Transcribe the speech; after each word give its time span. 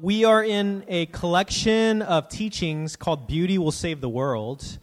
we 0.00 0.24
are 0.24 0.42
in 0.42 0.82
a 0.88 1.04
collection 1.06 2.00
of 2.00 2.30
teachings 2.30 2.96
called 2.96 3.26
Beauty 3.26 3.58
Will 3.58 3.70
Save 3.70 4.00
the 4.00 4.08
World. 4.08 4.78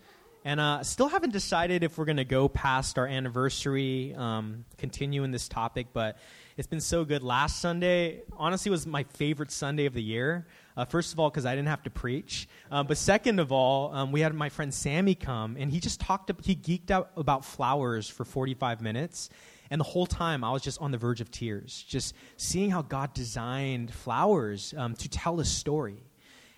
And 0.46 0.60
uh, 0.60 0.84
still 0.84 1.08
haven't 1.08 1.34
decided 1.34 1.84
if 1.84 1.98
we're 1.98 2.06
going 2.06 2.18
to 2.18 2.24
go 2.24 2.48
past 2.48 3.00
our 3.00 3.08
anniversary, 3.08 4.14
um, 4.16 4.64
continue 4.78 5.24
in 5.24 5.32
this 5.32 5.48
topic, 5.48 5.88
but 5.92 6.20
it's 6.56 6.68
been 6.68 6.82
so 6.82 7.04
good. 7.04 7.24
Last 7.24 7.60
Sunday, 7.60 8.22
honestly, 8.38 8.70
was 8.70 8.86
my 8.86 9.04
favorite 9.04 9.52
Sunday 9.52 9.88
of 9.88 9.94
the 9.94 10.04
year. 10.04 10.46
Uh, 10.78 10.86
first 10.86 11.14
of 11.14 11.20
all, 11.20 11.32
because 11.32 11.48
I 11.48 11.56
didn't 11.56 11.70
have 11.70 11.84
to 11.84 11.90
preach. 11.90 12.48
Uh, 12.72 12.84
but 12.84 12.98
second 12.98 13.40
of 13.40 13.52
all, 13.52 13.94
um, 13.94 14.12
we 14.12 14.22
had 14.22 14.36
my 14.36 14.50
friend 14.50 14.72
Sammy 14.72 15.16
come, 15.16 15.58
and 15.58 15.72
he 15.72 15.80
just 15.80 16.00
talked, 16.00 16.32
he 16.46 16.56
geeked 16.56 16.92
out 16.92 17.10
about 17.18 17.44
flowers 17.44 18.08
for 18.08 18.24
45 18.24 18.82
minutes. 18.82 19.32
And 19.70 19.80
the 19.80 19.86
whole 19.86 20.06
time, 20.06 20.44
I 20.44 20.52
was 20.52 20.62
just 20.62 20.82
on 20.82 20.92
the 20.92 20.98
verge 20.98 21.22
of 21.22 21.32
tears, 21.32 21.86
just 21.88 22.16
seeing 22.38 22.70
how 22.72 22.82
God 22.82 23.14
designed 23.14 23.94
flowers 23.94 24.74
um, 24.78 24.96
to 24.96 25.10
tell 25.10 25.40
a 25.40 25.46
story. 25.46 26.02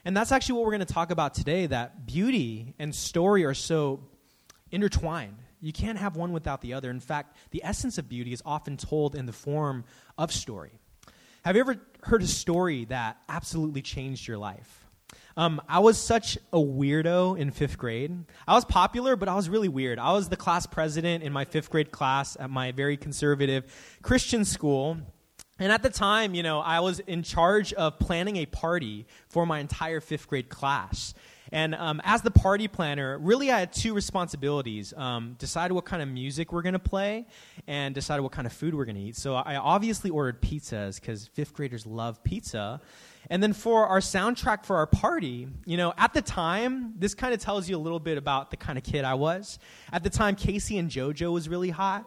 And 0.05 0.15
that's 0.15 0.31
actually 0.31 0.55
what 0.55 0.65
we're 0.65 0.71
going 0.71 0.87
to 0.87 0.93
talk 0.93 1.11
about 1.11 1.33
today 1.33 1.67
that 1.67 2.05
beauty 2.05 2.73
and 2.79 2.93
story 2.93 3.45
are 3.45 3.53
so 3.53 4.01
intertwined. 4.71 5.37
You 5.61 5.73
can't 5.73 5.97
have 5.97 6.15
one 6.15 6.31
without 6.31 6.61
the 6.61 6.73
other. 6.73 6.89
In 6.89 6.99
fact, 6.99 7.35
the 7.51 7.63
essence 7.63 7.97
of 7.97 8.07
beauty 8.07 8.31
is 8.31 8.41
often 8.45 8.77
told 8.77 9.15
in 9.15 9.25
the 9.25 9.33
form 9.33 9.83
of 10.17 10.31
story. 10.31 10.71
Have 11.43 11.55
you 11.55 11.61
ever 11.61 11.77
heard 12.03 12.21
a 12.21 12.27
story 12.27 12.85
that 12.85 13.17
absolutely 13.27 13.81
changed 13.81 14.27
your 14.27 14.37
life? 14.37 14.78
Um, 15.37 15.61
I 15.67 15.79
was 15.79 15.97
such 15.97 16.37
a 16.51 16.57
weirdo 16.57 17.37
in 17.37 17.51
fifth 17.51 17.77
grade. 17.77 18.25
I 18.47 18.53
was 18.53 18.65
popular, 18.65 19.15
but 19.15 19.29
I 19.29 19.35
was 19.35 19.49
really 19.49 19.69
weird. 19.69 19.99
I 19.99 20.11
was 20.11 20.29
the 20.29 20.35
class 20.35 20.65
president 20.65 21.23
in 21.23 21.31
my 21.31 21.45
fifth 21.45 21.69
grade 21.69 21.91
class 21.91 22.35
at 22.39 22.49
my 22.49 22.71
very 22.71 22.97
conservative 22.97 23.65
Christian 24.01 24.43
school. 24.45 24.97
And 25.59 25.71
at 25.71 25.83
the 25.83 25.89
time, 25.89 26.33
you 26.33 26.43
know, 26.43 26.59
I 26.59 26.79
was 26.79 26.99
in 26.99 27.21
charge 27.21 27.73
of 27.73 27.99
planning 27.99 28.37
a 28.37 28.45
party 28.45 29.05
for 29.27 29.45
my 29.45 29.59
entire 29.59 29.99
fifth 29.99 30.27
grade 30.27 30.49
class. 30.49 31.13
And 31.51 31.73
um, 31.75 31.99
as 32.03 32.21
the 32.21 32.31
party 32.31 32.67
planner, 32.67 33.17
really 33.17 33.51
I 33.51 33.59
had 33.59 33.73
two 33.73 33.93
responsibilities 33.93 34.93
um, 34.95 35.35
decide 35.39 35.71
what 35.71 35.85
kind 35.85 36.01
of 36.01 36.07
music 36.07 36.53
we're 36.53 36.61
going 36.61 36.73
to 36.73 36.79
play 36.79 37.27
and 37.67 37.95
decide 37.95 38.21
what 38.21 38.31
kind 38.31 38.45
of 38.45 38.53
food 38.53 38.75
we're 38.75 38.85
going 38.85 38.95
to 38.95 39.01
eat. 39.01 39.15
So 39.15 39.35
I 39.35 39.55
obviously 39.55 40.09
ordered 40.11 40.41
pizzas 40.41 40.99
because 40.99 41.27
fifth 41.27 41.53
graders 41.53 41.85
love 41.85 42.23
pizza. 42.23 42.81
And 43.29 43.43
then 43.43 43.53
for 43.53 43.87
our 43.87 43.99
soundtrack 43.99 44.65
for 44.65 44.77
our 44.77 44.87
party, 44.87 45.47
you 45.65 45.77
know, 45.77 45.93
at 45.97 46.13
the 46.13 46.21
time, 46.21 46.93
this 46.97 47.13
kind 47.13 47.33
of 47.33 47.39
tells 47.39 47.69
you 47.69 47.75
a 47.75 47.79
little 47.79 47.99
bit 47.99 48.17
about 48.17 48.49
the 48.49 48.57
kind 48.57 48.77
of 48.77 48.83
kid 48.83 49.05
I 49.05 49.13
was. 49.13 49.59
At 49.91 50.03
the 50.03 50.09
time, 50.09 50.35
K-Ci 50.35 50.77
and 50.77 50.89
JoJo 50.89 51.31
was 51.31 51.47
really 51.47 51.69
hot. 51.69 52.05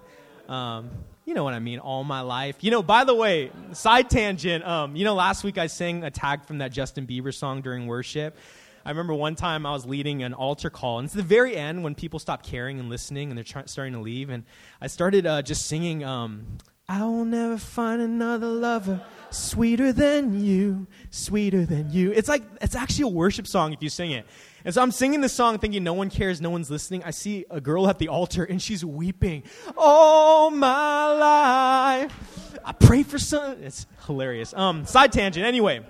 Um, 0.48 0.91
you 1.24 1.34
know 1.34 1.44
what 1.44 1.54
I 1.54 1.60
mean, 1.60 1.78
all 1.78 2.02
my 2.02 2.20
life. 2.20 2.56
You 2.60 2.72
know, 2.72 2.82
by 2.82 3.04
the 3.04 3.14
way, 3.14 3.50
side 3.72 4.10
tangent, 4.10 4.64
um, 4.66 4.96
you 4.96 5.04
know, 5.04 5.14
last 5.14 5.44
week 5.44 5.56
I 5.56 5.69
sang 5.69 6.02
a 6.02 6.10
tag 6.10 6.44
from 6.44 6.58
that 6.58 6.72
Justin 6.72 7.06
Bieber 7.06 7.32
song 7.32 7.62
during 7.62 7.86
worship. 7.86 8.36
I 8.84 8.91
remember 8.91 9.14
one 9.14 9.36
time 9.36 9.64
I 9.64 9.70
was 9.70 9.86
leading 9.86 10.24
an 10.24 10.34
altar 10.34 10.69
call, 10.69 10.98
and 10.98 11.06
it's 11.06 11.14
the 11.14 11.22
very 11.22 11.56
end 11.56 11.84
when 11.84 11.94
people 11.94 12.19
stop 12.19 12.42
caring 12.42 12.80
and 12.80 12.88
listening 12.88 13.30
and 13.30 13.38
they're 13.38 13.64
starting 13.66 13.92
to 13.92 14.00
leave. 14.00 14.30
And 14.30 14.42
I 14.80 14.88
started 14.88 15.24
uh, 15.24 15.42
just 15.42 15.66
singing, 15.66 16.02
um, 16.02 16.58
I 16.88 17.05
will 17.05 17.25
never 17.25 17.58
find 17.58 18.02
another 18.02 18.48
lover 18.48 19.02
sweeter 19.30 19.92
than 19.92 20.44
you, 20.44 20.86
sweeter 21.11 21.64
than 21.64 21.91
you. 21.91 22.12
It's 22.12 22.28
like, 22.28 22.42
it's 22.61 22.75
actually 22.75 23.05
a 23.05 23.08
worship 23.08 23.47
song 23.47 23.72
if 23.72 23.83
you 23.83 23.88
sing 23.88 24.11
it. 24.11 24.27
And 24.64 24.75
so 24.75 24.83
I'm 24.83 24.91
singing 24.91 25.20
this 25.20 25.33
song 25.33 25.58
thinking 25.58 25.83
no 25.83 25.94
one 25.94 26.10
cares, 26.10 26.41
no 26.41 26.50
one's 26.50 26.70
listening. 26.70 27.03
I 27.05 27.10
see 27.10 27.44
a 27.50 27.60
girl 27.60 27.88
at 27.88 27.98
the 27.98 28.08
altar 28.08 28.44
and 28.44 28.60
she's 28.60 28.84
weeping. 28.84 29.42
All 29.77 30.50
my 30.50 31.12
life. 31.12 32.58
I 32.64 32.72
pray 32.72 33.03
for 33.03 33.19
some. 33.19 33.62
It's 33.62 33.86
hilarious. 34.06 34.55
Um, 34.55 34.84
side 34.84 35.12
tangent. 35.12 35.44
Anyway, 35.44 35.84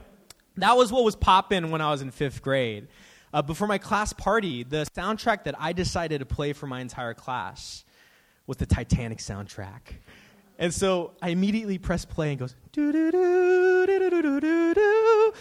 that 0.57 0.77
was 0.77 0.93
what 0.93 1.05
was 1.05 1.17
popping 1.17 1.71
when 1.71 1.81
I 1.81 1.91
was 1.91 2.01
in 2.03 2.11
fifth 2.11 2.43
grade. 2.43 2.89
Uh, 3.33 3.43
but 3.43 3.57
for 3.57 3.67
my 3.67 3.79
class 3.79 4.13
party, 4.13 4.63
the 4.63 4.87
soundtrack 4.95 5.45
that 5.45 5.55
I 5.59 5.73
decided 5.73 6.21
to 6.21 6.27
play 6.27 6.53
for 6.53 6.67
my 6.67 6.81
entire 6.81 7.15
class 7.15 7.85
was 8.47 8.57
the 8.59 8.67
Titanic 8.67 9.19
soundtrack. 9.19 9.81
And 10.59 10.73
so 10.73 11.13
I 11.21 11.31
immediately 11.31 11.79
press 11.79 12.05
play 12.05 12.31
and 12.31 12.39
goes, 12.39 12.55
doo 12.73 12.93
doo 12.93 13.11
doo 13.11 13.87
doo 13.87 14.11
doo 14.11 14.23
doo 14.23 14.41
doo 14.41 14.75
doo. 14.75 15.33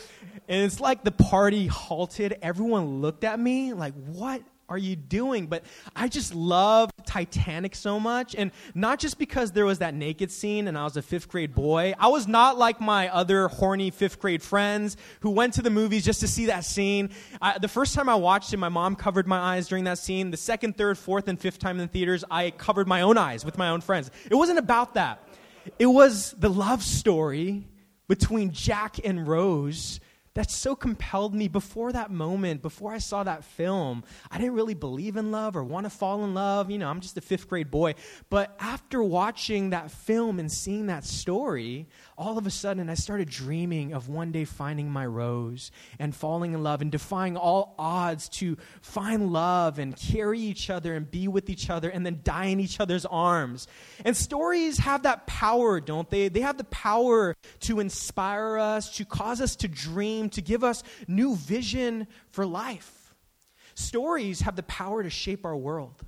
And 0.47 0.63
it's 0.63 0.79
like 0.79 1.03
the 1.03 1.11
party 1.11 1.67
halted. 1.67 2.37
Everyone 2.41 3.01
looked 3.01 3.23
at 3.23 3.39
me 3.39 3.73
like, 3.73 3.93
what 4.07 4.41
are 4.71 4.77
you 4.77 4.95
doing? 4.95 5.47
But 5.47 5.65
I 5.95 6.07
just 6.07 6.33
love 6.33 6.89
Titanic 7.05 7.75
so 7.75 7.99
much. 7.99 8.35
And 8.35 8.51
not 8.73 8.99
just 8.99 9.19
because 9.19 9.51
there 9.51 9.65
was 9.65 9.79
that 9.79 9.93
naked 9.93 10.31
scene 10.31 10.69
and 10.69 10.77
I 10.77 10.85
was 10.85 10.95
a 10.95 11.01
fifth 11.01 11.27
grade 11.27 11.53
boy. 11.53 11.93
I 11.99 12.07
was 12.07 12.25
not 12.25 12.57
like 12.57 12.79
my 12.79 13.09
other 13.09 13.49
horny 13.49 13.91
fifth 13.91 14.19
grade 14.19 14.41
friends 14.41 14.95
who 15.19 15.31
went 15.31 15.55
to 15.55 15.61
the 15.61 15.69
movies 15.69 16.05
just 16.05 16.21
to 16.21 16.27
see 16.27 16.45
that 16.45 16.63
scene. 16.63 17.09
I, 17.41 17.59
the 17.59 17.67
first 17.67 17.93
time 17.93 18.07
I 18.07 18.15
watched 18.15 18.53
it, 18.53 18.57
my 18.57 18.69
mom 18.69 18.95
covered 18.95 19.27
my 19.27 19.39
eyes 19.39 19.67
during 19.67 19.83
that 19.83 19.97
scene. 19.97 20.31
The 20.31 20.37
second, 20.37 20.77
third, 20.77 20.97
fourth, 20.97 21.27
and 21.27 21.37
fifth 21.37 21.59
time 21.59 21.77
in 21.77 21.85
the 21.85 21.91
theaters, 21.91 22.23
I 22.31 22.51
covered 22.51 22.87
my 22.87 23.01
own 23.01 23.17
eyes 23.17 23.43
with 23.43 23.57
my 23.57 23.69
own 23.69 23.81
friends. 23.81 24.09
It 24.29 24.35
wasn't 24.35 24.59
about 24.59 24.93
that. 24.93 25.27
It 25.79 25.87
was 25.87 26.31
the 26.31 26.49
love 26.49 26.81
story 26.81 27.67
between 28.07 28.51
Jack 28.51 28.99
and 29.03 29.27
Rose 29.27 29.99
that 30.33 30.49
so 30.49 30.75
compelled 30.75 31.35
me 31.35 31.47
before 31.47 31.91
that 31.91 32.09
moment, 32.09 32.61
before 32.61 32.91
I 32.91 32.99
saw 32.99 33.23
that 33.23 33.43
film. 33.43 34.03
I 34.29 34.37
didn't 34.37 34.53
really 34.53 34.73
believe 34.73 35.17
in 35.17 35.31
love 35.31 35.57
or 35.57 35.63
want 35.63 35.85
to 35.85 35.89
fall 35.89 36.23
in 36.23 36.33
love. 36.33 36.71
You 36.71 36.77
know, 36.77 36.89
I'm 36.89 37.01
just 37.01 37.17
a 37.17 37.21
fifth 37.21 37.49
grade 37.49 37.69
boy. 37.69 37.95
But 38.29 38.55
after 38.59 39.03
watching 39.03 39.71
that 39.71 39.91
film 39.91 40.39
and 40.39 40.51
seeing 40.51 40.87
that 40.87 41.03
story, 41.03 41.87
all 42.17 42.37
of 42.37 42.47
a 42.47 42.51
sudden 42.51 42.89
I 42.89 42.93
started 42.93 43.29
dreaming 43.29 43.93
of 43.93 44.07
one 44.07 44.31
day 44.31 44.45
finding 44.45 44.89
my 44.89 45.05
rose 45.05 45.71
and 45.99 46.15
falling 46.15 46.53
in 46.53 46.63
love 46.63 46.81
and 46.81 46.91
defying 46.91 47.35
all 47.35 47.75
odds 47.77 48.29
to 48.29 48.57
find 48.81 49.33
love 49.33 49.79
and 49.79 49.95
carry 49.95 50.39
each 50.39 50.69
other 50.69 50.93
and 50.95 51.09
be 51.09 51.27
with 51.27 51.49
each 51.49 51.69
other 51.69 51.89
and 51.89 52.05
then 52.05 52.21
die 52.23 52.45
in 52.45 52.59
each 52.59 52.79
other's 52.79 53.05
arms. 53.05 53.67
And 54.05 54.15
stories 54.15 54.77
have 54.79 55.03
that 55.03 55.27
power, 55.27 55.81
don't 55.81 56.09
they? 56.09 56.29
They 56.29 56.41
have 56.41 56.57
the 56.57 56.63
power 56.65 57.35
to 57.61 57.79
inspire 57.79 58.57
us, 58.57 58.95
to 58.97 59.05
cause 59.05 59.41
us 59.41 59.55
to 59.57 59.67
dream 59.67 60.20
dream, 60.21 60.29
to 60.31 60.41
give 60.41 60.63
us 60.63 60.83
new 61.07 61.35
vision 61.35 62.07
for 62.29 62.45
life. 62.45 63.13
Stories 63.75 64.41
have 64.41 64.55
the 64.55 64.63
power 64.63 65.03
to 65.03 65.09
shape 65.09 65.45
our 65.45 65.55
world. 65.55 66.03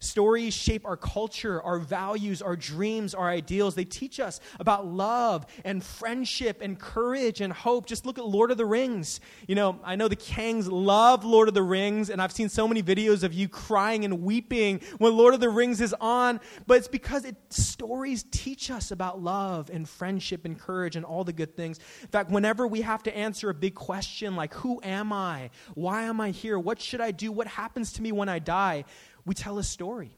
Stories 0.00 0.54
shape 0.54 0.86
our 0.86 0.96
culture, 0.96 1.62
our 1.62 1.78
values, 1.78 2.42
our 2.42 2.56
dreams, 2.56 3.14
our 3.14 3.28
ideals. 3.28 3.74
They 3.74 3.84
teach 3.84 4.20
us 4.20 4.40
about 4.60 4.86
love 4.86 5.46
and 5.64 5.82
friendship 5.82 6.60
and 6.60 6.78
courage 6.78 7.40
and 7.40 7.52
hope. 7.52 7.86
Just 7.86 8.06
look 8.06 8.18
at 8.18 8.24
Lord 8.24 8.50
of 8.50 8.56
the 8.56 8.66
Rings. 8.66 9.20
You 9.46 9.54
know, 9.54 9.80
I 9.84 9.96
know 9.96 10.08
the 10.08 10.16
Kangs 10.16 10.68
love 10.70 11.24
Lord 11.24 11.48
of 11.48 11.54
the 11.54 11.62
Rings, 11.62 12.10
and 12.10 12.20
I've 12.20 12.32
seen 12.32 12.48
so 12.48 12.68
many 12.68 12.82
videos 12.82 13.22
of 13.22 13.32
you 13.32 13.48
crying 13.48 14.04
and 14.04 14.22
weeping 14.22 14.80
when 14.98 15.16
Lord 15.16 15.34
of 15.34 15.40
the 15.40 15.48
Rings 15.48 15.80
is 15.80 15.94
on, 16.00 16.40
but 16.66 16.78
it's 16.78 16.88
because 16.88 17.24
it, 17.24 17.36
stories 17.50 18.24
teach 18.30 18.70
us 18.70 18.90
about 18.90 19.22
love 19.22 19.70
and 19.70 19.88
friendship 19.88 20.44
and 20.44 20.58
courage 20.58 20.96
and 20.96 21.04
all 21.04 21.24
the 21.24 21.32
good 21.32 21.56
things. 21.56 21.78
In 22.02 22.08
fact, 22.08 22.30
whenever 22.30 22.66
we 22.66 22.82
have 22.82 23.02
to 23.04 23.16
answer 23.16 23.50
a 23.50 23.54
big 23.54 23.74
question 23.74 24.36
like, 24.36 24.54
Who 24.54 24.80
am 24.82 25.12
I? 25.12 25.50
Why 25.74 26.02
am 26.04 26.20
I 26.20 26.30
here? 26.30 26.58
What 26.58 26.80
should 26.80 27.00
I 27.00 27.10
do? 27.10 27.32
What 27.32 27.46
happens 27.46 27.92
to 27.94 28.02
me 28.02 28.12
when 28.12 28.28
I 28.28 28.38
die? 28.38 28.84
We 29.24 29.34
tell 29.34 29.58
a 29.58 29.64
story. 29.64 30.16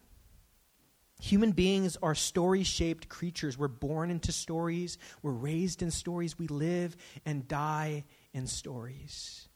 Human 1.20 1.52
beings 1.52 1.98
are 2.02 2.14
story 2.14 2.62
shaped 2.62 3.08
creatures. 3.08 3.58
We're 3.58 3.68
born 3.68 4.10
into 4.10 4.32
stories, 4.32 4.96
we're 5.22 5.32
raised 5.32 5.82
in 5.82 5.90
stories, 5.90 6.38
we 6.38 6.46
live 6.46 6.96
and 7.26 7.46
die 7.46 8.04
in 8.32 8.46
stories. 8.46 9.48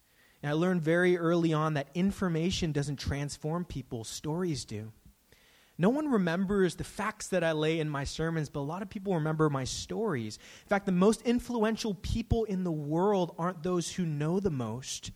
And 0.43 0.50
I 0.50 0.53
learned 0.53 0.82
very 0.82 1.16
early 1.16 1.55
on 1.55 1.75
that 1.75 1.88
information 1.94 2.72
doesn't 2.72 2.99
transform 2.99 3.65
people, 3.65 4.05
stories 4.05 4.66
do. 4.66 4.93
No 5.78 5.88
one 5.88 6.09
remembers 6.09 6.76
the 6.76 6.84
facts 6.84 7.28
that 7.28 7.43
I 7.43 7.53
lay 7.53 7.81
in 7.81 7.88
my 7.88 8.05
sermons, 8.05 8.49
but 8.49 8.61
a 8.61 8.62
lot 8.62 8.82
of 8.82 8.91
people 8.91 9.15
remember 9.15 9.50
my 9.50 9.65
stories. 9.65 10.38
In 10.62 10.69
fact, 10.69 10.87
the 10.87 10.93
most 10.93 11.22
influential 11.22 11.94
people 11.94 12.44
in 12.44 12.62
the 12.62 12.71
world 12.71 13.34
aren't 13.38 13.62
those 13.62 13.91
who 13.93 14.06
know 14.06 14.38
the 14.38 14.50
most, 14.50 15.11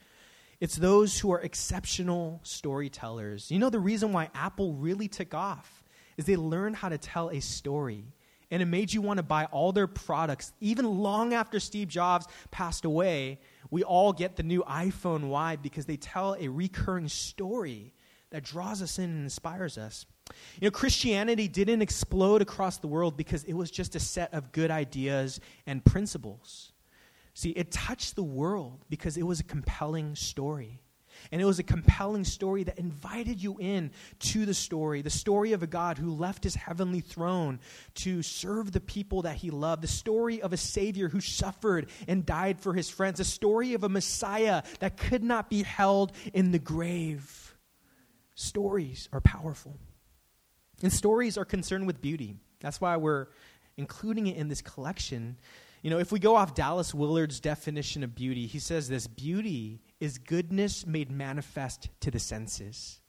it's 0.60 0.76
those 0.76 1.18
who 1.18 1.30
are 1.32 1.40
exceptional 1.40 2.40
storytellers. 2.42 3.50
You 3.50 3.58
know, 3.58 3.70
the 3.70 3.78
reason 3.78 4.12
why 4.12 4.30
Apple 4.34 4.74
really 4.74 5.08
took 5.08 5.34
off 5.34 5.84
is 6.16 6.26
they 6.26 6.36
learned 6.36 6.76
how 6.76 6.88
to 6.88 6.98
tell 6.98 7.30
a 7.30 7.40
story. 7.40 8.04
And 8.50 8.62
it 8.62 8.66
made 8.66 8.92
you 8.92 9.02
want 9.02 9.18
to 9.18 9.22
buy 9.22 9.44
all 9.46 9.72
their 9.72 9.86
products. 9.86 10.52
Even 10.60 10.86
long 10.86 11.34
after 11.34 11.60
Steve 11.60 11.88
Jobs 11.88 12.26
passed 12.50 12.84
away, 12.84 13.40
we 13.70 13.84
all 13.84 14.12
get 14.12 14.36
the 14.36 14.42
new 14.42 14.62
iPhone. 14.62 15.28
Why? 15.28 15.56
Because 15.56 15.84
they 15.84 15.98
tell 15.98 16.34
a 16.38 16.48
recurring 16.48 17.08
story 17.08 17.92
that 18.30 18.42
draws 18.42 18.82
us 18.82 18.98
in 18.98 19.04
and 19.04 19.22
inspires 19.22 19.78
us. 19.78 20.06
You 20.60 20.66
know, 20.66 20.70
Christianity 20.70 21.46
didn't 21.46 21.82
explode 21.82 22.42
across 22.42 22.78
the 22.78 22.86
world 22.86 23.16
because 23.16 23.44
it 23.44 23.54
was 23.54 23.70
just 23.70 23.94
a 23.94 24.00
set 24.00 24.32
of 24.34 24.52
good 24.52 24.70
ideas 24.70 25.40
and 25.66 25.84
principles. 25.84 26.72
See, 27.38 27.50
it 27.50 27.70
touched 27.70 28.16
the 28.16 28.24
world 28.24 28.84
because 28.90 29.16
it 29.16 29.22
was 29.22 29.38
a 29.38 29.44
compelling 29.44 30.16
story. 30.16 30.80
And 31.30 31.40
it 31.40 31.44
was 31.44 31.60
a 31.60 31.62
compelling 31.62 32.24
story 32.24 32.64
that 32.64 32.80
invited 32.80 33.40
you 33.40 33.58
in 33.60 33.92
to 34.18 34.44
the 34.44 34.54
story 34.54 35.02
the 35.02 35.10
story 35.10 35.52
of 35.52 35.62
a 35.62 35.68
God 35.68 35.98
who 35.98 36.10
left 36.16 36.42
his 36.42 36.56
heavenly 36.56 36.98
throne 36.98 37.60
to 37.94 38.22
serve 38.22 38.72
the 38.72 38.80
people 38.80 39.22
that 39.22 39.36
he 39.36 39.52
loved, 39.52 39.84
the 39.84 39.86
story 39.86 40.42
of 40.42 40.52
a 40.52 40.56
Savior 40.56 41.08
who 41.08 41.20
suffered 41.20 41.90
and 42.08 42.26
died 42.26 42.58
for 42.58 42.74
his 42.74 42.90
friends, 42.90 43.18
the 43.18 43.24
story 43.24 43.74
of 43.74 43.84
a 43.84 43.88
Messiah 43.88 44.64
that 44.80 44.96
could 44.96 45.22
not 45.22 45.48
be 45.48 45.62
held 45.62 46.10
in 46.34 46.50
the 46.50 46.58
grave. 46.58 47.54
Stories 48.34 49.08
are 49.12 49.20
powerful. 49.20 49.78
And 50.82 50.92
stories 50.92 51.38
are 51.38 51.44
concerned 51.44 51.86
with 51.86 52.00
beauty. 52.00 52.34
That's 52.58 52.80
why 52.80 52.96
we're 52.96 53.28
including 53.76 54.26
it 54.26 54.36
in 54.36 54.48
this 54.48 54.60
collection. 54.60 55.38
You 55.82 55.90
know, 55.90 55.98
if 55.98 56.10
we 56.10 56.18
go 56.18 56.36
off 56.36 56.54
Dallas 56.54 56.92
Willard's 56.94 57.40
definition 57.40 58.02
of 58.02 58.14
beauty, 58.14 58.46
he 58.46 58.58
says 58.58 58.88
this 58.88 59.06
beauty 59.06 59.80
is 60.00 60.18
goodness 60.18 60.86
made 60.86 61.10
manifest 61.10 61.88
to 62.00 62.10
the 62.10 62.18
senses. 62.18 63.00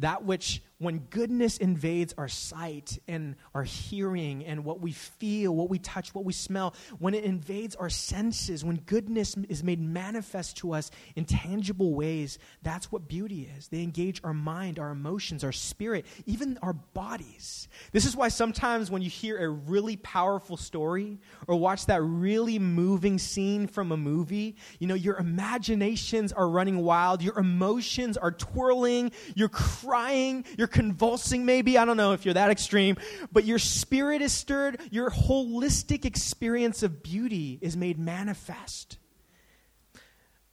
That 0.00 0.24
which 0.24 0.62
when 0.78 0.98
goodness 1.08 1.56
invades 1.56 2.14
our 2.18 2.28
sight 2.28 2.98
and 3.08 3.34
our 3.54 3.62
hearing 3.62 4.44
and 4.44 4.62
what 4.62 4.80
we 4.80 4.92
feel, 4.92 5.54
what 5.54 5.70
we 5.70 5.78
touch, 5.78 6.14
what 6.14 6.24
we 6.26 6.34
smell, 6.34 6.74
when 6.98 7.14
it 7.14 7.24
invades 7.24 7.74
our 7.76 7.88
senses, 7.88 8.62
when 8.62 8.76
goodness 8.84 9.36
is 9.48 9.64
made 9.64 9.80
manifest 9.80 10.58
to 10.58 10.74
us 10.74 10.90
in 11.14 11.24
tangible 11.24 11.94
ways, 11.94 12.38
that's 12.62 12.92
what 12.92 13.08
beauty 13.08 13.50
is. 13.56 13.68
They 13.68 13.82
engage 13.82 14.20
our 14.22 14.34
mind, 14.34 14.78
our 14.78 14.90
emotions, 14.90 15.42
our 15.44 15.52
spirit, 15.52 16.04
even 16.26 16.58
our 16.60 16.74
bodies. 16.74 17.68
This 17.92 18.04
is 18.04 18.14
why 18.14 18.28
sometimes 18.28 18.90
when 18.90 19.00
you 19.00 19.08
hear 19.08 19.38
a 19.38 19.48
really 19.48 19.96
powerful 19.96 20.58
story 20.58 21.18
or 21.48 21.56
watch 21.56 21.86
that 21.86 22.02
really 22.02 22.58
moving 22.58 23.18
scene 23.18 23.66
from 23.66 23.92
a 23.92 23.96
movie, 23.96 24.56
you 24.78 24.86
know, 24.86 24.94
your 24.94 25.16
imaginations 25.16 26.34
are 26.34 26.48
running 26.50 26.82
wild, 26.82 27.22
your 27.22 27.38
emotions 27.38 28.18
are 28.18 28.32
twirling, 28.32 29.10
you're 29.34 29.48
crying, 29.86 30.44
you're 30.58 30.66
you're 30.66 30.72
convulsing, 30.72 31.44
maybe. 31.44 31.78
I 31.78 31.84
don't 31.84 31.96
know 31.96 32.12
if 32.12 32.24
you're 32.24 32.34
that 32.34 32.50
extreme, 32.50 32.96
but 33.30 33.44
your 33.44 33.60
spirit 33.60 34.20
is 34.20 34.32
stirred. 34.32 34.80
Your 34.90 35.10
holistic 35.10 36.04
experience 36.04 36.82
of 36.82 37.04
beauty 37.04 37.56
is 37.62 37.76
made 37.76 37.98
manifest. 37.98 38.98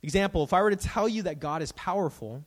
Example 0.04 0.44
if 0.44 0.54
I 0.54 0.62
were 0.62 0.70
to 0.70 0.76
tell 0.76 1.10
you 1.10 1.24
that 1.24 1.40
God 1.40 1.64
is 1.64 1.72
powerful, 1.72 2.46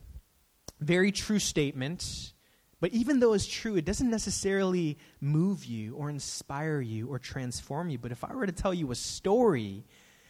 very 0.79 1.11
true 1.11 1.41
statement, 1.41 2.33
but 2.81 2.93
even 2.93 3.19
though 3.19 3.33
it's 3.33 3.47
true, 3.47 3.75
it 3.75 3.85
doesn't 3.85 4.11
necessarily 4.11 4.97
move 5.21 5.65
you 5.65 5.97
or 5.97 6.09
inspire 6.09 6.81
you 6.81 7.09
or 7.09 7.19
transform 7.19 7.89
you. 7.89 7.99
But 7.99 8.13
if 8.13 8.23
I 8.23 8.33
were 8.33 8.47
to 8.47 8.53
tell 8.53 8.75
you 8.75 8.93
a 8.93 8.95
story 8.95 9.85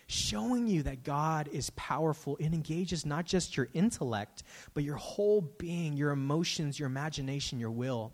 showing 0.06 0.68
you 0.68 0.82
that 0.84 1.02
God 1.02 1.48
is 1.52 1.70
powerful. 1.70 2.36
It 2.36 2.52
engages 2.52 3.04
not 3.04 3.24
just 3.24 3.56
your 3.56 3.68
intellect, 3.74 4.44
but 4.74 4.84
your 4.84 4.96
whole 4.96 5.40
being, 5.40 5.96
your 5.96 6.10
emotions, 6.10 6.78
your 6.78 6.86
imagination, 6.86 7.58
your 7.58 7.72
will. 7.72 8.12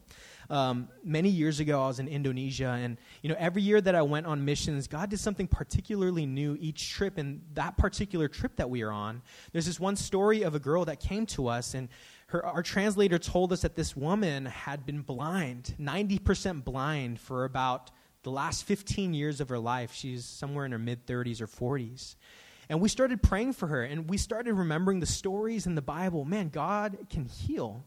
Um, 0.48 0.88
many 1.04 1.28
years 1.28 1.60
ago, 1.60 1.82
I 1.82 1.86
was 1.86 1.98
in 1.98 2.08
Indonesia, 2.08 2.78
and 2.78 2.98
you 3.22 3.28
know, 3.28 3.36
every 3.38 3.62
year 3.62 3.80
that 3.80 3.94
I 3.94 4.02
went 4.02 4.26
on 4.26 4.44
missions, 4.44 4.86
God 4.86 5.10
did 5.10 5.20
something 5.20 5.46
particularly 5.46 6.26
new 6.26 6.56
each 6.60 6.90
trip. 6.90 7.18
And 7.18 7.42
that 7.54 7.76
particular 7.76 8.28
trip 8.28 8.56
that 8.56 8.68
we 8.68 8.82
are 8.82 8.90
on, 8.90 9.22
there's 9.52 9.66
this 9.66 9.80
one 9.80 9.96
story 9.96 10.42
of 10.42 10.54
a 10.54 10.58
girl 10.58 10.84
that 10.86 11.00
came 11.00 11.26
to 11.26 11.48
us, 11.48 11.74
and 11.74 11.88
her, 12.26 12.44
our 12.44 12.62
translator 12.62 13.18
told 13.18 13.52
us 13.52 13.60
that 13.62 13.76
this 13.76 13.94
woman 13.94 14.46
had 14.46 14.86
been 14.86 15.02
blind, 15.02 15.74
90% 15.80 16.64
blind, 16.64 17.20
for 17.20 17.44
about 17.44 17.90
the 18.22 18.30
last 18.30 18.64
15 18.64 19.14
years 19.14 19.40
of 19.40 19.48
her 19.48 19.58
life. 19.58 19.92
She's 19.92 20.24
somewhere 20.24 20.64
in 20.64 20.72
her 20.72 20.78
mid 20.78 21.06
30s 21.06 21.40
or 21.40 21.46
40s. 21.46 22.16
And 22.68 22.80
we 22.80 22.88
started 22.88 23.22
praying 23.22 23.54
for 23.54 23.66
her, 23.66 23.82
and 23.82 24.08
we 24.08 24.16
started 24.16 24.54
remembering 24.54 25.00
the 25.00 25.06
stories 25.06 25.66
in 25.66 25.74
the 25.74 25.82
Bible. 25.82 26.24
Man, 26.24 26.48
God 26.48 26.96
can 27.10 27.26
heal. 27.26 27.84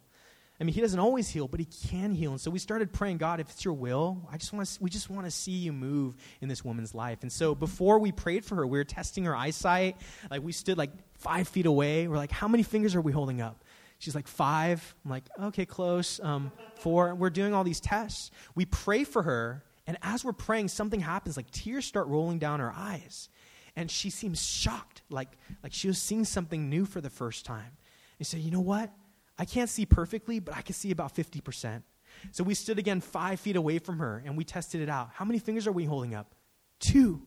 I 0.60 0.64
mean, 0.64 0.74
He 0.74 0.82
doesn't 0.82 1.00
always 1.00 1.30
heal, 1.30 1.48
but 1.48 1.60
He 1.60 1.66
can 1.66 2.14
heal. 2.14 2.32
And 2.32 2.40
so 2.40 2.52
we 2.52 2.60
started 2.60 2.94
praying, 2.94 3.18
God, 3.18 3.40
if 3.40 3.50
it's 3.50 3.66
your 3.66 3.74
will, 3.74 4.28
I 4.32 4.38
just 4.38 4.54
want 4.54 4.68
to, 4.68 4.84
we 4.84 4.90
just 4.90 5.10
want 5.10 5.26
to 5.26 5.32
see 5.32 5.52
you 5.52 5.74
move 5.74 6.16
in 6.42 6.50
this 6.50 6.64
woman's 6.64 6.94
life. 6.94 7.20
And 7.24 7.32
so 7.32 7.56
before 7.56 8.00
we 8.00 8.12
prayed 8.12 8.46
for 8.46 8.56
her, 8.56 8.68
we 8.68 8.78
were 8.78 8.84
testing 8.84 9.26
her 9.26 9.36
eyesight. 9.36 9.98
Like 10.30 10.44
we 10.44 10.52
stood 10.52 10.78
like 10.78 10.92
five 11.14 11.48
feet 11.48 11.66
away. 11.66 12.08
We're 12.08 12.18
like, 12.18 12.32
how 12.32 12.48
many 12.48 12.64
fingers 12.64 12.96
are 12.96 13.02
we 13.02 13.12
holding 13.12 13.42
up? 13.42 13.64
She's 14.00 14.16
like, 14.16 14.28
five. 14.28 14.96
I'm 15.04 15.12
like, 15.12 15.24
okay, 15.42 15.66
close. 15.66 16.20
Um, 16.22 16.52
four. 16.76 17.16
We're 17.16 17.30
doing 17.30 17.54
all 17.54 17.64
these 17.64 17.80
tests. 17.80 18.32
We 18.54 18.66
pray 18.66 19.04
for 19.04 19.24
her, 19.24 19.64
and 19.88 19.98
as 20.02 20.26
we're 20.26 20.34
praying, 20.34 20.70
something 20.70 21.00
happens, 21.00 21.38
like 21.38 21.52
tears 21.52 21.86
start 21.86 22.08
rolling 22.08 22.40
down 22.40 22.60
her 22.60 22.74
eyes. 22.76 23.30
And 23.76 23.92
she 23.92 24.10
seems 24.10 24.44
shocked, 24.44 25.02
like, 25.10 25.38
like 25.62 25.74
she 25.74 25.88
was 25.88 26.02
seeing 26.02 26.26
something 26.26 26.70
new 26.70 26.86
for 26.86 27.02
the 27.02 27.10
first 27.10 27.46
time. 27.46 27.78
And 28.18 28.26
said, 28.26 28.40
You 28.40 28.52
know 28.52 28.62
what? 28.62 28.92
I 29.38 29.46
can't 29.46 29.70
see 29.70 29.86
perfectly, 29.86 30.40
but 30.40 30.56
I 30.56 30.62
can 30.62 30.74
see 30.74 30.92
about 30.92 31.14
50%. 31.14 31.84
So 32.32 32.44
we 32.44 32.54
stood 32.54 32.80
again 32.80 33.02
five 33.02 33.40
feet 33.42 33.58
away 33.58 33.80
from 33.80 34.00
her 34.00 34.24
and 34.26 34.38
we 34.38 34.46
tested 34.46 34.82
it 34.82 34.90
out. 34.90 35.10
How 35.14 35.26
many 35.26 35.40
fingers 35.40 35.68
are 35.68 35.74
we 35.74 35.84
holding 35.84 36.16
up? 36.16 36.34
Two, 36.80 37.24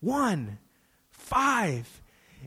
one, 0.00 0.58
five. 1.10 2.02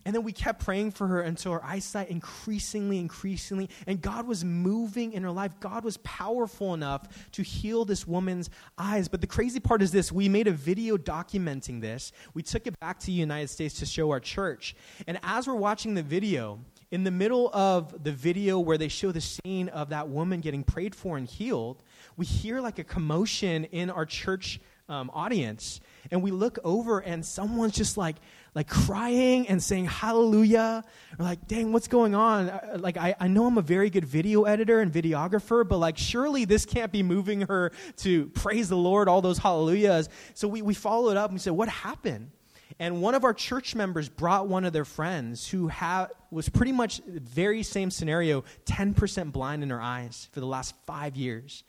And 0.06 0.16
then 0.16 0.24
we 0.24 0.32
kept 0.32 0.64
praying 0.64 0.92
for 0.92 1.08
her 1.08 1.22
until 1.22 1.54
her 1.54 1.64
eyesight 1.64 2.10
increasingly, 2.10 3.00
increasingly, 3.00 3.70
and 3.88 4.02
God 4.02 4.28
was 4.28 4.44
moving 4.44 5.14
in 5.14 5.24
her 5.24 5.32
life. 5.32 5.60
God 5.60 5.84
was 5.84 5.98
powerful 5.98 6.74
enough 6.74 7.32
to 7.34 7.44
heal 7.44 7.86
this 7.86 8.08
woman's 8.08 8.50
eyes. 8.78 9.08
But 9.08 9.22
the 9.22 9.28
crazy 9.28 9.60
part 9.60 9.82
is 9.82 9.92
this 9.92 10.12
we 10.12 10.30
made 10.30 10.48
a 10.48 10.52
video 10.52 10.98
documenting 10.98 11.82
this. 11.82 12.12
We 12.34 12.44
took 12.44 12.68
it 12.68 12.80
back 12.80 13.00
to 13.00 13.06
the 13.08 13.12
United 13.12 13.50
States 13.50 13.80
to 13.80 13.86
show 13.86 14.12
our 14.12 14.20
church. 14.20 14.76
And 15.08 15.20
as 15.24 15.48
we're 15.48 15.56
watching 15.56 15.94
the 15.94 16.04
video, 16.04 16.60
in 16.92 17.06
the 17.06 17.12
middle 17.12 17.50
of 17.54 18.04
the 18.04 18.12
video 18.12 18.60
where 18.60 18.78
they 18.78 18.90
show 18.90 19.12
the 19.12 19.22
scene 19.22 19.70
of 19.70 19.90
that 19.90 20.10
woman 20.10 20.42
getting 20.42 20.64
prayed 20.64 20.94
for 20.94 21.18
and 21.18 21.26
healed, 21.26 21.84
we 22.18 22.26
hear 22.26 22.60
like 22.60 22.80
a 22.80 22.84
commotion 22.84 23.64
in 23.66 23.90
our 23.90 24.06
church 24.06 24.60
um, 24.92 25.10
audience. 25.14 25.80
And 26.12 26.22
we 26.22 26.32
look 26.32 26.60
over, 26.64 27.00
and 27.00 27.26
someone's 27.26 27.74
just 27.74 27.96
like, 27.96 28.18
like 28.54 28.68
crying 28.68 29.48
and 29.48 29.64
saying 29.64 29.86
hallelujah. 29.86 30.84
We're 31.18 31.26
like, 31.26 31.48
dang, 31.48 31.72
what's 31.72 31.88
going 31.88 32.14
on? 32.14 32.50
Uh, 32.50 32.78
like, 32.80 32.98
I, 32.98 33.16
I 33.18 33.28
know 33.28 33.46
I'm 33.46 33.58
a 33.58 33.62
very 33.62 33.90
good 33.90 34.04
video 34.04 34.44
editor 34.44 34.82
and 34.82 34.92
videographer, 34.92 35.68
but 35.68 35.78
like, 35.78 35.98
surely 35.98 36.44
this 36.44 36.66
can't 36.66 36.92
be 36.92 37.02
moving 37.02 37.42
her 37.42 37.72
to 37.98 38.28
praise 38.28 38.68
the 38.68 38.76
Lord, 38.76 39.08
all 39.08 39.22
those 39.22 39.38
hallelujahs. 39.38 40.10
So 40.34 40.50
we, 40.50 40.62
we 40.62 40.74
followed 40.74 41.16
up 41.16 41.30
and 41.30 41.36
we 41.36 41.40
said, 41.40 41.54
what 41.54 41.70
happened? 41.70 42.32
And 42.78 43.02
one 43.02 43.16
of 43.16 43.24
our 43.24 43.34
church 43.34 43.76
members 43.76 44.10
brought 44.10 44.48
one 44.48 44.66
of 44.66 44.74
their 44.74 44.86
friends 44.86 45.48
who 45.48 45.70
ha- 45.70 46.08
was 46.32 46.50
pretty 46.50 46.72
much 46.72 47.00
the 47.06 47.20
very 47.20 47.64
same 47.64 47.92
scenario 47.92 48.44
10% 48.66 49.32
blind 49.32 49.64
in 49.64 49.70
her 49.70 49.82
eyes 49.82 50.28
for 50.32 50.40
the 50.40 50.46
last 50.46 50.76
five 50.86 51.16
years. 51.16 51.64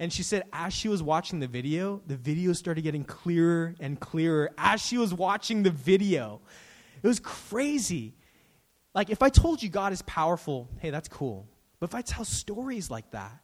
And 0.00 0.12
she 0.12 0.22
said, 0.22 0.44
as 0.52 0.72
she 0.72 0.88
was 0.88 1.02
watching 1.02 1.40
the 1.40 1.48
video, 1.48 2.00
the 2.06 2.16
video 2.16 2.52
started 2.52 2.82
getting 2.82 3.04
clearer 3.04 3.74
and 3.80 3.98
clearer 3.98 4.50
as 4.56 4.80
she 4.80 4.96
was 4.96 5.12
watching 5.12 5.62
the 5.62 5.70
video. 5.70 6.40
It 7.02 7.06
was 7.06 7.18
crazy. 7.18 8.14
Like, 8.94 9.10
if 9.10 9.22
I 9.22 9.28
told 9.28 9.62
you 9.62 9.68
God 9.68 9.92
is 9.92 10.02
powerful, 10.02 10.68
hey, 10.78 10.90
that's 10.90 11.08
cool. 11.08 11.48
But 11.80 11.90
if 11.90 11.94
I 11.94 12.02
tell 12.02 12.24
stories 12.24 12.90
like 12.90 13.10
that, 13.10 13.40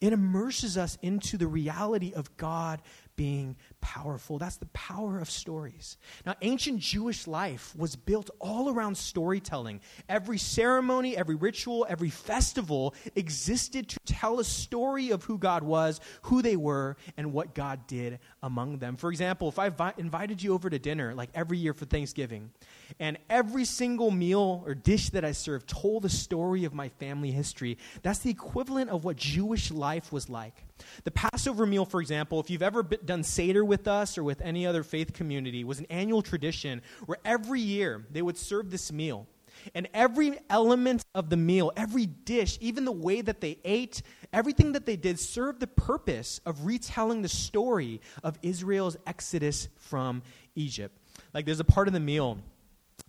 it 0.00 0.12
immerses 0.12 0.76
us 0.76 0.98
into 1.00 1.38
the 1.38 1.46
reality 1.46 2.12
of 2.14 2.36
God 2.36 2.82
being 3.16 3.56
powerful. 3.84 4.38
That's 4.38 4.56
the 4.56 4.66
power 4.72 5.18
of 5.18 5.28
stories. 5.28 5.98
Now, 6.24 6.34
ancient 6.40 6.78
Jewish 6.80 7.26
life 7.26 7.76
was 7.76 7.96
built 7.96 8.30
all 8.40 8.70
around 8.70 8.96
storytelling. 8.96 9.82
Every 10.08 10.38
ceremony, 10.38 11.14
every 11.18 11.34
ritual, 11.34 11.84
every 11.86 12.08
festival 12.08 12.94
existed 13.14 13.90
to 13.90 13.98
tell 14.06 14.40
a 14.40 14.44
story 14.44 15.10
of 15.10 15.24
who 15.24 15.36
God 15.36 15.62
was, 15.62 16.00
who 16.22 16.40
they 16.40 16.56
were, 16.56 16.96
and 17.18 17.34
what 17.34 17.54
God 17.54 17.86
did 17.86 18.20
among 18.42 18.78
them. 18.78 18.96
For 18.96 19.10
example, 19.10 19.50
if 19.50 19.58
I 19.58 19.68
vi- 19.68 19.92
invited 19.98 20.42
you 20.42 20.54
over 20.54 20.70
to 20.70 20.78
dinner, 20.78 21.14
like 21.14 21.28
every 21.34 21.58
year 21.58 21.74
for 21.74 21.84
Thanksgiving, 21.84 22.52
and 22.98 23.18
every 23.28 23.66
single 23.66 24.10
meal 24.10 24.62
or 24.66 24.74
dish 24.74 25.10
that 25.10 25.26
I 25.26 25.32
served 25.32 25.68
told 25.68 26.06
a 26.06 26.08
story 26.08 26.64
of 26.64 26.72
my 26.72 26.88
family 26.88 27.32
history, 27.32 27.76
that's 28.02 28.20
the 28.20 28.30
equivalent 28.30 28.88
of 28.88 29.04
what 29.04 29.16
Jewish 29.16 29.70
life 29.70 30.10
was 30.10 30.30
like. 30.30 30.64
The 31.04 31.10
Passover 31.10 31.66
meal, 31.66 31.84
for 31.84 32.00
example, 32.00 32.40
if 32.40 32.50
you've 32.50 32.62
ever 32.62 32.82
done 32.82 33.22
Seder 33.22 33.64
with 33.64 33.73
us 33.88 34.16
or 34.16 34.24
with 34.24 34.40
any 34.40 34.66
other 34.66 34.82
faith 34.82 35.12
community, 35.12 35.64
was 35.64 35.78
an 35.78 35.86
annual 35.90 36.22
tradition 36.22 36.82
where 37.06 37.18
every 37.24 37.60
year 37.60 38.06
they 38.10 38.22
would 38.22 38.36
serve 38.36 38.70
this 38.70 38.92
meal. 38.92 39.26
And 39.74 39.88
every 39.94 40.38
element 40.50 41.04
of 41.14 41.30
the 41.30 41.36
meal, 41.36 41.72
every 41.76 42.06
dish, 42.06 42.58
even 42.60 42.84
the 42.84 42.92
way 42.92 43.20
that 43.20 43.40
they 43.40 43.58
ate, 43.64 44.02
everything 44.32 44.72
that 44.72 44.84
they 44.84 44.96
did 44.96 45.18
served 45.18 45.60
the 45.60 45.66
purpose 45.66 46.40
of 46.44 46.66
retelling 46.66 47.22
the 47.22 47.28
story 47.28 48.00
of 48.22 48.38
Israel's 48.42 48.96
exodus 49.06 49.68
from 49.76 50.22
Egypt. 50.56 50.98
Like 51.32 51.46
there's 51.46 51.60
a 51.60 51.64
part 51.64 51.86
of 51.86 51.94
the 51.94 52.00
meal 52.00 52.38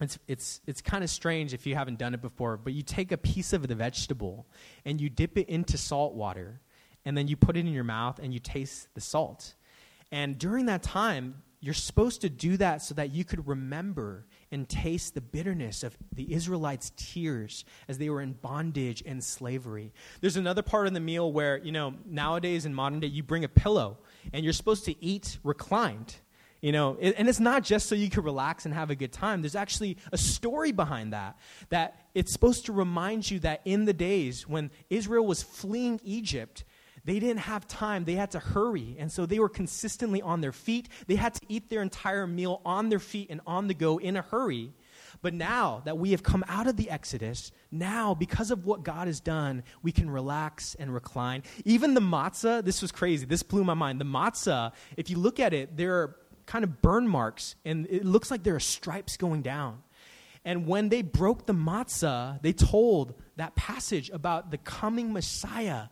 it's, 0.01 0.19
it's, 0.27 0.61
it's 0.67 0.81
kind 0.81 1.03
of 1.03 1.09
strange 1.09 1.53
if 1.53 1.65
you 1.65 1.75
haven't 1.75 1.99
done 1.99 2.13
it 2.13 2.21
before, 2.21 2.57
but 2.57 2.73
you 2.73 2.81
take 2.81 3.11
a 3.11 3.17
piece 3.17 3.53
of 3.53 3.67
the 3.67 3.75
vegetable 3.75 4.45
and 4.83 4.99
you 4.99 5.09
dip 5.09 5.37
it 5.37 5.47
into 5.47 5.77
salt 5.77 6.13
water 6.13 6.59
and 7.05 7.17
then 7.17 7.27
you 7.27 7.37
put 7.37 7.55
it 7.55 7.61
in 7.61 7.71
your 7.71 7.85
mouth 7.85 8.19
and 8.19 8.33
you 8.33 8.39
taste 8.39 8.89
the 8.93 9.01
salt. 9.01 9.55
And 10.11 10.37
during 10.37 10.67
that 10.67 10.83
time, 10.83 11.41
you're 11.61 11.73
supposed 11.73 12.21
to 12.21 12.29
do 12.29 12.57
that 12.57 12.83
so 12.83 12.93
that 12.93 13.11
you 13.11 13.25
could 13.25 13.47
remember 13.47 14.27
and 14.51 14.69
taste 14.69 15.15
the 15.15 15.21
bitterness 15.21 15.81
of 15.81 15.97
the 16.13 16.31
Israelites' 16.31 16.91
tears 16.95 17.65
as 17.87 17.97
they 17.97 18.09
were 18.09 18.21
in 18.21 18.33
bondage 18.33 19.01
and 19.03 19.23
slavery. 19.23 19.91
There's 20.21 20.37
another 20.37 20.61
part 20.61 20.85
of 20.85 20.93
the 20.93 20.99
meal 20.99 21.31
where, 21.31 21.57
you 21.57 21.71
know, 21.71 21.95
nowadays 22.05 22.65
in 22.65 22.73
modern 22.73 22.99
day, 22.99 23.07
you 23.07 23.23
bring 23.23 23.43
a 23.43 23.49
pillow 23.49 23.97
and 24.31 24.43
you're 24.43 24.53
supposed 24.53 24.85
to 24.85 25.03
eat 25.03 25.39
reclined. 25.43 26.15
You 26.61 26.71
know, 26.71 26.97
and 26.99 27.27
it's 27.27 27.39
not 27.39 27.63
just 27.63 27.87
so 27.87 27.93
you 27.93 28.09
can 28.09 28.23
relax 28.23 28.65
and 28.65 28.73
have 28.73 28.89
a 28.89 28.95
good 28.95 29.11
time. 29.11 29.41
There's 29.41 29.55
actually 29.55 29.97
a 30.11 30.17
story 30.17 30.71
behind 30.71 31.13
that. 31.13 31.37
That 31.69 32.07
it's 32.15 32.31
supposed 32.31 32.65
to 32.65 32.73
remind 32.73 33.29
you 33.29 33.39
that 33.39 33.61
in 33.65 33.85
the 33.85 33.93
days 33.93 34.47
when 34.47 34.71
Israel 34.89 35.27
was 35.27 35.43
fleeing 35.43 35.99
Egypt, 36.03 36.63
they 37.05 37.19
didn't 37.19 37.41
have 37.41 37.67
time. 37.67 38.03
They 38.03 38.15
had 38.15 38.31
to 38.31 38.39
hurry. 38.39 38.95
And 38.99 39.11
so 39.11 39.25
they 39.25 39.39
were 39.39 39.49
consistently 39.49 40.21
on 40.21 40.41
their 40.41 40.51
feet. 40.51 40.89
They 41.07 41.15
had 41.15 41.35
to 41.35 41.41
eat 41.47 41.69
their 41.69 41.83
entire 41.83 42.25
meal 42.25 42.61
on 42.65 42.89
their 42.89 42.99
feet 42.99 43.27
and 43.29 43.41
on 43.45 43.67
the 43.67 43.75
go 43.75 43.99
in 43.99 44.17
a 44.17 44.23
hurry. 44.23 44.73
But 45.21 45.33
now 45.33 45.81
that 45.85 45.97
we 45.97 46.11
have 46.11 46.23
come 46.23 46.43
out 46.47 46.67
of 46.67 46.77
the 46.77 46.89
Exodus, 46.89 47.51
now, 47.71 48.13
because 48.15 48.51
of 48.51 48.65
what 48.65 48.83
God 48.83 49.07
has 49.07 49.19
done, 49.19 49.63
we 49.81 49.91
can 49.91 50.09
relax 50.09 50.75
and 50.75 50.93
recline. 50.93 51.43
Even 51.63 51.93
the 51.93 52.01
matzah, 52.01 52.63
this 52.63 52.81
was 52.81 52.91
crazy. 52.91 53.25
This 53.25 53.43
blew 53.43 53.63
my 53.63 53.75
mind. 53.75 54.01
The 54.01 54.05
matzah, 54.05 54.73
if 54.97 55.09
you 55.09 55.17
look 55.17 55.39
at 55.39 55.53
it, 55.53 55.77
there 55.77 55.95
are 55.95 56.15
kind 56.45 56.63
of 56.63 56.81
burn 56.81 57.07
marks, 57.07 57.55
and 57.65 57.87
it 57.89 58.05
looks 58.05 58.29
like 58.29 58.43
there 58.43 58.55
are 58.55 58.59
stripes 58.59 59.17
going 59.17 59.41
down. 59.41 59.83
And 60.43 60.67
when 60.67 60.89
they 60.89 61.01
broke 61.01 61.45
the 61.45 61.53
matzah, 61.53 62.41
they 62.41 62.53
told 62.53 63.15
that 63.37 63.55
passage 63.55 64.09
about 64.11 64.51
the 64.51 64.57
coming 64.59 65.11
Messiah 65.11 65.85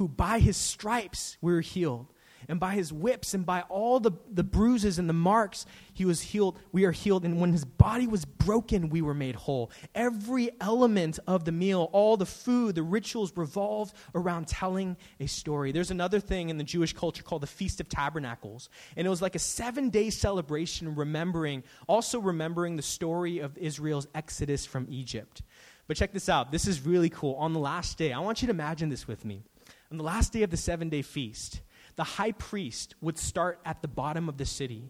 who 0.00 0.08
by 0.08 0.38
his 0.38 0.56
stripes 0.56 1.36
we 1.42 1.52
were 1.52 1.60
healed. 1.60 2.06
And 2.48 2.58
by 2.58 2.72
his 2.72 2.90
whips 2.90 3.34
and 3.34 3.44
by 3.44 3.60
all 3.68 4.00
the, 4.00 4.12
the 4.32 4.42
bruises 4.42 4.98
and 4.98 5.06
the 5.06 5.12
marks, 5.12 5.66
he 5.92 6.06
was 6.06 6.22
healed. 6.22 6.58
We 6.72 6.86
are 6.86 6.90
healed. 6.90 7.26
And 7.26 7.38
when 7.38 7.52
his 7.52 7.66
body 7.66 8.06
was 8.06 8.24
broken, 8.24 8.88
we 8.88 9.02
were 9.02 9.12
made 9.12 9.34
whole. 9.34 9.70
Every 9.94 10.52
element 10.58 11.18
of 11.26 11.44
the 11.44 11.52
meal, 11.52 11.90
all 11.92 12.16
the 12.16 12.24
food, 12.24 12.76
the 12.76 12.82
rituals 12.82 13.36
revolved 13.36 13.94
around 14.14 14.48
telling 14.48 14.96
a 15.20 15.26
story. 15.26 15.70
There's 15.70 15.90
another 15.90 16.18
thing 16.18 16.48
in 16.48 16.56
the 16.56 16.64
Jewish 16.64 16.94
culture 16.94 17.22
called 17.22 17.42
the 17.42 17.46
Feast 17.46 17.78
of 17.78 17.90
Tabernacles. 17.90 18.70
And 18.96 19.06
it 19.06 19.10
was 19.10 19.20
like 19.20 19.34
a 19.34 19.38
seven 19.38 19.90
day 19.90 20.08
celebration, 20.08 20.94
remembering, 20.96 21.62
also 21.86 22.18
remembering 22.18 22.76
the 22.76 22.82
story 22.82 23.40
of 23.40 23.58
Israel's 23.58 24.08
exodus 24.14 24.64
from 24.64 24.86
Egypt. 24.88 25.42
But 25.86 25.98
check 25.98 26.12
this 26.12 26.30
out. 26.30 26.52
This 26.52 26.66
is 26.66 26.86
really 26.86 27.10
cool. 27.10 27.34
On 27.34 27.52
the 27.52 27.60
last 27.60 27.98
day, 27.98 28.14
I 28.14 28.20
want 28.20 28.40
you 28.40 28.46
to 28.46 28.52
imagine 28.52 28.88
this 28.88 29.06
with 29.06 29.26
me. 29.26 29.42
On 29.90 29.96
the 29.96 30.04
last 30.04 30.32
day 30.32 30.42
of 30.42 30.50
the 30.50 30.56
seven 30.56 30.88
day 30.88 31.02
feast, 31.02 31.62
the 31.96 32.04
high 32.04 32.32
priest 32.32 32.94
would 33.00 33.18
start 33.18 33.60
at 33.64 33.82
the 33.82 33.88
bottom 33.88 34.28
of 34.28 34.36
the 34.36 34.46
city. 34.46 34.84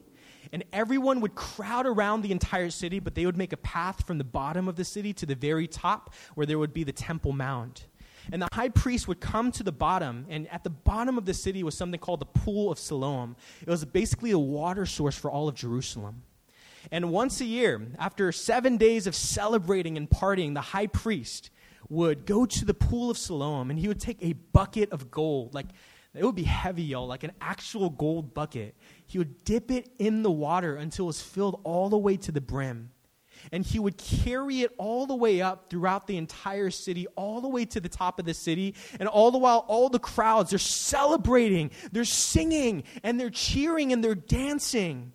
And 0.52 0.64
everyone 0.72 1.20
would 1.20 1.34
crowd 1.34 1.86
around 1.86 2.22
the 2.22 2.32
entire 2.32 2.70
city, 2.70 2.98
but 2.98 3.14
they 3.14 3.24
would 3.24 3.36
make 3.36 3.52
a 3.52 3.58
path 3.58 4.06
from 4.06 4.18
the 4.18 4.24
bottom 4.24 4.68
of 4.68 4.76
the 4.76 4.84
city 4.84 5.12
to 5.14 5.26
the 5.26 5.34
very 5.34 5.66
top 5.66 6.12
where 6.34 6.46
there 6.46 6.58
would 6.58 6.74
be 6.74 6.84
the 6.84 6.92
Temple 6.92 7.32
Mount. 7.32 7.86
And 8.32 8.42
the 8.42 8.48
high 8.52 8.68
priest 8.68 9.08
would 9.08 9.20
come 9.20 9.50
to 9.52 9.62
the 9.62 9.72
bottom, 9.72 10.26
and 10.28 10.46
at 10.48 10.64
the 10.64 10.70
bottom 10.70 11.16
of 11.16 11.24
the 11.24 11.34
city 11.34 11.62
was 11.62 11.76
something 11.76 11.98
called 11.98 12.20
the 12.20 12.26
Pool 12.26 12.70
of 12.70 12.78
Siloam. 12.78 13.36
It 13.62 13.68
was 13.68 13.84
basically 13.84 14.30
a 14.30 14.38
water 14.38 14.86
source 14.86 15.16
for 15.16 15.30
all 15.30 15.48
of 15.48 15.54
Jerusalem. 15.54 16.22
And 16.90 17.10
once 17.10 17.40
a 17.40 17.44
year, 17.44 17.88
after 17.98 18.32
seven 18.32 18.76
days 18.76 19.06
of 19.06 19.14
celebrating 19.14 19.96
and 19.96 20.08
partying, 20.08 20.54
the 20.54 20.60
high 20.60 20.86
priest 20.86 21.50
would 21.90 22.24
go 22.24 22.46
to 22.46 22.64
the 22.64 22.72
pool 22.72 23.10
of 23.10 23.18
Siloam 23.18 23.68
and 23.68 23.78
he 23.78 23.88
would 23.88 24.00
take 24.00 24.18
a 24.22 24.32
bucket 24.32 24.90
of 24.92 25.10
gold, 25.10 25.52
like 25.52 25.66
it 26.14 26.24
would 26.24 26.34
be 26.34 26.44
heavy, 26.44 26.82
y'all, 26.82 27.06
like 27.06 27.24
an 27.24 27.32
actual 27.40 27.90
gold 27.90 28.32
bucket. 28.32 28.74
He 29.06 29.18
would 29.18 29.44
dip 29.44 29.70
it 29.70 29.90
in 29.98 30.22
the 30.22 30.30
water 30.30 30.76
until 30.76 31.04
it 31.04 31.08
was 31.08 31.20
filled 31.20 31.60
all 31.62 31.88
the 31.88 31.98
way 31.98 32.16
to 32.18 32.32
the 32.32 32.40
brim. 32.40 32.90
And 33.52 33.64
he 33.64 33.78
would 33.78 33.96
carry 33.96 34.60
it 34.60 34.72
all 34.76 35.06
the 35.06 35.14
way 35.14 35.40
up 35.40 35.70
throughout 35.70 36.06
the 36.06 36.16
entire 36.16 36.70
city, 36.70 37.06
all 37.16 37.40
the 37.40 37.48
way 37.48 37.64
to 37.66 37.80
the 37.80 37.88
top 37.88 38.18
of 38.18 38.24
the 38.24 38.34
city. 38.34 38.74
And 38.98 39.08
all 39.08 39.30
the 39.30 39.38
while, 39.38 39.64
all 39.66 39.88
the 39.88 39.98
crowds, 39.98 40.50
they're 40.50 40.58
celebrating, 40.58 41.70
they're 41.90 42.04
singing, 42.04 42.84
and 43.02 43.18
they're 43.18 43.30
cheering, 43.30 43.92
and 43.92 44.04
they're 44.04 44.14
dancing. 44.14 45.12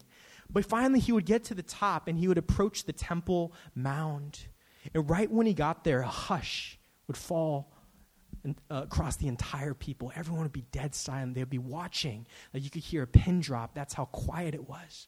But 0.49 0.65
finally, 0.65 0.99
he 0.99 1.11
would 1.11 1.25
get 1.25 1.43
to 1.45 1.53
the 1.53 1.63
top 1.63 2.07
and 2.07 2.17
he 2.17 2.27
would 2.27 2.37
approach 2.37 2.85
the 2.85 2.93
temple 2.93 3.53
mount. 3.75 4.47
And 4.93 5.09
right 5.09 5.29
when 5.29 5.45
he 5.45 5.53
got 5.53 5.83
there, 5.83 6.01
a 6.01 6.07
hush 6.07 6.77
would 7.07 7.17
fall 7.17 7.71
uh, 8.45 8.51
across 8.69 9.15
the 9.15 9.27
entire 9.27 9.73
people. 9.73 10.11
Everyone 10.15 10.43
would 10.43 10.51
be 10.53 10.65
dead 10.71 10.93
silent. 10.93 11.33
They 11.33 11.41
would 11.41 11.49
be 11.49 11.57
watching. 11.57 12.27
Like 12.53 12.63
you 12.63 12.69
could 12.69 12.83
hear 12.83 13.03
a 13.03 13.07
pin 13.07 13.39
drop. 13.39 13.73
That's 13.73 13.93
how 13.93 14.05
quiet 14.05 14.53
it 14.53 14.67
was. 14.69 15.07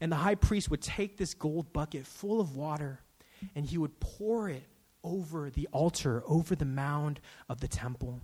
And 0.00 0.10
the 0.10 0.16
high 0.16 0.34
priest 0.34 0.70
would 0.70 0.82
take 0.82 1.16
this 1.16 1.34
gold 1.34 1.72
bucket 1.72 2.06
full 2.06 2.40
of 2.40 2.56
water 2.56 3.00
and 3.54 3.64
he 3.64 3.78
would 3.78 4.00
pour 4.00 4.48
it 4.48 4.64
over 5.04 5.50
the 5.50 5.68
altar, 5.70 6.24
over 6.26 6.56
the 6.56 6.64
mound 6.64 7.20
of 7.48 7.60
the 7.60 7.68
temple. 7.68 8.20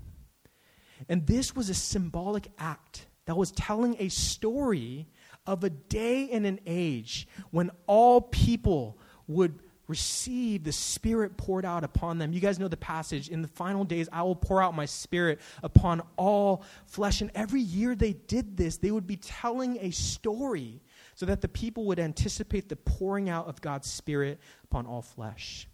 And 1.09 1.27
this 1.27 1.55
was 1.55 1.69
a 1.69 1.75
symbolic 1.75 2.49
act 2.59 3.07
that 3.27 3.37
was 3.37 3.53
telling 3.53 3.97
a 3.99 4.09
story 4.09 5.09
of 5.47 5.63
a 5.63 5.71
day 5.71 6.31
and 6.31 6.47
an 6.47 6.61
age 6.67 7.29
when 7.51 7.71
all 7.87 8.21
people 8.21 8.99
would 9.29 9.61
receive 9.93 10.65
the 10.65 10.73
Spirit 10.73 11.37
poured 11.37 11.67
out 11.67 11.85
upon 11.85 12.17
them. 12.17 12.33
You 12.33 12.41
guys 12.41 12.59
know 12.59 12.67
the 12.67 12.79
passage. 12.79 13.29
In 13.29 13.43
the 13.43 13.49
final 13.49 13.85
days, 13.85 14.09
I 14.11 14.23
will 14.23 14.35
pour 14.35 14.63
out 14.63 14.75
my 14.75 14.87
Spirit 14.87 15.39
upon 15.63 16.01
all 16.17 16.65
flesh. 16.87 17.21
And 17.21 17.31
every 17.35 17.61
year 17.61 17.95
they 17.95 18.15
did 18.15 18.57
this, 18.57 18.79
they 18.79 18.91
would 18.91 19.07
be 19.07 19.17
telling 19.17 19.77
a 19.83 19.91
story 19.91 20.81
so 21.15 21.27
that 21.27 21.43
the 21.43 21.49
people 21.49 21.85
would 21.85 21.99
anticipate 21.99 22.71
the 22.71 22.77
pouring 22.77 23.29
out 23.29 23.49
of 23.49 23.61
God's 23.61 23.91
Spirit 23.91 24.41
upon 24.65 24.87
all 24.87 25.03
flesh. 25.03 25.69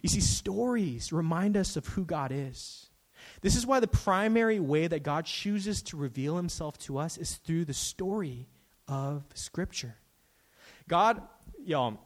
You 0.00 0.08
see, 0.08 0.20
stories 0.20 1.12
remind 1.12 1.56
us 1.56 1.76
of 1.76 1.84
who 1.88 2.04
God 2.04 2.30
is. 2.32 2.88
This 3.40 3.56
is 3.56 3.66
why 3.66 3.80
the 3.80 3.88
primary 3.88 4.60
way 4.60 4.86
that 4.86 5.02
God 5.02 5.24
chooses 5.24 5.82
to 5.82 5.96
reveal 5.96 6.36
himself 6.36 6.78
to 6.78 6.98
us 6.98 7.18
is 7.18 7.34
through 7.34 7.64
the 7.64 7.74
story 7.74 8.46
of 8.86 9.24
Scripture. 9.34 9.96
God, 10.86 11.20
y'all, 11.64 11.98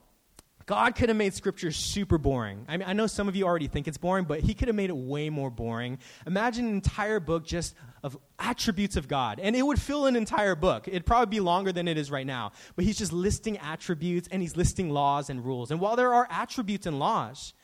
God 0.67 0.95
could 0.95 1.09
have 1.09 1.19
made 1.19 1.35
scripture 1.35 1.73
super 1.73 2.19
boring. 2.19 2.65
I 2.69 2.77
mean, 2.77 2.89
I 2.89 2.93
know 2.93 3.07
some 3.07 3.29
of 3.29 3.37
you 3.37 3.45
already 3.45 3.69
think 3.69 3.89
it's 3.89 3.99
boring, 3.99 4.25
but 4.25 4.41
he 4.41 4.55
could 4.55 4.69
have 4.69 4.75
made 4.77 4.91
it 4.91 4.97
way 4.97 5.31
more 5.31 5.51
boring. 5.51 5.99
Imagine 6.27 6.67
an 6.67 6.73
entire 6.73 7.21
book 7.21 7.45
just 7.45 7.75
of 8.03 8.17
attributes 8.39 8.97
of 8.97 9.09
God, 9.09 9.39
and 9.41 9.55
it 9.55 9.63
would 9.63 9.81
fill 9.81 10.07
an 10.07 10.17
entire 10.17 10.55
book. 10.55 10.89
It'd 10.89 11.07
probably 11.07 11.31
be 11.37 11.41
longer 11.41 11.73
than 11.73 11.89
it 11.89 11.97
is 11.97 12.11
right 12.11 12.27
now. 12.27 12.53
But 12.77 12.85
he's 12.85 12.99
just 12.99 13.13
listing 13.13 13.59
attributes 13.59 14.29
and 14.31 14.43
he's 14.43 14.57
listing 14.57 14.91
laws 14.91 15.31
and 15.31 15.45
rules. 15.45 15.71
And 15.71 15.81
while 15.81 15.97
there 15.97 16.13
are 16.13 16.27
attributes 16.31 16.87
and 16.87 16.99
laws, 16.99 17.55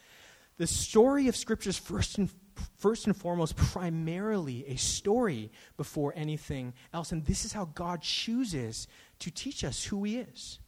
the 0.56 0.66
story 0.66 1.28
of 1.28 1.36
scripture 1.36 1.70
is 1.70 1.78
first 1.78 2.18
and 2.18 2.30
first 2.76 3.06
and 3.06 3.16
foremost 3.16 3.56
primarily 3.56 4.66
a 4.66 4.76
story 4.76 5.50
before 5.76 6.12
anything 6.16 6.74
else. 6.92 7.12
And 7.12 7.24
this 7.24 7.44
is 7.44 7.52
how 7.52 7.66
God 7.66 8.02
chooses 8.02 8.88
to 9.20 9.30
teach 9.30 9.64
us 9.64 9.84
who 9.84 10.04
he 10.04 10.18
is. 10.18 10.58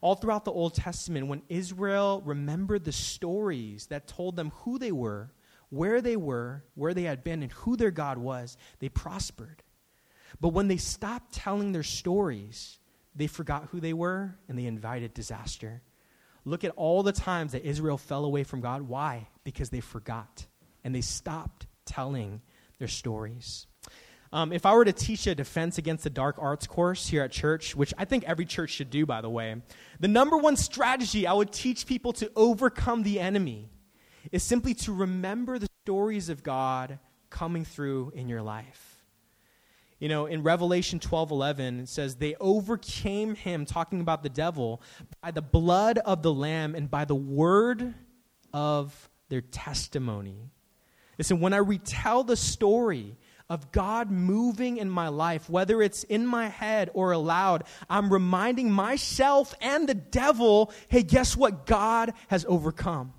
All 0.00 0.14
throughout 0.14 0.44
the 0.44 0.52
Old 0.52 0.74
Testament, 0.74 1.28
when 1.28 1.42
Israel 1.48 2.22
remembered 2.24 2.84
the 2.84 2.92
stories 2.92 3.86
that 3.86 4.06
told 4.06 4.36
them 4.36 4.52
who 4.56 4.78
they 4.78 4.92
were, 4.92 5.32
where 5.70 6.00
they 6.00 6.16
were, 6.16 6.64
where 6.74 6.94
they 6.94 7.02
had 7.02 7.24
been, 7.24 7.42
and 7.42 7.52
who 7.52 7.76
their 7.76 7.90
God 7.90 8.18
was, 8.18 8.56
they 8.78 8.88
prospered. 8.88 9.62
But 10.40 10.50
when 10.50 10.68
they 10.68 10.76
stopped 10.76 11.32
telling 11.32 11.72
their 11.72 11.82
stories, 11.82 12.78
they 13.14 13.26
forgot 13.26 13.68
who 13.70 13.80
they 13.80 13.92
were 13.92 14.36
and 14.48 14.58
they 14.58 14.66
invited 14.66 15.14
disaster. 15.14 15.82
Look 16.44 16.64
at 16.64 16.72
all 16.76 17.02
the 17.02 17.12
times 17.12 17.52
that 17.52 17.64
Israel 17.66 17.98
fell 17.98 18.24
away 18.24 18.44
from 18.44 18.60
God. 18.60 18.82
Why? 18.82 19.28
Because 19.44 19.70
they 19.70 19.80
forgot 19.80 20.46
and 20.84 20.94
they 20.94 21.00
stopped 21.00 21.66
telling 21.84 22.40
their 22.78 22.88
stories. 22.88 23.66
Um, 24.32 24.52
if 24.52 24.66
I 24.66 24.74
were 24.74 24.84
to 24.84 24.92
teach 24.92 25.26
a 25.26 25.34
defense 25.34 25.78
against 25.78 26.04
the 26.04 26.10
dark 26.10 26.36
arts 26.38 26.66
course 26.66 27.06
here 27.06 27.22
at 27.22 27.32
church, 27.32 27.74
which 27.74 27.94
I 27.96 28.04
think 28.04 28.24
every 28.24 28.44
church 28.44 28.70
should 28.70 28.90
do, 28.90 29.06
by 29.06 29.22
the 29.22 29.30
way, 29.30 29.56
the 30.00 30.08
number 30.08 30.36
one 30.36 30.56
strategy 30.56 31.26
I 31.26 31.32
would 31.32 31.50
teach 31.50 31.86
people 31.86 32.12
to 32.14 32.30
overcome 32.36 33.02
the 33.02 33.20
enemy 33.20 33.70
is 34.30 34.42
simply 34.42 34.74
to 34.74 34.92
remember 34.92 35.58
the 35.58 35.68
stories 35.84 36.28
of 36.28 36.42
God 36.42 36.98
coming 37.30 37.64
through 37.64 38.12
in 38.14 38.28
your 38.28 38.42
life. 38.42 39.02
You 39.98 40.08
know, 40.08 40.26
in 40.26 40.42
Revelation 40.42 41.00
12 41.00 41.30
11, 41.30 41.80
it 41.80 41.88
says, 41.88 42.16
They 42.16 42.36
overcame 42.36 43.34
him, 43.34 43.64
talking 43.64 44.00
about 44.00 44.22
the 44.22 44.28
devil, 44.28 44.82
by 45.22 45.30
the 45.30 45.42
blood 45.42 45.98
of 45.98 46.22
the 46.22 46.32
Lamb 46.32 46.74
and 46.74 46.90
by 46.90 47.04
the 47.04 47.14
word 47.14 47.94
of 48.52 49.10
their 49.28 49.40
testimony. 49.40 50.50
Listen, 51.18 51.40
when 51.40 51.52
I 51.52 51.56
retell 51.56 52.22
the 52.22 52.36
story, 52.36 53.16
of 53.48 53.72
God 53.72 54.10
moving 54.10 54.76
in 54.76 54.90
my 54.90 55.08
life, 55.08 55.48
whether 55.48 55.80
it's 55.80 56.04
in 56.04 56.26
my 56.26 56.48
head 56.48 56.90
or 56.92 57.12
aloud, 57.12 57.64
I'm 57.88 58.12
reminding 58.12 58.70
myself 58.70 59.54
and 59.60 59.88
the 59.88 59.94
devil 59.94 60.72
hey, 60.88 61.02
guess 61.02 61.36
what? 61.36 61.66
God 61.66 62.12
has 62.28 62.44
overcome. 62.48 63.12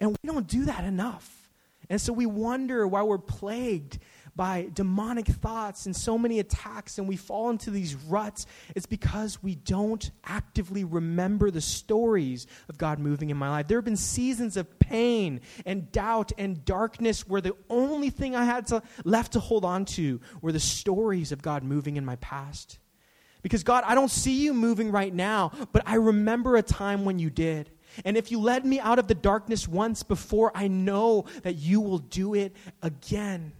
And 0.00 0.10
we 0.10 0.26
don't 0.26 0.46
do 0.46 0.64
that 0.66 0.84
enough. 0.84 1.50
And 1.90 2.00
so 2.00 2.12
we 2.12 2.26
wonder 2.26 2.86
why 2.86 3.02
we're 3.02 3.18
plagued 3.18 3.98
by 4.38 4.70
demonic 4.72 5.26
thoughts 5.26 5.86
and 5.86 5.96
so 5.96 6.16
many 6.16 6.38
attacks 6.38 6.96
and 6.96 7.08
we 7.08 7.16
fall 7.16 7.50
into 7.50 7.72
these 7.72 7.96
ruts, 7.96 8.46
it's 8.76 8.86
because 8.86 9.42
we 9.42 9.56
don't 9.56 10.12
actively 10.24 10.84
remember 10.84 11.50
the 11.50 11.60
stories 11.60 12.46
of 12.68 12.78
God 12.78 13.00
moving 13.00 13.30
in 13.30 13.36
my 13.36 13.50
life. 13.50 13.66
There 13.66 13.78
have 13.78 13.84
been 13.84 13.96
seasons 13.96 14.56
of 14.56 14.78
pain 14.78 15.40
and 15.66 15.90
doubt 15.90 16.30
and 16.38 16.64
darkness 16.64 17.26
where 17.26 17.40
the 17.40 17.56
only 17.68 18.10
thing 18.10 18.36
I 18.36 18.44
had 18.44 18.68
to, 18.68 18.80
left 19.04 19.32
to 19.32 19.40
hold 19.40 19.64
on 19.64 19.84
to 19.86 20.20
were 20.40 20.52
the 20.52 20.60
stories 20.60 21.32
of 21.32 21.42
God 21.42 21.64
moving 21.64 21.96
in 21.96 22.04
my 22.04 22.14
past. 22.16 22.78
Because, 23.42 23.64
God, 23.64 23.82
I 23.88 23.96
don't 23.96 24.10
see 24.10 24.44
you 24.44 24.54
moving 24.54 24.92
right 24.92 25.12
now, 25.12 25.50
but 25.72 25.82
I 25.84 25.96
remember 25.96 26.54
a 26.54 26.62
time 26.62 27.04
when 27.04 27.18
you 27.18 27.28
did. 27.28 27.70
And 28.04 28.16
if 28.16 28.30
you 28.30 28.38
led 28.38 28.64
me 28.64 28.78
out 28.78 29.00
of 29.00 29.08
the 29.08 29.16
darkness 29.16 29.66
once 29.66 30.04
before, 30.04 30.52
I 30.54 30.68
know 30.68 31.24
that 31.42 31.56
you 31.56 31.80
will 31.80 31.98
do 31.98 32.34
it 32.34 32.54
again. 32.82 33.52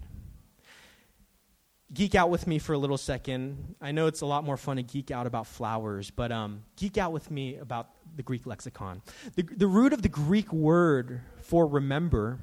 Geek 1.92 2.14
out 2.14 2.28
with 2.28 2.47
me 2.47 2.59
for 2.59 2.75
a 2.75 2.78
little 2.78 2.99
second. 2.99 3.75
I 3.80 3.92
know 3.92 4.09
it's 4.09 4.21
a 4.21 4.26
lot 4.26 4.45
more 4.45 4.59
fun 4.59 4.76
to 4.76 4.83
geek 4.83 5.11
out 5.11 5.26
about 5.26 5.47
flowers, 5.47 6.11
but 6.11 6.30
um, 6.30 6.64
geek 6.76 6.99
out 6.99 7.12
with 7.12 7.30
me 7.30 7.57
about 7.57 7.88
the 8.14 8.23
Greek 8.23 8.47
lexicon. 8.47 9.00
The, 9.37 9.42
the 9.42 9.66
root 9.66 9.95
of 9.95 10.02
the 10.02 10.09
Greek 10.09 10.52
word 10.52 11.23
for 11.40 11.66
remember, 11.66 12.40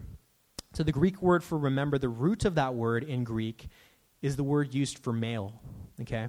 so 0.74 0.82
the 0.82 0.92
Greek 0.92 1.22
word 1.22 1.44
for 1.44 1.60
remember, 1.60 2.00
the 2.00 2.10
root 2.10 2.44
of 2.44 2.56
that 2.56 2.74
word 2.74 3.04
in 3.04 3.24
Greek 3.24 3.68
is 4.22 4.36
the 4.36 4.44
word 4.44 4.74
used 4.74 5.00
for 5.00 5.14
male. 5.14 5.54
Okay? 6.02 6.28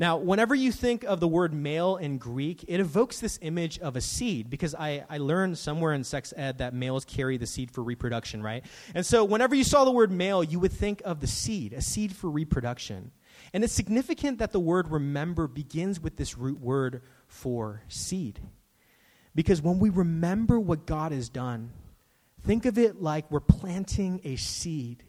Now, 0.00 0.16
whenever 0.16 0.54
you 0.54 0.72
think 0.72 1.04
of 1.04 1.20
the 1.20 1.28
word 1.28 1.52
male 1.52 1.98
in 1.98 2.16
Greek, 2.16 2.64
it 2.66 2.80
evokes 2.80 3.20
this 3.20 3.38
image 3.42 3.78
of 3.80 3.96
a 3.96 4.00
seed 4.00 4.48
because 4.48 4.74
I, 4.74 5.04
I 5.10 5.18
learned 5.18 5.58
somewhere 5.58 5.92
in 5.92 6.04
sex 6.04 6.32
ed 6.34 6.56
that 6.56 6.72
males 6.72 7.04
carry 7.04 7.36
the 7.36 7.46
seed 7.46 7.70
for 7.70 7.82
reproduction, 7.82 8.42
right? 8.42 8.64
And 8.94 9.04
so, 9.04 9.24
whenever 9.24 9.54
you 9.54 9.62
saw 9.62 9.84
the 9.84 9.90
word 9.90 10.10
male, 10.10 10.42
you 10.42 10.58
would 10.58 10.72
think 10.72 11.02
of 11.04 11.20
the 11.20 11.26
seed, 11.26 11.74
a 11.74 11.82
seed 11.82 12.16
for 12.16 12.30
reproduction. 12.30 13.10
And 13.52 13.62
it's 13.62 13.74
significant 13.74 14.38
that 14.38 14.52
the 14.52 14.58
word 14.58 14.90
remember 14.90 15.46
begins 15.46 16.00
with 16.00 16.16
this 16.16 16.38
root 16.38 16.60
word 16.60 17.02
for 17.26 17.82
seed. 17.88 18.40
Because 19.34 19.60
when 19.60 19.80
we 19.80 19.90
remember 19.90 20.58
what 20.58 20.86
God 20.86 21.12
has 21.12 21.28
done, 21.28 21.72
think 22.42 22.64
of 22.64 22.78
it 22.78 23.02
like 23.02 23.30
we're 23.30 23.40
planting 23.40 24.22
a 24.24 24.36
seed 24.36 25.04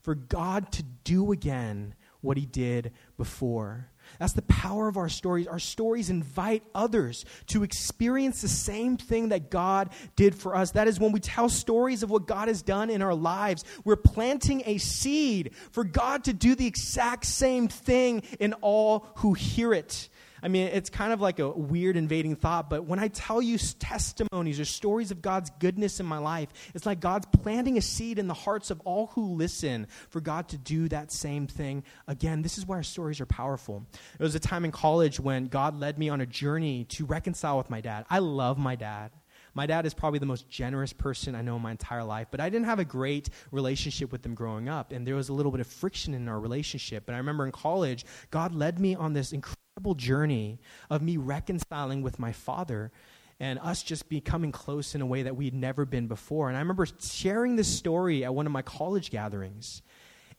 for 0.00 0.14
God 0.14 0.72
to 0.72 0.82
do 1.04 1.30
again 1.30 1.94
what 2.22 2.36
he 2.36 2.46
did 2.46 2.92
before. 3.16 3.90
That's 4.18 4.34
the 4.34 4.42
power 4.42 4.88
of 4.88 4.98
our 4.98 5.08
stories. 5.08 5.46
Our 5.46 5.58
stories 5.58 6.10
invite 6.10 6.62
others 6.74 7.24
to 7.46 7.62
experience 7.62 8.42
the 8.42 8.48
same 8.48 8.96
thing 8.98 9.30
that 9.30 9.50
God 9.50 9.90
did 10.16 10.34
for 10.34 10.54
us. 10.54 10.72
That 10.72 10.88
is 10.88 11.00
when 11.00 11.12
we 11.12 11.20
tell 11.20 11.48
stories 11.48 12.02
of 12.02 12.10
what 12.10 12.26
God 12.26 12.48
has 12.48 12.60
done 12.60 12.90
in 12.90 13.00
our 13.00 13.14
lives, 13.14 13.64
we're 13.84 13.96
planting 13.96 14.62
a 14.66 14.76
seed 14.78 15.52
for 15.70 15.84
God 15.84 16.24
to 16.24 16.32
do 16.32 16.54
the 16.54 16.66
exact 16.66 17.24
same 17.24 17.68
thing 17.68 18.22
in 18.38 18.52
all 18.54 19.06
who 19.16 19.32
hear 19.32 19.72
it. 19.72 20.09
I 20.42 20.48
mean, 20.48 20.68
it's 20.68 20.90
kind 20.90 21.12
of 21.12 21.20
like 21.20 21.38
a 21.38 21.48
weird 21.50 21.96
invading 21.96 22.36
thought, 22.36 22.70
but 22.70 22.84
when 22.84 22.98
I 22.98 23.08
tell 23.08 23.42
you 23.42 23.58
testimonies 23.58 24.58
or 24.60 24.64
stories 24.64 25.10
of 25.10 25.22
God's 25.22 25.50
goodness 25.58 26.00
in 26.00 26.06
my 26.06 26.18
life, 26.18 26.48
it's 26.74 26.86
like 26.86 27.00
God's 27.00 27.26
planting 27.26 27.76
a 27.78 27.82
seed 27.82 28.18
in 28.18 28.26
the 28.26 28.34
hearts 28.34 28.70
of 28.70 28.80
all 28.80 29.08
who 29.08 29.34
listen 29.34 29.86
for 30.08 30.20
God 30.20 30.48
to 30.48 30.58
do 30.58 30.88
that 30.88 31.12
same 31.12 31.46
thing 31.46 31.84
again. 32.06 32.42
This 32.42 32.58
is 32.58 32.66
why 32.66 32.76
our 32.76 32.82
stories 32.82 33.20
are 33.20 33.26
powerful. 33.26 33.86
It 34.18 34.22
was 34.22 34.34
a 34.34 34.40
time 34.40 34.64
in 34.64 34.72
college 34.72 35.20
when 35.20 35.46
God 35.46 35.78
led 35.78 35.98
me 35.98 36.08
on 36.08 36.20
a 36.20 36.26
journey 36.26 36.84
to 36.90 37.04
reconcile 37.04 37.58
with 37.58 37.70
my 37.70 37.80
dad. 37.80 38.06
I 38.08 38.18
love 38.18 38.58
my 38.58 38.76
dad. 38.76 39.10
My 39.54 39.66
dad 39.66 39.84
is 39.84 39.94
probably 39.94 40.20
the 40.20 40.26
most 40.26 40.48
generous 40.48 40.92
person 40.92 41.34
I 41.34 41.42
know 41.42 41.56
in 41.56 41.62
my 41.62 41.72
entire 41.72 42.04
life, 42.04 42.28
but 42.30 42.40
I 42.40 42.50
didn't 42.50 42.66
have 42.66 42.78
a 42.78 42.84
great 42.84 43.30
relationship 43.50 44.12
with 44.12 44.24
him 44.24 44.34
growing 44.34 44.68
up, 44.68 44.92
and 44.92 45.06
there 45.06 45.16
was 45.16 45.28
a 45.28 45.32
little 45.32 45.50
bit 45.50 45.60
of 45.60 45.66
friction 45.66 46.14
in 46.14 46.28
our 46.28 46.38
relationship. 46.38 47.04
But 47.04 47.14
I 47.14 47.18
remember 47.18 47.44
in 47.46 47.52
college, 47.52 48.04
God 48.30 48.54
led 48.54 48.78
me 48.78 48.94
on 48.94 49.12
this 49.12 49.32
incredible 49.32 49.59
journey 49.96 50.58
of 50.90 51.02
me 51.02 51.16
reconciling 51.16 52.02
with 52.02 52.18
my 52.18 52.32
father 52.32 52.92
and 53.38 53.58
us 53.60 53.82
just 53.82 54.08
becoming 54.08 54.52
close 54.52 54.94
in 54.94 55.00
a 55.00 55.06
way 55.06 55.22
that 55.22 55.36
we'd 55.36 55.54
never 55.54 55.86
been 55.86 56.06
before. 56.06 56.48
And 56.48 56.56
I 56.56 56.60
remember 56.60 56.86
sharing 57.00 57.56
this 57.56 57.68
story 57.68 58.24
at 58.24 58.34
one 58.34 58.46
of 58.46 58.52
my 58.52 58.62
college 58.62 59.10
gatherings. 59.10 59.82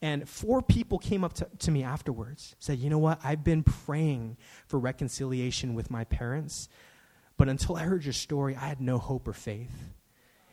And 0.04 0.28
four 0.30 0.62
people 0.62 1.00
came 1.00 1.24
up 1.24 1.34
to, 1.34 1.48
to 1.60 1.72
me 1.72 1.84
afterwards, 1.84 2.56
said, 2.60 2.80
You 2.80 2.90
know 2.90 3.00
what? 3.00 3.20
I've 3.24 3.44
been 3.44 3.64
praying 3.64 4.38
for 4.68 4.80
reconciliation 4.80 5.74
with 5.74 5.92
my 5.92 6.04
parents, 6.06 6.70
but 7.38 7.50
until 7.50 7.76
I 7.76 7.84
heard 7.84 8.04
your 8.04 8.14
story, 8.14 8.56
I 8.56 8.66
had 8.66 8.82
no 8.82 8.98
hope 8.98 9.28
or 9.28 9.34
faith. 9.34 9.72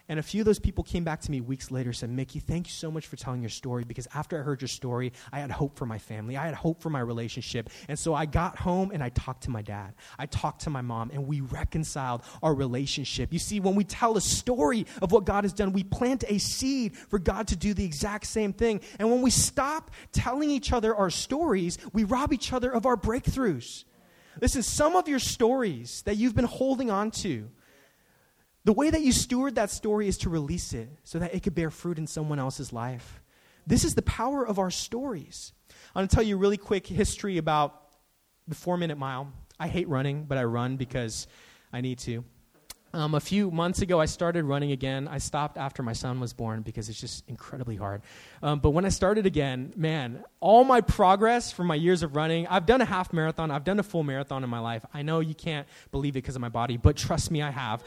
And 0.09 0.19
a 0.19 0.23
few 0.23 0.41
of 0.41 0.47
those 0.47 0.59
people 0.59 0.83
came 0.85 1.05
back 1.05 1.21
to 1.21 1.31
me 1.31 1.43
weeks 1.43 1.71
later 1.71 1.91
and 1.91 1.97
said, 1.97 2.09
Mickey, 2.09 2.41
thank 2.41 2.67
you 2.67 2.73
so 2.73 2.91
much 2.91 3.07
for 3.07 3.17
telling 3.17 3.43
your 3.43 3.51
story 3.51 3.85
because 3.85 4.09
after 4.15 4.39
I 4.39 4.43
heard 4.43 4.63
your 4.63 4.69
story, 4.69 5.13
I 5.33 5.41
had 5.41 5.51
hope 5.51 5.77
for 5.77 5.85
my 5.85 5.99
family. 5.99 6.37
I 6.37 6.47
had 6.47 6.55
hope 6.55 6.81
for 6.81 6.89
my 6.89 7.01
relationship. 7.01 7.69
And 7.89 7.99
so 7.99 8.15
I 8.15 8.25
got 8.25 8.57
home 8.57 8.91
and 8.93 9.03
I 9.03 9.11
talked 9.11 9.43
to 9.45 9.51
my 9.51 9.61
dad. 9.61 9.95
I 10.19 10.25
talked 10.25 10.63
to 10.63 10.71
my 10.71 10.81
mom 10.81 11.11
and 11.13 11.27
we 11.27 11.43
reconciled 11.43 12.23
our 12.43 12.55
relationship. 12.55 13.33
You 13.33 13.39
see, 13.39 13.61
when 13.61 13.75
we 13.75 13.85
tell 13.85 14.17
a 14.17 14.21
story 14.21 14.87
of 15.03 15.13
what 15.13 15.27
God 15.27 15.45
has 15.45 15.53
done, 15.53 15.73
we 15.73 15.85
plant 15.85 16.25
a 16.27 16.39
seed 16.39 16.97
for 16.97 17.19
God 17.19 17.49
to 17.49 17.57
do 17.57 17.75
the 17.75 17.85
exact 17.85 18.27
same 18.27 18.55
thing. 18.55 18.81
And 18.99 19.11
when 19.11 19.21
we 19.21 19.31
stop 19.31 19.91
telling 20.13 20.51
each 20.51 20.73
other 20.73 20.95
our 20.95 21.11
stories, 21.11 21.77
we 21.93 22.05
rob 22.05 22.33
each 22.33 22.53
other 22.53 22.71
of 22.71 22.87
our 22.87 22.97
breakthroughs. 22.97 23.85
Listen, 24.41 24.63
some 24.63 24.97
of 24.97 25.09
your 25.09 25.19
stories 25.19 26.03
that 26.03 26.17
you've 26.17 26.35
been 26.35 26.45
holding 26.45 26.91
on 26.91 27.11
to, 27.11 27.51
the 28.69 28.75
way 28.75 28.91
that 28.91 29.01
you 29.01 29.13
steward 29.13 29.55
that 29.55 29.71
story 29.71 30.09
is 30.09 30.19
to 30.19 30.29
release 30.29 30.75
it 30.75 30.91
so 31.03 31.19
that 31.19 31.35
it 31.35 31.43
could 31.43 31.55
bear 31.55 31.71
fruit 31.71 31.97
in 31.97 32.07
someone 32.07 32.39
else's 32.39 32.71
life. 32.71 33.23
This 33.67 33.83
is 33.83 33.95
the 33.95 34.03
power 34.03 34.47
of 34.47 34.59
our 34.59 34.71
stories. 34.71 35.55
I'm 35.95 36.01
going 36.01 36.09
to 36.09 36.15
tell 36.15 36.23
you 36.23 36.37
a 36.37 36.39
really 36.39 36.59
quick 36.59 36.87
history 36.87 37.39
about 37.39 37.81
the 38.47 38.55
four 38.55 38.77
minute 38.77 38.99
mile. 38.99 39.33
I 39.59 39.69
hate 39.69 39.89
running, 39.89 40.25
but 40.25 40.37
I 40.37 40.45
run 40.45 40.77
because 40.77 41.29
I 41.73 41.81
need 41.81 41.99
to. 42.01 42.25
Um, 42.93 43.15
a 43.15 43.21
few 43.21 43.51
months 43.51 43.81
ago, 43.81 44.01
I 44.01 44.05
started 44.05 44.45
running 44.45 44.73
again. 44.73 45.09
I 45.09 45.17
stopped 45.17 45.57
after 45.57 45.83
my 45.83 45.95
son 45.95 46.21
was 46.21 46.35
born 46.35 46.61
because 46.61 46.91
it's 46.91 47.01
just 47.01 47.27
incredibly 47.27 47.77
hard. 47.77 48.03
Um, 48.43 48.61
but 48.61 48.71
when 48.71 48.85
I 48.85 48.91
started 48.91 49.25
again, 49.25 49.73
man, 49.77 50.25
all 50.41 50.65
my 50.65 50.83
progress 50.83 51.53
from 51.53 51.69
my 51.69 51.75
years 51.75 52.03
of 52.03 52.17
running, 52.17 52.47
I've 52.47 52.67
done 52.67 52.83
a 52.83 52.87
half 52.87 53.15
marathon, 53.15 53.51
I've 53.51 53.65
done 53.65 53.79
a 53.79 53.83
full 53.83 54.03
marathon 54.03 54.45
in 54.45 54.51
my 54.51 54.59
life. 54.59 54.85
I 54.93 55.01
know 55.01 55.21
you 55.21 55.35
can't 55.35 55.67
believe 55.91 56.17
it 56.17 56.21
because 56.21 56.35
of 56.35 56.43
my 56.43 56.51
body, 56.51 56.77
but 56.77 56.97
trust 56.97 57.31
me, 57.31 57.41
I 57.41 57.51
have. 57.51 57.83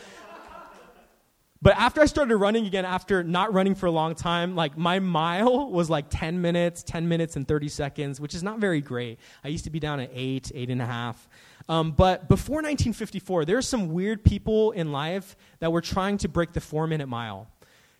But 1.63 1.77
after 1.77 2.01
I 2.01 2.05
started 2.07 2.35
running 2.37 2.65
again, 2.65 2.85
after 2.85 3.23
not 3.23 3.53
running 3.53 3.75
for 3.75 3.85
a 3.85 3.91
long 3.91 4.15
time, 4.15 4.55
like 4.55 4.77
my 4.77 4.99
mile 4.99 5.69
was 5.69 5.91
like 5.91 6.05
10 6.09 6.41
minutes, 6.41 6.81
10 6.81 7.07
minutes 7.07 7.35
and 7.35 7.47
30 7.47 7.69
seconds, 7.69 8.19
which 8.19 8.33
is 8.33 8.41
not 8.41 8.57
very 8.57 8.81
great. 8.81 9.19
I 9.43 9.49
used 9.49 9.65
to 9.65 9.69
be 9.69 9.79
down 9.79 9.99
at 9.99 10.09
eight, 10.11 10.51
eight 10.55 10.71
and 10.71 10.81
a 10.81 10.85
half. 10.85 11.29
Um, 11.69 11.91
but 11.91 12.27
before 12.27 12.57
1954, 12.57 13.45
there 13.45 13.57
are 13.57 13.61
some 13.61 13.89
weird 13.89 14.23
people 14.23 14.71
in 14.71 14.91
life 14.91 15.35
that 15.59 15.71
were 15.71 15.81
trying 15.81 16.17
to 16.19 16.27
break 16.27 16.53
the 16.53 16.61
four 16.61 16.87
minute 16.87 17.07
mile. 17.07 17.47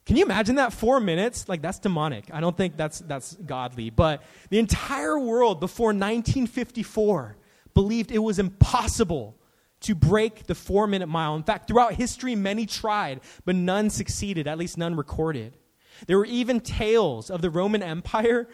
Can 0.08 0.18
you 0.18 0.26
imagine 0.26 0.56
that? 0.56 0.74
Four 0.74 1.00
minutes? 1.00 1.48
Like, 1.48 1.62
that's 1.62 1.78
demonic. 1.78 2.26
I 2.34 2.40
don't 2.40 2.58
think 2.58 2.76
that's, 2.76 3.00
that's 3.00 3.36
godly. 3.36 3.92
But 3.92 4.24
the 4.50 4.58
entire 4.58 5.20
world 5.20 5.60
before 5.60 5.90
1954 5.90 7.38
believed 7.76 8.12
it 8.12 8.18
was 8.18 8.40
impossible 8.40 9.38
to 9.82 9.96
break 9.96 10.48
the 10.48 10.56
four 10.56 10.88
minute 10.88 11.08
mile. 11.08 11.36
In 11.36 11.44
fact, 11.44 11.68
throughout 11.68 11.94
history, 11.94 12.36
many 12.36 12.66
tried, 12.66 13.22
but 13.46 13.56
none 13.56 13.90
succeeded, 13.90 14.48
at 14.48 14.58
least 14.58 14.78
none 14.78 14.96
recorded. 14.96 15.58
There 16.08 16.18
were 16.18 16.26
even 16.26 16.60
tales 16.60 17.30
of 17.30 17.42
the 17.42 17.50
Roman 17.50 17.84
Empire, 17.84 18.48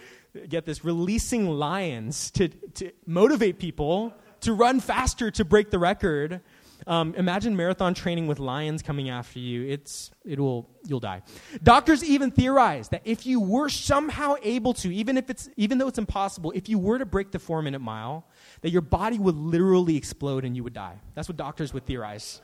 get 0.50 0.66
this, 0.66 0.84
releasing 0.84 1.48
lions 1.50 2.32
to, 2.32 2.50
to 2.50 2.92
motivate 3.06 3.60
people 3.60 4.14
to 4.42 4.54
run 4.54 4.80
faster 4.80 5.32
to 5.32 5.46
break 5.46 5.72
the 5.72 5.80
record. 5.80 6.42
Um, 6.86 7.16
imagine 7.16 7.56
marathon 7.56 7.94
training 7.94 8.28
with 8.28 8.40
lions 8.40 8.82
coming 8.82 9.10
after 9.10 9.40
you. 9.40 9.68
It's, 9.68 10.12
it 10.24 10.40
will, 10.40 10.70
you'll 10.86 11.00
die. 11.00 11.24
Doctors 11.64 12.04
even 12.04 12.32
theorize 12.32 12.90
that 12.90 13.02
if 13.04 13.26
you 13.26 13.40
were 13.40 13.70
somehow 13.70 14.36
able 14.44 14.74
to, 14.76 14.94
even, 14.94 15.18
if 15.18 15.30
it's, 15.30 15.50
even 15.58 15.80
though 15.80 15.88
it's 15.88 15.98
impossible, 15.98 16.52
if 16.52 16.70
you 16.70 16.78
were 16.78 17.00
to 17.00 17.06
break 17.06 17.32
the 17.32 17.40
four 17.40 17.62
minute 17.62 17.80
mile, 17.80 18.28
that 18.62 18.70
your 18.70 18.82
body 18.82 19.18
would 19.18 19.36
literally 19.36 19.98
explode 19.98 20.46
and 20.46 20.56
you 20.56 20.64
would 20.64 20.74
die. 20.74 21.00
That's 21.16 21.28
what 21.28 21.38
doctors 21.38 21.74
would 21.74 21.86
theorize. 21.86 22.42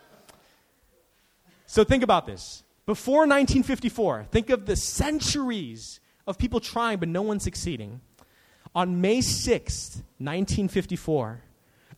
So 1.67 1.83
think 1.83 2.03
about 2.03 2.25
this. 2.25 2.63
Before 2.85 3.19
1954, 3.21 4.27
think 4.31 4.49
of 4.49 4.65
the 4.65 4.75
centuries 4.75 5.99
of 6.27 6.37
people 6.37 6.59
trying 6.59 6.99
but 6.99 7.07
no 7.07 7.21
one 7.21 7.39
succeeding. 7.39 8.01
On 8.75 9.01
May 9.01 9.19
6th, 9.19 10.01
1954, 10.17 11.41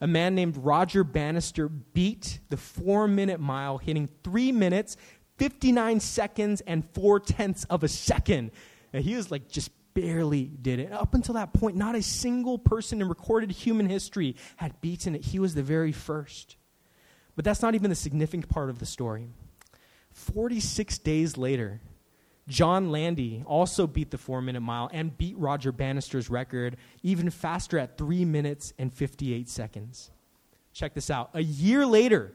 a 0.00 0.06
man 0.06 0.34
named 0.34 0.56
Roger 0.56 1.04
Bannister 1.04 1.68
beat 1.68 2.40
the 2.48 2.56
four 2.56 3.08
minute 3.08 3.40
mile, 3.40 3.78
hitting 3.78 4.08
three 4.22 4.52
minutes, 4.52 4.96
59 5.38 6.00
seconds, 6.00 6.60
and 6.62 6.88
four 6.92 7.20
tenths 7.20 7.64
of 7.64 7.82
a 7.82 7.88
second. 7.88 8.50
And 8.92 9.04
he 9.04 9.16
was 9.16 9.30
like 9.30 9.48
just 9.48 9.70
barely 9.94 10.44
did 10.44 10.78
it. 10.78 10.92
Up 10.92 11.14
until 11.14 11.34
that 11.34 11.52
point, 11.54 11.76
not 11.76 11.94
a 11.94 12.02
single 12.02 12.58
person 12.58 13.00
in 13.00 13.08
recorded 13.08 13.50
human 13.50 13.88
history 13.88 14.36
had 14.56 14.80
beaten 14.80 15.14
it. 15.14 15.24
He 15.24 15.38
was 15.38 15.54
the 15.54 15.62
very 15.62 15.92
first. 15.92 16.56
But 17.34 17.44
that's 17.44 17.62
not 17.62 17.74
even 17.74 17.90
the 17.90 17.96
significant 17.96 18.48
part 18.48 18.70
of 18.70 18.78
the 18.78 18.86
story. 18.86 19.28
46 20.12 20.98
days 20.98 21.36
later, 21.36 21.80
John 22.48 22.90
Landy 22.90 23.42
also 23.44 23.86
beat 23.86 24.10
the 24.10 24.18
four 24.18 24.40
minute 24.40 24.60
mile 24.60 24.88
and 24.92 25.16
beat 25.16 25.36
Roger 25.36 25.72
Bannister's 25.72 26.30
record 26.30 26.76
even 27.02 27.30
faster 27.30 27.78
at 27.78 27.98
3 27.98 28.24
minutes 28.24 28.72
and 28.78 28.92
58 28.92 29.48
seconds. 29.48 30.10
Check 30.72 30.94
this 30.94 31.10
out. 31.10 31.30
A 31.34 31.42
year 31.42 31.84
later, 31.84 32.32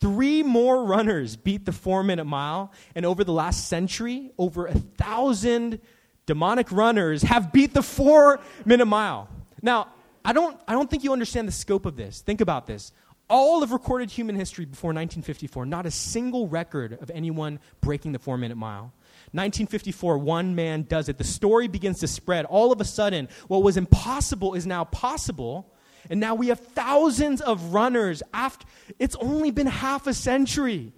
three 0.00 0.42
more 0.42 0.84
runners 0.84 1.36
beat 1.36 1.64
the 1.64 1.72
four 1.72 2.02
minute 2.04 2.26
mile, 2.26 2.72
and 2.94 3.06
over 3.06 3.24
the 3.24 3.32
last 3.32 3.68
century, 3.68 4.30
over 4.38 4.66
a 4.66 4.74
thousand 4.74 5.80
demonic 6.26 6.70
runners 6.70 7.22
have 7.22 7.52
beat 7.52 7.72
the 7.72 7.82
four 7.82 8.40
minute 8.64 8.86
mile. 8.86 9.28
Now, 9.62 9.88
I 10.24 10.32
don't, 10.32 10.60
I 10.68 10.72
don't 10.72 10.88
think 10.90 11.02
you 11.02 11.12
understand 11.12 11.48
the 11.48 11.52
scope 11.52 11.86
of 11.86 11.96
this. 11.96 12.20
Think 12.20 12.40
about 12.40 12.66
this. 12.66 12.92
All 13.28 13.62
of 13.62 13.72
recorded 13.72 14.10
human 14.10 14.36
history 14.36 14.66
before 14.66 14.88
1954, 14.88 15.64
not 15.64 15.86
a 15.86 15.90
single 15.90 16.48
record 16.48 16.98
of 17.00 17.10
anyone 17.10 17.58
breaking 17.80 18.12
the 18.12 18.18
four 18.18 18.36
minute 18.36 18.56
mile. 18.56 18.92
1954, 19.32 20.18
one 20.18 20.54
man 20.54 20.82
does 20.82 21.08
it. 21.08 21.16
The 21.16 21.24
story 21.24 21.66
begins 21.66 22.00
to 22.00 22.06
spread. 22.06 22.44
All 22.44 22.70
of 22.70 22.80
a 22.80 22.84
sudden, 22.84 23.28
what 23.48 23.62
was 23.62 23.76
impossible 23.76 24.54
is 24.54 24.66
now 24.66 24.84
possible. 24.84 25.72
And 26.10 26.20
now 26.20 26.34
we 26.34 26.48
have 26.48 26.60
thousands 26.60 27.40
of 27.40 27.72
runners 27.72 28.22
after 28.34 28.66
it's 28.98 29.16
only 29.16 29.50
been 29.50 29.66
half 29.66 30.06
a 30.06 30.12
century. 30.12 30.92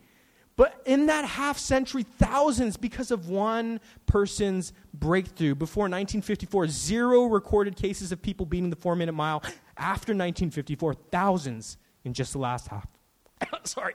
But 0.56 0.80
in 0.86 1.06
that 1.06 1.24
half 1.24 1.58
century, 1.58 2.04
thousands 2.04 2.76
because 2.76 3.10
of 3.10 3.28
one 3.28 3.80
person's 4.06 4.72
breakthrough. 4.92 5.54
Before 5.54 5.84
1954, 5.84 6.68
zero 6.68 7.24
recorded 7.24 7.76
cases 7.76 8.12
of 8.12 8.22
people 8.22 8.46
beating 8.46 8.70
the 8.70 8.76
four 8.76 8.94
minute 8.96 9.12
mile. 9.12 9.42
After 9.76 10.12
1954, 10.12 10.94
thousands 11.10 11.76
in 12.04 12.14
just 12.14 12.32
the 12.32 12.38
last 12.38 12.68
half. 12.68 12.86
Sorry. 13.64 13.94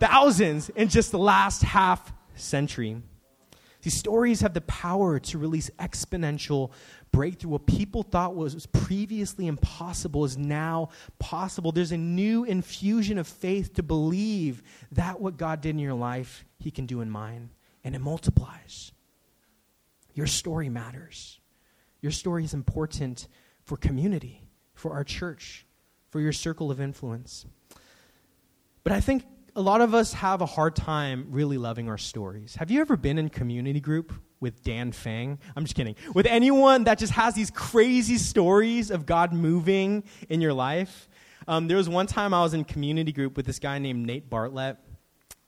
Thousands 0.00 0.70
in 0.70 0.88
just 0.88 1.12
the 1.12 1.18
last 1.18 1.62
half 1.62 2.12
century. 2.34 3.02
These 3.84 3.98
stories 3.98 4.40
have 4.40 4.54
the 4.54 4.62
power 4.62 5.18
to 5.18 5.36
release 5.36 5.68
exponential 5.78 6.70
breakthrough. 7.12 7.50
What 7.50 7.66
people 7.66 8.02
thought 8.02 8.34
was 8.34 8.64
previously 8.64 9.46
impossible 9.46 10.24
is 10.24 10.38
now 10.38 10.88
possible. 11.18 11.70
There's 11.70 11.92
a 11.92 11.98
new 11.98 12.44
infusion 12.44 13.18
of 13.18 13.28
faith 13.28 13.74
to 13.74 13.82
believe 13.82 14.62
that 14.92 15.20
what 15.20 15.36
God 15.36 15.60
did 15.60 15.68
in 15.70 15.78
your 15.78 15.92
life, 15.92 16.46
He 16.58 16.70
can 16.70 16.86
do 16.86 17.02
in 17.02 17.10
mine. 17.10 17.50
And 17.84 17.94
it 17.94 18.00
multiplies. 18.00 18.92
Your 20.14 20.26
story 20.26 20.70
matters. 20.70 21.38
Your 22.00 22.12
story 22.12 22.42
is 22.42 22.54
important 22.54 23.28
for 23.64 23.76
community, 23.76 24.48
for 24.72 24.94
our 24.94 25.04
church, 25.04 25.66
for 26.08 26.20
your 26.20 26.32
circle 26.32 26.70
of 26.70 26.80
influence. 26.80 27.44
But 28.82 28.94
I 28.94 29.00
think 29.02 29.24
a 29.56 29.60
lot 29.60 29.80
of 29.80 29.94
us 29.94 30.12
have 30.14 30.40
a 30.40 30.46
hard 30.46 30.74
time 30.74 31.26
really 31.30 31.58
loving 31.58 31.88
our 31.88 31.98
stories. 31.98 32.56
Have 32.56 32.70
you 32.70 32.80
ever 32.80 32.96
been 32.96 33.18
in 33.18 33.28
community 33.28 33.80
group 33.80 34.12
with 34.40 34.64
Dan 34.64 34.90
Fang? 34.90 35.38
I'm 35.54 35.64
just 35.64 35.76
kidding. 35.76 35.94
With 36.12 36.26
anyone 36.26 36.84
that 36.84 36.98
just 36.98 37.12
has 37.12 37.34
these 37.34 37.50
crazy 37.52 38.18
stories 38.18 38.90
of 38.90 39.06
God 39.06 39.32
moving 39.32 40.04
in 40.28 40.40
your 40.40 40.52
life? 40.52 41.08
Um, 41.46 41.68
there 41.68 41.76
was 41.76 41.88
one 41.88 42.06
time 42.08 42.34
I 42.34 42.42
was 42.42 42.52
in 42.52 42.64
community 42.64 43.12
group 43.12 43.36
with 43.36 43.46
this 43.46 43.60
guy 43.60 43.78
named 43.78 44.04
Nate 44.06 44.28
Bartlett. 44.28 44.76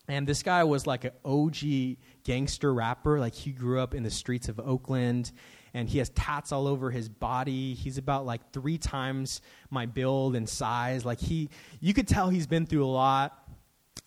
And 0.08 0.24
this 0.24 0.44
guy 0.44 0.62
was 0.62 0.86
like 0.86 1.04
an 1.04 1.10
OG 1.24 1.96
gangster 2.22 2.72
rapper. 2.72 3.18
Like 3.18 3.34
he 3.34 3.50
grew 3.50 3.80
up 3.80 3.92
in 3.92 4.04
the 4.04 4.10
streets 4.10 4.48
of 4.48 4.60
Oakland 4.60 5.32
and 5.74 5.88
he 5.88 5.98
has 5.98 6.10
tats 6.10 6.52
all 6.52 6.68
over 6.68 6.92
his 6.92 7.08
body. 7.08 7.74
He's 7.74 7.98
about 7.98 8.24
like 8.24 8.52
three 8.52 8.78
times 8.78 9.40
my 9.68 9.84
build 9.86 10.36
and 10.36 10.48
size. 10.48 11.04
Like 11.04 11.18
he, 11.18 11.48
you 11.80 11.92
could 11.92 12.06
tell 12.06 12.28
he's 12.28 12.46
been 12.46 12.66
through 12.66 12.84
a 12.84 12.86
lot. 12.86 13.45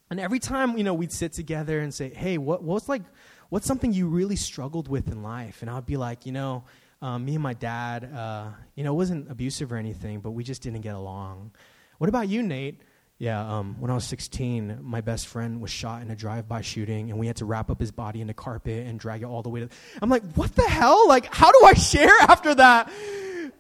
And 0.10 0.20
every 0.20 0.40
time, 0.40 0.78
you 0.78 0.84
know, 0.84 0.94
we'd 0.94 1.12
sit 1.12 1.34
together 1.34 1.80
and 1.80 1.94
say, 1.94 2.10
hey, 2.14 2.38
what, 2.38 2.64
what's 2.64 2.90
like, 2.90 3.04
what's 3.50 3.68
something 3.68 3.94
you 3.94 4.08
really 4.08 4.36
struggled 4.36 4.88
with 4.88 5.08
in 5.08 5.22
life? 5.22 5.62
And 5.62 5.70
I'd 5.70 5.86
be 5.86 5.98
like, 5.98 6.26
you 6.26 6.32
know, 6.32 6.64
um, 7.02 7.26
me 7.26 7.36
and 7.36 7.44
my 7.44 7.54
dad, 7.54 8.12
uh, 8.14 8.50
you 8.76 8.84
know, 8.84 8.94
wasn't 8.94 9.32
abusive 9.32 9.72
or 9.72 9.78
anything, 9.78 10.20
but 10.20 10.32
we 10.32 10.44
just 10.44 10.62
didn't 10.62 10.82
get 10.82 10.96
along. 10.96 11.52
What 11.98 12.10
about 12.10 12.28
you, 12.28 12.44
Nate? 12.44 12.82
Yeah, 13.20 13.58
um, 13.58 13.76
when 13.80 13.92
I 13.92 13.96
was 13.96 14.06
16, 14.06 14.80
my 14.82 15.02
best 15.02 15.28
friend 15.28 15.60
was 15.62 15.70
shot 15.70 16.02
in 16.02 16.10
a 16.10 16.16
drive-by 16.16 16.62
shooting, 16.62 17.12
and 17.12 17.20
we 17.20 17.28
had 17.28 17.36
to 17.38 17.46
wrap 17.46 17.70
up 17.70 17.82
his 17.82 17.92
body 17.92 18.22
in 18.22 18.30
a 18.30 18.34
carpet 18.34 18.88
and 18.88 18.98
drag 18.98 19.24
it 19.24 19.26
all 19.26 19.42
the 19.42 19.50
way 19.50 19.60
to. 19.60 19.70
I'm 20.02 20.10
like, 20.10 20.24
what 20.36 20.56
the 20.56 20.64
hell? 20.64 21.06
Like, 21.06 21.34
how 21.34 21.52
do 21.52 21.66
I 21.66 21.74
share 21.76 22.18
after 22.22 22.56
that? 22.56 22.90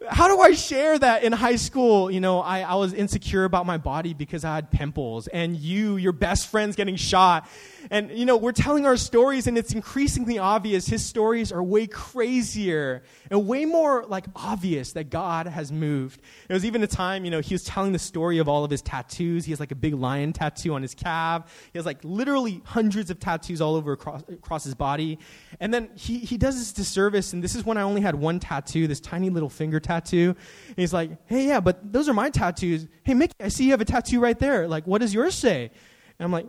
How 0.08 0.28
do 0.28 0.40
I 0.40 0.54
share 0.54 0.98
that 0.98 1.24
in 1.24 1.34
high 1.34 1.58
school? 1.58 2.10
You 2.10 2.22
know, 2.22 2.40
I, 2.40 2.62
I 2.62 2.76
was 2.76 2.94
insecure 2.94 3.44
about 3.44 3.66
my 3.66 3.78
body 3.78 4.14
because 4.14 4.46
I 4.46 4.56
had 4.56 4.72
pimples, 4.72 5.28
and 5.28 5.58
you, 5.58 5.98
your 5.98 6.14
best 6.14 6.48
friend's 6.48 6.78
getting 6.78 6.96
shot. 6.96 7.50
And, 7.92 8.12
you 8.12 8.26
know, 8.26 8.38
we're 8.38 8.54
telling 8.54 8.86
our 8.86 8.96
stories, 8.96 9.48
and 9.48 9.58
it's 9.58 9.74
increasingly 9.74 10.38
obvious 10.38 10.88
his 10.88 11.06
stories 11.06 11.52
are 11.52 11.62
way 11.62 11.86
crazier 11.88 13.04
and 13.30 13.46
way 13.46 13.66
more, 13.66 14.06
like, 14.06 14.26
obvious 14.36 14.94
that 14.94 15.10
God 15.10 15.48
has 15.48 15.72
moved. 15.72 16.22
There 16.48 16.56
was 16.56 16.64
even 16.64 16.82
a 16.84 16.88
time, 16.88 17.26
you 17.26 17.32
know, 17.32 17.42
he 17.42 17.54
was 17.54 17.64
telling 17.64 17.92
the 17.92 18.00
story 18.00 18.38
of 18.38 18.48
all 18.48 18.64
of 18.64 18.72
his 18.72 18.82
tattoos. 18.82 19.44
He 19.44 19.52
has, 19.52 19.60
like, 19.60 19.72
a 19.72 19.76
big 19.76 19.96
lion 19.96 20.32
tattoo 20.32 20.74
on 20.76 20.82
his 20.82 20.94
calf. 20.94 21.70
He 21.74 21.78
has, 21.78 21.86
like, 21.86 22.00
literally 22.04 22.62
hundreds 22.64 23.10
of 23.10 23.20
tattoos 23.20 23.60
all 23.60 23.76
over 23.76 23.94
across, 23.94 24.24
across 24.30 24.64
his 24.64 24.76
body. 24.76 25.20
And 25.60 25.74
then 25.74 25.90
he, 25.96 26.20
he 26.20 26.38
does 26.38 26.58
this 26.58 26.72
disservice, 26.72 27.34
and 27.34 27.44
this 27.44 27.56
is 27.56 27.66
when 27.66 27.78
I 27.78 27.82
only 27.82 28.02
had 28.02 28.16
one 28.16 28.40
tattoo, 28.40 28.88
this 28.88 29.02
tiny 29.02 29.30
little 29.30 29.50
finger 29.50 29.80
tattoo. 29.80 29.89
And 29.90 30.36
he's 30.76 30.94
like, 30.94 31.12
hey, 31.26 31.48
yeah, 31.48 31.60
but 31.60 31.92
those 31.92 32.08
are 32.10 32.14
my 32.14 32.30
tattoos. 32.30 32.88
Hey, 33.04 33.14
Mickey, 33.14 33.34
I 33.40 33.48
see 33.48 33.66
you 33.66 33.72
have 33.72 33.82
a 33.82 33.86
tattoo 33.86 34.20
right 34.20 34.38
there. 34.38 34.68
Like, 34.68 34.86
what 34.88 35.02
does 35.02 35.14
yours 35.14 35.36
say? 35.36 35.72
And 36.20 36.26
I'm 36.26 36.32
like, 36.32 36.48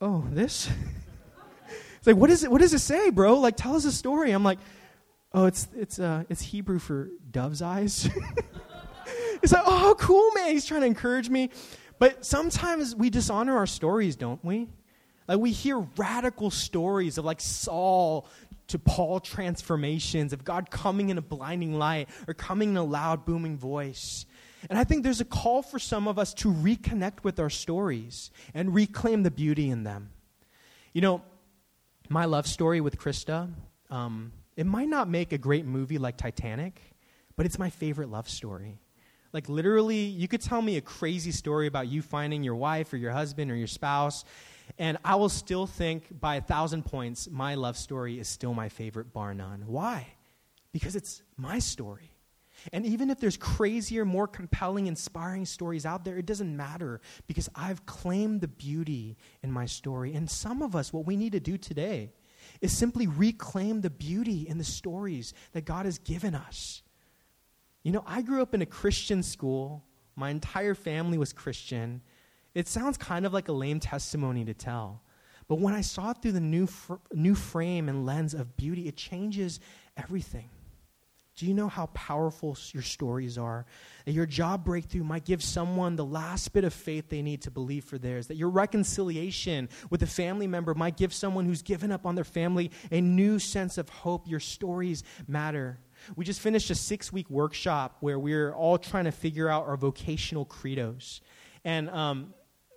oh, 0.00 0.24
this? 0.30 0.68
it's 1.98 2.06
like, 2.06 2.16
what, 2.16 2.30
is 2.30 2.44
it, 2.44 2.50
what 2.50 2.60
does 2.60 2.74
it 2.74 2.80
say, 2.80 3.10
bro? 3.10 3.38
Like, 3.38 3.56
tell 3.56 3.76
us 3.76 3.84
a 3.84 3.92
story. 3.92 4.32
I'm 4.32 4.44
like, 4.44 4.58
oh, 5.32 5.46
it's, 5.46 5.68
it's, 5.74 5.98
uh, 5.98 6.24
it's 6.28 6.40
Hebrew 6.40 6.78
for 6.78 7.10
dove's 7.30 7.62
eyes. 7.62 8.08
it's 9.42 9.52
like, 9.52 9.64
oh, 9.66 9.94
cool, 9.98 10.30
man. 10.34 10.50
He's 10.50 10.66
trying 10.66 10.82
to 10.82 10.86
encourage 10.86 11.28
me. 11.28 11.50
But 11.98 12.24
sometimes 12.24 12.94
we 12.94 13.10
dishonor 13.10 13.56
our 13.56 13.66
stories, 13.66 14.16
don't 14.16 14.44
we? 14.44 14.68
Like 15.28 15.38
we 15.38 15.50
hear 15.50 15.78
radical 15.96 16.50
stories 16.50 17.18
of 17.18 17.24
like 17.24 17.40
Saul 17.40 18.28
to 18.68 18.78
Paul 18.78 19.20
transformations, 19.20 20.32
of 20.32 20.44
God 20.44 20.70
coming 20.70 21.08
in 21.08 21.18
a 21.18 21.22
blinding 21.22 21.78
light 21.78 22.08
or 22.26 22.34
coming 22.34 22.70
in 22.70 22.76
a 22.76 22.84
loud 22.84 23.24
booming 23.24 23.56
voice. 23.56 24.26
And 24.68 24.78
I 24.78 24.84
think 24.84 25.04
there's 25.04 25.20
a 25.20 25.24
call 25.24 25.62
for 25.62 25.78
some 25.78 26.08
of 26.08 26.18
us 26.18 26.34
to 26.34 26.52
reconnect 26.52 27.22
with 27.22 27.38
our 27.38 27.50
stories 27.50 28.30
and 28.54 28.74
reclaim 28.74 29.22
the 29.22 29.30
beauty 29.30 29.70
in 29.70 29.84
them. 29.84 30.10
You 30.92 31.02
know, 31.02 31.22
my 32.08 32.24
love 32.24 32.46
story 32.46 32.80
with 32.80 32.98
Krista, 32.98 33.50
um, 33.90 34.32
it 34.56 34.66
might 34.66 34.88
not 34.88 35.08
make 35.08 35.32
a 35.32 35.38
great 35.38 35.66
movie 35.66 35.98
like 35.98 36.16
Titanic, 36.16 36.80
but 37.36 37.46
it's 37.46 37.58
my 37.58 37.70
favorite 37.70 38.10
love 38.10 38.28
story. 38.28 38.78
Like, 39.32 39.48
literally, 39.48 40.04
you 40.04 40.28
could 40.28 40.40
tell 40.40 40.62
me 40.62 40.78
a 40.78 40.80
crazy 40.80 41.32
story 41.32 41.66
about 41.66 41.88
you 41.88 42.00
finding 42.00 42.42
your 42.42 42.54
wife 42.54 42.92
or 42.92 42.96
your 42.96 43.12
husband 43.12 43.50
or 43.50 43.54
your 43.54 43.66
spouse, 43.66 44.24
and 44.78 44.98
I 45.04 45.14
will 45.16 45.28
still 45.28 45.66
think 45.66 46.20
by 46.20 46.36
a 46.36 46.40
thousand 46.40 46.84
points, 46.84 47.28
my 47.30 47.54
love 47.54 47.76
story 47.76 48.18
is 48.18 48.28
still 48.28 48.54
my 48.54 48.68
favorite, 48.68 49.12
bar 49.12 49.34
none. 49.34 49.64
Why? 49.66 50.08
Because 50.72 50.96
it's 50.96 51.22
my 51.36 51.58
story. 51.58 52.12
And 52.72 52.84
even 52.86 53.10
if 53.10 53.20
there's 53.20 53.36
crazier, 53.36 54.04
more 54.04 54.26
compelling, 54.26 54.86
inspiring 54.86 55.46
stories 55.46 55.86
out 55.86 56.04
there, 56.04 56.16
it 56.16 56.26
doesn't 56.26 56.56
matter 56.56 57.00
because 57.26 57.48
I've 57.54 57.86
claimed 57.86 58.40
the 58.40 58.48
beauty 58.48 59.16
in 59.42 59.52
my 59.52 59.66
story. 59.66 60.14
And 60.14 60.28
some 60.28 60.62
of 60.62 60.74
us, 60.74 60.92
what 60.92 61.06
we 61.06 61.16
need 61.16 61.32
to 61.32 61.40
do 61.40 61.58
today 61.58 62.12
is 62.60 62.72
simply 62.76 63.06
reclaim 63.06 63.80
the 63.80 63.90
beauty 63.90 64.46
in 64.48 64.58
the 64.58 64.64
stories 64.64 65.34
that 65.52 65.64
God 65.64 65.84
has 65.84 65.98
given 65.98 66.34
us. 66.34 66.82
You 67.82 67.92
know, 67.92 68.04
I 68.06 68.22
grew 68.22 68.42
up 68.42 68.54
in 68.54 68.62
a 68.62 68.66
Christian 68.66 69.22
school, 69.22 69.84
my 70.16 70.30
entire 70.30 70.74
family 70.74 71.18
was 71.18 71.32
Christian. 71.32 72.00
It 72.56 72.68
sounds 72.68 72.96
kind 72.96 73.26
of 73.26 73.34
like 73.34 73.48
a 73.48 73.52
lame 73.52 73.80
testimony 73.80 74.42
to 74.46 74.54
tell. 74.54 75.02
But 75.46 75.60
when 75.60 75.74
I 75.74 75.82
saw 75.82 76.12
it 76.12 76.22
through 76.22 76.32
the 76.32 76.40
new, 76.40 76.66
fr- 76.66 76.94
new 77.12 77.34
frame 77.34 77.90
and 77.90 78.06
lens 78.06 78.32
of 78.32 78.56
beauty, 78.56 78.88
it 78.88 78.96
changes 78.96 79.60
everything. 79.94 80.48
Do 81.36 81.44
you 81.44 81.52
know 81.52 81.68
how 81.68 81.84
powerful 81.88 82.56
your 82.72 82.82
stories 82.82 83.36
are? 83.36 83.66
That 84.06 84.12
your 84.12 84.24
job 84.24 84.64
breakthrough 84.64 85.04
might 85.04 85.26
give 85.26 85.42
someone 85.42 85.96
the 85.96 86.04
last 86.06 86.54
bit 86.54 86.64
of 86.64 86.72
faith 86.72 87.10
they 87.10 87.20
need 87.20 87.42
to 87.42 87.50
believe 87.50 87.84
for 87.84 87.98
theirs. 87.98 88.28
That 88.28 88.38
your 88.38 88.48
reconciliation 88.48 89.68
with 89.90 90.02
a 90.02 90.06
family 90.06 90.46
member 90.46 90.72
might 90.72 90.96
give 90.96 91.12
someone 91.12 91.44
who's 91.44 91.60
given 91.60 91.92
up 91.92 92.06
on 92.06 92.14
their 92.14 92.24
family 92.24 92.70
a 92.90 93.02
new 93.02 93.38
sense 93.38 93.76
of 93.76 93.90
hope. 93.90 94.26
Your 94.26 94.40
stories 94.40 95.04
matter. 95.28 95.78
We 96.16 96.24
just 96.24 96.40
finished 96.40 96.70
a 96.70 96.74
six 96.74 97.12
week 97.12 97.28
workshop 97.28 97.98
where 98.00 98.18
we 98.18 98.32
we're 98.32 98.54
all 98.54 98.78
trying 98.78 99.04
to 99.04 99.12
figure 99.12 99.50
out 99.50 99.66
our 99.66 99.76
vocational 99.76 100.46
credos. 100.46 101.20
And 101.62 101.90
um, 101.90 102.32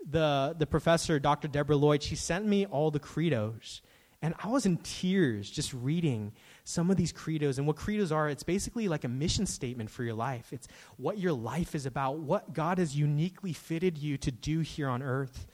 the, 0.09 0.55
the 0.57 0.65
professor, 0.65 1.19
Dr. 1.19 1.47
Deborah 1.47 1.75
Lloyd, 1.75 2.03
she 2.03 2.15
sent 2.15 2.45
me 2.45 2.65
all 2.65 2.91
the 2.91 2.99
credos. 2.99 3.81
And 4.21 4.33
I 4.43 4.47
was 4.49 4.65
in 4.65 4.77
tears 4.77 5.49
just 5.49 5.73
reading 5.73 6.33
some 6.65 6.91
of 6.91 6.97
these 6.97 7.13
credos. 7.13 7.57
And 7.57 7.65
what 7.65 7.77
credos 7.77 8.11
are, 8.11 8.27
it's 8.27 8.43
basically 8.43 8.89
like 8.89 9.05
a 9.05 9.07
mission 9.07 9.45
statement 9.45 9.89
for 9.89 10.03
your 10.03 10.13
life. 10.13 10.51
It's 10.51 10.67
what 10.97 11.17
your 11.17 11.31
life 11.31 11.73
is 11.73 11.85
about, 11.85 12.17
what 12.19 12.53
God 12.53 12.79
has 12.79 12.97
uniquely 12.97 13.53
fitted 13.53 13.97
you 13.97 14.17
to 14.17 14.31
do 14.31 14.59
here 14.59 14.89
on 14.89 15.01
earth. 15.01 15.47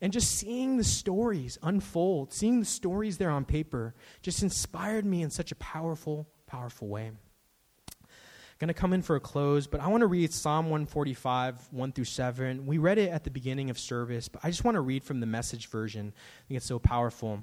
And 0.00 0.12
just 0.12 0.32
seeing 0.32 0.76
the 0.76 0.84
stories 0.84 1.58
unfold, 1.62 2.32
seeing 2.32 2.60
the 2.60 2.66
stories 2.66 3.18
there 3.18 3.30
on 3.30 3.44
paper, 3.44 3.94
just 4.20 4.42
inspired 4.42 5.04
me 5.04 5.22
in 5.22 5.30
such 5.30 5.52
a 5.52 5.56
powerful, 5.56 6.28
powerful 6.46 6.88
way. 6.88 7.12
Going 8.58 8.68
to 8.68 8.74
come 8.74 8.92
in 8.92 9.02
for 9.02 9.14
a 9.14 9.20
close, 9.20 9.68
but 9.68 9.80
I 9.80 9.86
want 9.86 10.00
to 10.00 10.08
read 10.08 10.32
Psalm 10.32 10.64
145, 10.64 11.68
1 11.70 11.92
through 11.92 12.04
7. 12.04 12.66
We 12.66 12.78
read 12.78 12.98
it 12.98 13.10
at 13.10 13.22
the 13.22 13.30
beginning 13.30 13.70
of 13.70 13.78
service, 13.78 14.26
but 14.26 14.40
I 14.42 14.50
just 14.50 14.64
want 14.64 14.74
to 14.74 14.80
read 14.80 15.04
from 15.04 15.20
the 15.20 15.26
message 15.26 15.68
version. 15.68 16.12
I 16.16 16.42
think 16.48 16.56
it's 16.56 16.66
so 16.66 16.80
powerful. 16.80 17.40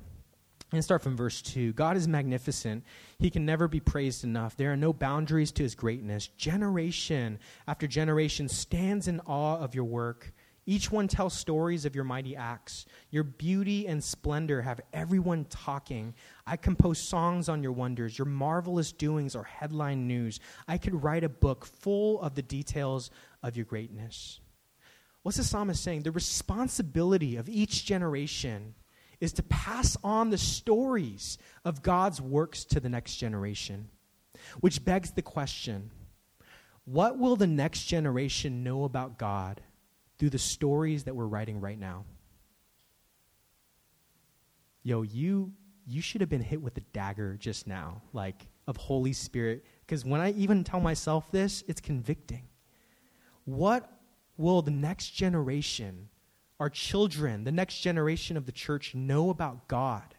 And 0.73 0.83
start 0.83 1.01
from 1.01 1.15
verse 1.15 1.41
2. 1.41 1.71
God 1.71 1.95
is 1.95 2.05
magnificent. 2.05 2.83
He 3.17 3.29
can 3.29 3.45
never 3.45 3.69
be 3.69 3.79
praised 3.79 4.25
enough. 4.25 4.57
There 4.57 4.73
are 4.73 4.77
no 4.77 4.91
boundaries 4.91 5.53
to 5.53 5.63
his 5.63 5.73
greatness. 5.73 6.27
Generation 6.27 7.39
after 7.65 7.87
generation 7.87 8.49
stands 8.49 9.07
in 9.07 9.21
awe 9.21 9.57
of 9.57 9.73
your 9.73 9.85
work. 9.85 10.33
Each 10.67 10.91
one 10.91 11.07
tells 11.07 11.33
stories 11.33 11.85
of 11.85 11.93
your 11.93 12.03
mighty 12.03 12.35
acts. 12.35 12.85
Your 13.11 13.23
beauty 13.23 13.87
and 13.87 14.03
splendor 14.03 14.63
have 14.63 14.81
everyone 14.93 15.45
talking. 15.45 16.15
I 16.47 16.57
compose 16.57 16.97
songs 16.97 17.49
on 17.49 17.61
your 17.61 17.71
wonders. 17.71 18.17
Your 18.17 18.25
marvelous 18.25 18.91
doings 18.91 19.35
are 19.35 19.43
headline 19.43 20.07
news. 20.07 20.39
I 20.67 20.79
could 20.79 21.03
write 21.03 21.23
a 21.23 21.29
book 21.29 21.65
full 21.65 22.19
of 22.21 22.33
the 22.33 22.41
details 22.41 23.11
of 23.43 23.55
your 23.55 23.65
greatness. 23.65 24.39
What's 25.21 25.37
the 25.37 25.43
psalmist 25.43 25.83
saying? 25.83 26.03
The 26.03 26.11
responsibility 26.11 27.35
of 27.35 27.47
each 27.47 27.85
generation 27.85 28.73
is 29.19 29.33
to 29.33 29.43
pass 29.43 29.95
on 30.03 30.29
the 30.29 30.37
stories 30.37 31.37
of 31.63 31.83
God's 31.83 32.19
works 32.19 32.65
to 32.65 32.79
the 32.79 32.89
next 32.89 33.17
generation. 33.17 33.89
Which 34.59 34.83
begs 34.83 35.11
the 35.11 35.21
question 35.21 35.91
what 36.85 37.17
will 37.17 37.35
the 37.35 37.47
next 37.47 37.85
generation 37.85 38.63
know 38.63 38.83
about 38.83 39.17
God 39.17 39.61
through 40.17 40.29
the 40.29 40.39
stories 40.39 41.03
that 41.03 41.15
we're 41.15 41.27
writing 41.27 41.59
right 41.59 41.79
now? 41.79 42.05
Yo, 44.83 45.01
you 45.01 45.51
you 45.87 46.01
should 46.01 46.21
have 46.21 46.29
been 46.29 46.41
hit 46.41 46.61
with 46.61 46.77
a 46.77 46.81
dagger 46.93 47.37
just 47.39 47.67
now, 47.67 48.01
like 48.11 48.47
of 48.67 48.75
Holy 48.77 49.13
Spirit, 49.13 49.65
because 49.85 50.03
when 50.03 50.19
I 50.19 50.31
even 50.31 50.63
tell 50.63 50.79
myself 50.79 51.31
this, 51.31 51.63
it's 51.67 51.79
convicting. 51.79 52.47
What 53.45 53.91
will 54.37 54.61
the 54.63 54.71
next 54.71 55.11
generation 55.11 56.09
our 56.59 56.69
children, 56.69 57.43
the 57.43 57.51
next 57.51 57.81
generation 57.81 58.37
of 58.37 58.45
the 58.45 58.51
church, 58.51 58.95
know 58.95 59.29
about 59.29 59.67
God 59.67 60.15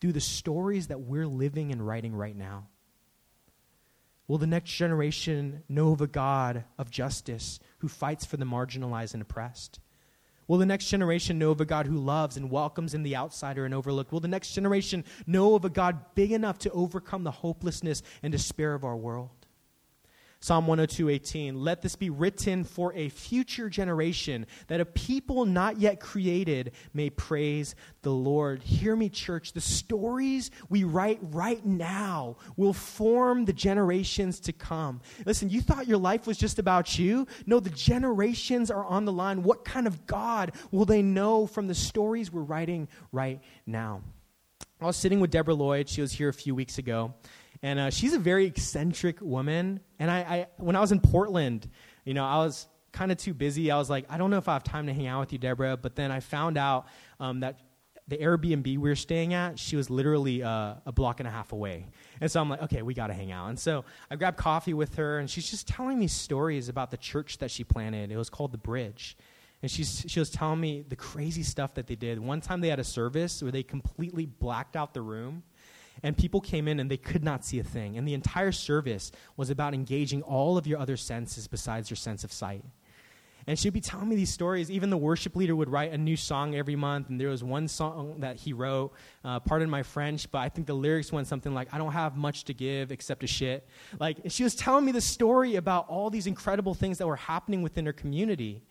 through 0.00 0.12
the 0.12 0.20
stories 0.20 0.88
that 0.88 1.00
we're 1.00 1.26
living 1.26 1.72
and 1.72 1.84
writing 1.86 2.14
right 2.14 2.36
now? 2.36 2.66
Will 4.28 4.38
the 4.38 4.46
next 4.46 4.70
generation 4.70 5.62
know 5.68 5.92
of 5.92 6.00
a 6.00 6.06
God 6.06 6.64
of 6.78 6.90
justice 6.90 7.58
who 7.80 7.88
fights 7.88 8.24
for 8.24 8.36
the 8.36 8.44
marginalized 8.44 9.12
and 9.12 9.22
oppressed? 9.22 9.80
Will 10.48 10.58
the 10.58 10.66
next 10.66 10.88
generation 10.88 11.38
know 11.38 11.52
of 11.52 11.60
a 11.60 11.64
God 11.64 11.86
who 11.86 11.96
loves 11.96 12.36
and 12.36 12.50
welcomes 12.50 12.92
in 12.92 13.04
the 13.04 13.16
outsider 13.16 13.64
and 13.64 13.72
overlooked? 13.72 14.10
Will 14.10 14.20
the 14.20 14.26
next 14.26 14.52
generation 14.52 15.04
know 15.26 15.54
of 15.54 15.64
a 15.64 15.70
God 15.70 16.14
big 16.16 16.32
enough 16.32 16.58
to 16.58 16.70
overcome 16.72 17.22
the 17.22 17.30
hopelessness 17.30 18.02
and 18.22 18.32
despair 18.32 18.74
of 18.74 18.84
our 18.84 18.96
world? 18.96 19.39
Psalm 20.42 20.66
102:18 20.66 21.54
Let 21.62 21.82
this 21.82 21.96
be 21.96 22.08
written 22.08 22.64
for 22.64 22.94
a 22.94 23.10
future 23.10 23.68
generation 23.68 24.46
that 24.68 24.80
a 24.80 24.86
people 24.86 25.44
not 25.44 25.78
yet 25.78 26.00
created 26.00 26.72
may 26.94 27.10
praise 27.10 27.74
the 28.00 28.12
Lord. 28.12 28.62
Hear 28.62 28.96
me 28.96 29.10
church, 29.10 29.52
the 29.52 29.60
stories 29.60 30.50
we 30.70 30.82
write 30.82 31.18
right 31.20 31.64
now 31.64 32.36
will 32.56 32.72
form 32.72 33.44
the 33.44 33.52
generations 33.52 34.40
to 34.40 34.52
come. 34.54 35.02
Listen, 35.26 35.50
you 35.50 35.60
thought 35.60 35.86
your 35.86 35.98
life 35.98 36.26
was 36.26 36.38
just 36.38 36.58
about 36.58 36.98
you? 36.98 37.26
No, 37.44 37.60
the 37.60 37.68
generations 37.68 38.70
are 38.70 38.84
on 38.84 39.04
the 39.04 39.12
line. 39.12 39.42
What 39.42 39.66
kind 39.66 39.86
of 39.86 40.06
God 40.06 40.52
will 40.70 40.86
they 40.86 41.02
know 41.02 41.46
from 41.46 41.66
the 41.66 41.74
stories 41.74 42.32
we're 42.32 42.40
writing 42.40 42.88
right 43.12 43.42
now? 43.66 44.00
I 44.80 44.86
was 44.86 44.96
sitting 44.96 45.20
with 45.20 45.30
Deborah 45.30 45.52
Lloyd. 45.52 45.90
She 45.90 46.00
was 46.00 46.12
here 46.12 46.30
a 46.30 46.32
few 46.34 46.54
weeks 46.54 46.78
ago. 46.78 47.12
And 47.62 47.78
uh, 47.78 47.90
she's 47.90 48.14
a 48.14 48.18
very 48.18 48.46
eccentric 48.46 49.20
woman. 49.20 49.80
And 49.98 50.10
I, 50.10 50.18
I, 50.18 50.46
when 50.56 50.76
I 50.76 50.80
was 50.80 50.92
in 50.92 51.00
Portland, 51.00 51.68
you 52.04 52.14
know, 52.14 52.24
I 52.24 52.38
was 52.38 52.66
kind 52.92 53.12
of 53.12 53.18
too 53.18 53.34
busy. 53.34 53.70
I 53.70 53.76
was 53.76 53.90
like, 53.90 54.06
I 54.08 54.16
don't 54.18 54.30
know 54.30 54.38
if 54.38 54.48
I 54.48 54.54
have 54.54 54.64
time 54.64 54.86
to 54.86 54.92
hang 54.92 55.06
out 55.06 55.20
with 55.20 55.32
you, 55.32 55.38
Deborah. 55.38 55.76
But 55.76 55.94
then 55.94 56.10
I 56.10 56.20
found 56.20 56.56
out 56.56 56.86
um, 57.18 57.40
that 57.40 57.60
the 58.08 58.16
Airbnb 58.16 58.66
we 58.66 58.78
were 58.78 58.96
staying 58.96 59.34
at, 59.34 59.58
she 59.58 59.76
was 59.76 59.88
literally 59.88 60.42
uh, 60.42 60.74
a 60.84 60.90
block 60.92 61.20
and 61.20 61.28
a 61.28 61.30
half 61.30 61.52
away. 61.52 61.86
And 62.20 62.30
so 62.30 62.40
I'm 62.40 62.48
like, 62.48 62.62
okay, 62.62 62.82
we 62.82 62.92
got 62.92 63.06
to 63.06 63.14
hang 63.14 63.30
out. 63.30 63.48
And 63.48 63.58
so 63.58 63.84
I 64.10 64.16
grabbed 64.16 64.36
coffee 64.36 64.74
with 64.74 64.96
her, 64.96 65.20
and 65.20 65.30
she's 65.30 65.48
just 65.48 65.68
telling 65.68 65.98
me 65.98 66.08
stories 66.08 66.68
about 66.68 66.90
the 66.90 66.96
church 66.96 67.38
that 67.38 67.52
she 67.52 67.62
planted. 67.62 68.10
It 68.10 68.16
was 68.16 68.28
called 68.28 68.52
The 68.52 68.58
Bridge. 68.58 69.16
And 69.62 69.70
she's, 69.70 70.04
she 70.08 70.18
was 70.18 70.30
telling 70.30 70.58
me 70.58 70.84
the 70.88 70.96
crazy 70.96 71.42
stuff 71.44 71.74
that 71.74 71.86
they 71.86 71.94
did. 71.94 72.18
One 72.18 72.40
time 72.40 72.60
they 72.60 72.68
had 72.68 72.80
a 72.80 72.84
service 72.84 73.42
where 73.42 73.52
they 73.52 73.62
completely 73.62 74.26
blacked 74.26 74.74
out 74.74 74.92
the 74.92 75.02
room 75.02 75.44
and 76.02 76.16
people 76.16 76.40
came 76.40 76.68
in 76.68 76.80
and 76.80 76.90
they 76.90 76.96
could 76.96 77.22
not 77.22 77.44
see 77.44 77.58
a 77.58 77.64
thing. 77.64 77.96
And 77.96 78.06
the 78.06 78.14
entire 78.14 78.52
service 78.52 79.12
was 79.36 79.50
about 79.50 79.74
engaging 79.74 80.22
all 80.22 80.56
of 80.56 80.66
your 80.66 80.78
other 80.78 80.96
senses 80.96 81.46
besides 81.46 81.90
your 81.90 81.96
sense 81.96 82.24
of 82.24 82.32
sight. 82.32 82.64
And 83.46 83.58
she'd 83.58 83.72
be 83.72 83.80
telling 83.80 84.08
me 84.08 84.16
these 84.16 84.32
stories. 84.32 84.70
Even 84.70 84.90
the 84.90 84.96
worship 84.96 85.34
leader 85.34 85.56
would 85.56 85.70
write 85.70 85.92
a 85.92 85.98
new 85.98 86.16
song 86.16 86.54
every 86.54 86.76
month. 86.76 87.08
And 87.08 87.20
there 87.20 87.28
was 87.28 87.42
one 87.42 87.68
song 87.68 88.20
that 88.20 88.36
he 88.36 88.52
wrote, 88.52 88.92
uh, 89.24 89.40
pardon 89.40 89.70
my 89.70 89.82
French, 89.82 90.30
but 90.30 90.38
I 90.38 90.48
think 90.48 90.66
the 90.66 90.74
lyrics 90.74 91.10
went 91.10 91.26
something 91.26 91.52
like, 91.54 91.72
I 91.72 91.78
don't 91.78 91.92
have 91.92 92.16
much 92.16 92.44
to 92.44 92.54
give 92.54 92.92
except 92.92 93.24
a 93.24 93.26
shit. 93.26 93.66
Like, 93.98 94.18
she 94.28 94.44
was 94.44 94.54
telling 94.54 94.84
me 94.84 94.92
the 94.92 95.00
story 95.00 95.56
about 95.56 95.88
all 95.88 96.10
these 96.10 96.26
incredible 96.26 96.74
things 96.74 96.98
that 96.98 97.06
were 97.06 97.16
happening 97.16 97.62
within 97.62 97.86
her 97.86 97.92
community. 97.92 98.62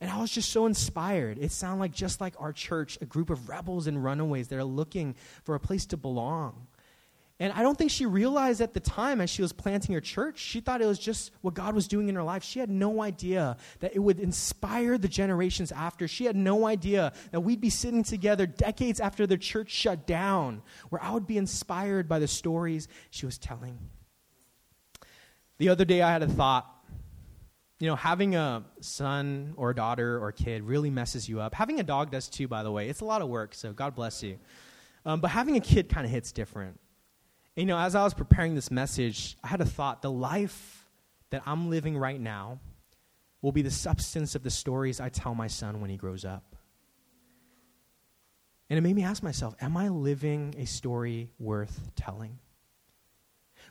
And 0.00 0.10
I 0.10 0.20
was 0.20 0.30
just 0.30 0.50
so 0.50 0.66
inspired. 0.66 1.38
It 1.38 1.50
sounded 1.50 1.80
like 1.80 1.92
just 1.92 2.20
like 2.20 2.34
our 2.38 2.52
church, 2.52 2.98
a 3.00 3.06
group 3.06 3.30
of 3.30 3.48
rebels 3.48 3.88
and 3.88 4.02
runaways 4.02 4.48
that 4.48 4.56
are 4.56 4.64
looking 4.64 5.16
for 5.42 5.56
a 5.56 5.60
place 5.60 5.86
to 5.86 5.96
belong. 5.96 6.67
And 7.40 7.52
I 7.52 7.62
don't 7.62 7.78
think 7.78 7.92
she 7.92 8.04
realized 8.04 8.60
at 8.60 8.74
the 8.74 8.80
time 8.80 9.20
as 9.20 9.30
she 9.30 9.42
was 9.42 9.52
planting 9.52 9.94
her 9.94 10.00
church, 10.00 10.38
she 10.38 10.60
thought 10.60 10.82
it 10.82 10.86
was 10.86 10.98
just 10.98 11.30
what 11.40 11.54
God 11.54 11.72
was 11.72 11.86
doing 11.86 12.08
in 12.08 12.16
her 12.16 12.22
life. 12.24 12.42
She 12.42 12.58
had 12.58 12.68
no 12.68 13.00
idea 13.00 13.56
that 13.78 13.94
it 13.94 14.00
would 14.00 14.18
inspire 14.18 14.98
the 14.98 15.06
generations 15.06 15.70
after. 15.70 16.08
She 16.08 16.24
had 16.24 16.34
no 16.34 16.66
idea 16.66 17.12
that 17.30 17.40
we'd 17.40 17.60
be 17.60 17.70
sitting 17.70 18.02
together 18.02 18.44
decades 18.44 18.98
after 18.98 19.24
the 19.24 19.38
church 19.38 19.70
shut 19.70 20.04
down, 20.04 20.62
where 20.88 21.00
I 21.00 21.12
would 21.12 21.28
be 21.28 21.38
inspired 21.38 22.08
by 22.08 22.18
the 22.18 22.26
stories 22.26 22.88
she 23.10 23.24
was 23.24 23.38
telling. 23.38 23.78
The 25.58 25.68
other 25.68 25.84
day 25.84 26.02
I 26.02 26.10
had 26.10 26.24
a 26.24 26.28
thought 26.28 26.74
you 27.80 27.86
know, 27.86 27.94
having 27.94 28.34
a 28.34 28.64
son 28.80 29.54
or 29.56 29.70
a 29.70 29.74
daughter 29.74 30.18
or 30.18 30.28
a 30.28 30.32
kid 30.32 30.64
really 30.64 30.90
messes 30.90 31.28
you 31.28 31.40
up. 31.40 31.54
Having 31.54 31.78
a 31.78 31.84
dog 31.84 32.10
does 32.10 32.28
too, 32.28 32.48
by 32.48 32.64
the 32.64 32.72
way. 32.72 32.88
It's 32.88 33.02
a 33.02 33.04
lot 33.04 33.22
of 33.22 33.28
work, 33.28 33.54
so 33.54 33.72
God 33.72 33.94
bless 33.94 34.20
you. 34.22 34.38
Um, 35.06 35.20
but 35.20 35.30
having 35.30 35.56
a 35.56 35.60
kid 35.60 35.88
kind 35.88 36.04
of 36.04 36.10
hits 36.10 36.32
different. 36.32 36.80
You 37.58 37.66
know, 37.66 37.76
as 37.76 37.96
I 37.96 38.04
was 38.04 38.14
preparing 38.14 38.54
this 38.54 38.70
message, 38.70 39.36
I 39.42 39.48
had 39.48 39.60
a 39.60 39.64
thought 39.64 40.00
the 40.00 40.12
life 40.12 40.86
that 41.30 41.42
I'm 41.44 41.70
living 41.70 41.98
right 41.98 42.20
now 42.20 42.60
will 43.42 43.50
be 43.50 43.62
the 43.62 43.70
substance 43.72 44.36
of 44.36 44.44
the 44.44 44.50
stories 44.50 45.00
I 45.00 45.08
tell 45.08 45.34
my 45.34 45.48
son 45.48 45.80
when 45.80 45.90
he 45.90 45.96
grows 45.96 46.24
up. 46.24 46.54
And 48.70 48.78
it 48.78 48.82
made 48.82 48.94
me 48.94 49.02
ask 49.02 49.24
myself, 49.24 49.56
am 49.60 49.76
I 49.76 49.88
living 49.88 50.54
a 50.56 50.66
story 50.66 51.30
worth 51.40 51.90
telling? 51.96 52.38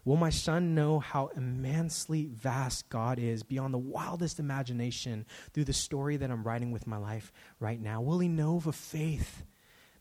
Will 0.03 0.17
my 0.17 0.31
son 0.31 0.75
know 0.75 0.99
how 0.99 1.27
immensely 1.27 2.25
vast 2.25 2.89
God 2.89 3.19
is 3.19 3.41
beyond 3.41 3.73
the 3.73 3.77
wildest 3.77 4.37
imagination 4.37 5.25
through 5.53 5.63
the 5.63 5.71
story 5.71 6.17
that 6.17 6.29
I'm 6.29 6.43
writing 6.43 6.71
with 6.71 6.87
my 6.87 6.97
life 6.97 7.31
right 7.61 7.79
now? 7.79 8.01
Will 8.01 8.19
he 8.19 8.27
know 8.27 8.57
of 8.57 8.67
a 8.67 8.73
faith 8.73 9.45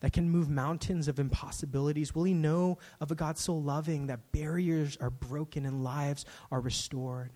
that 0.00 0.12
can 0.12 0.30
move 0.30 0.48
mountains 0.48 1.08
of 1.08 1.18
impossibilities? 1.18 2.14
Will 2.14 2.24
he 2.24 2.34
know 2.34 2.78
of 3.00 3.10
a 3.10 3.14
God 3.14 3.38
so 3.38 3.54
loving 3.54 4.06
that 4.06 4.32
barriers 4.32 4.96
are 5.00 5.10
broken 5.10 5.66
and 5.66 5.84
lives 5.84 6.24
are 6.50 6.60
restored? 6.60 7.30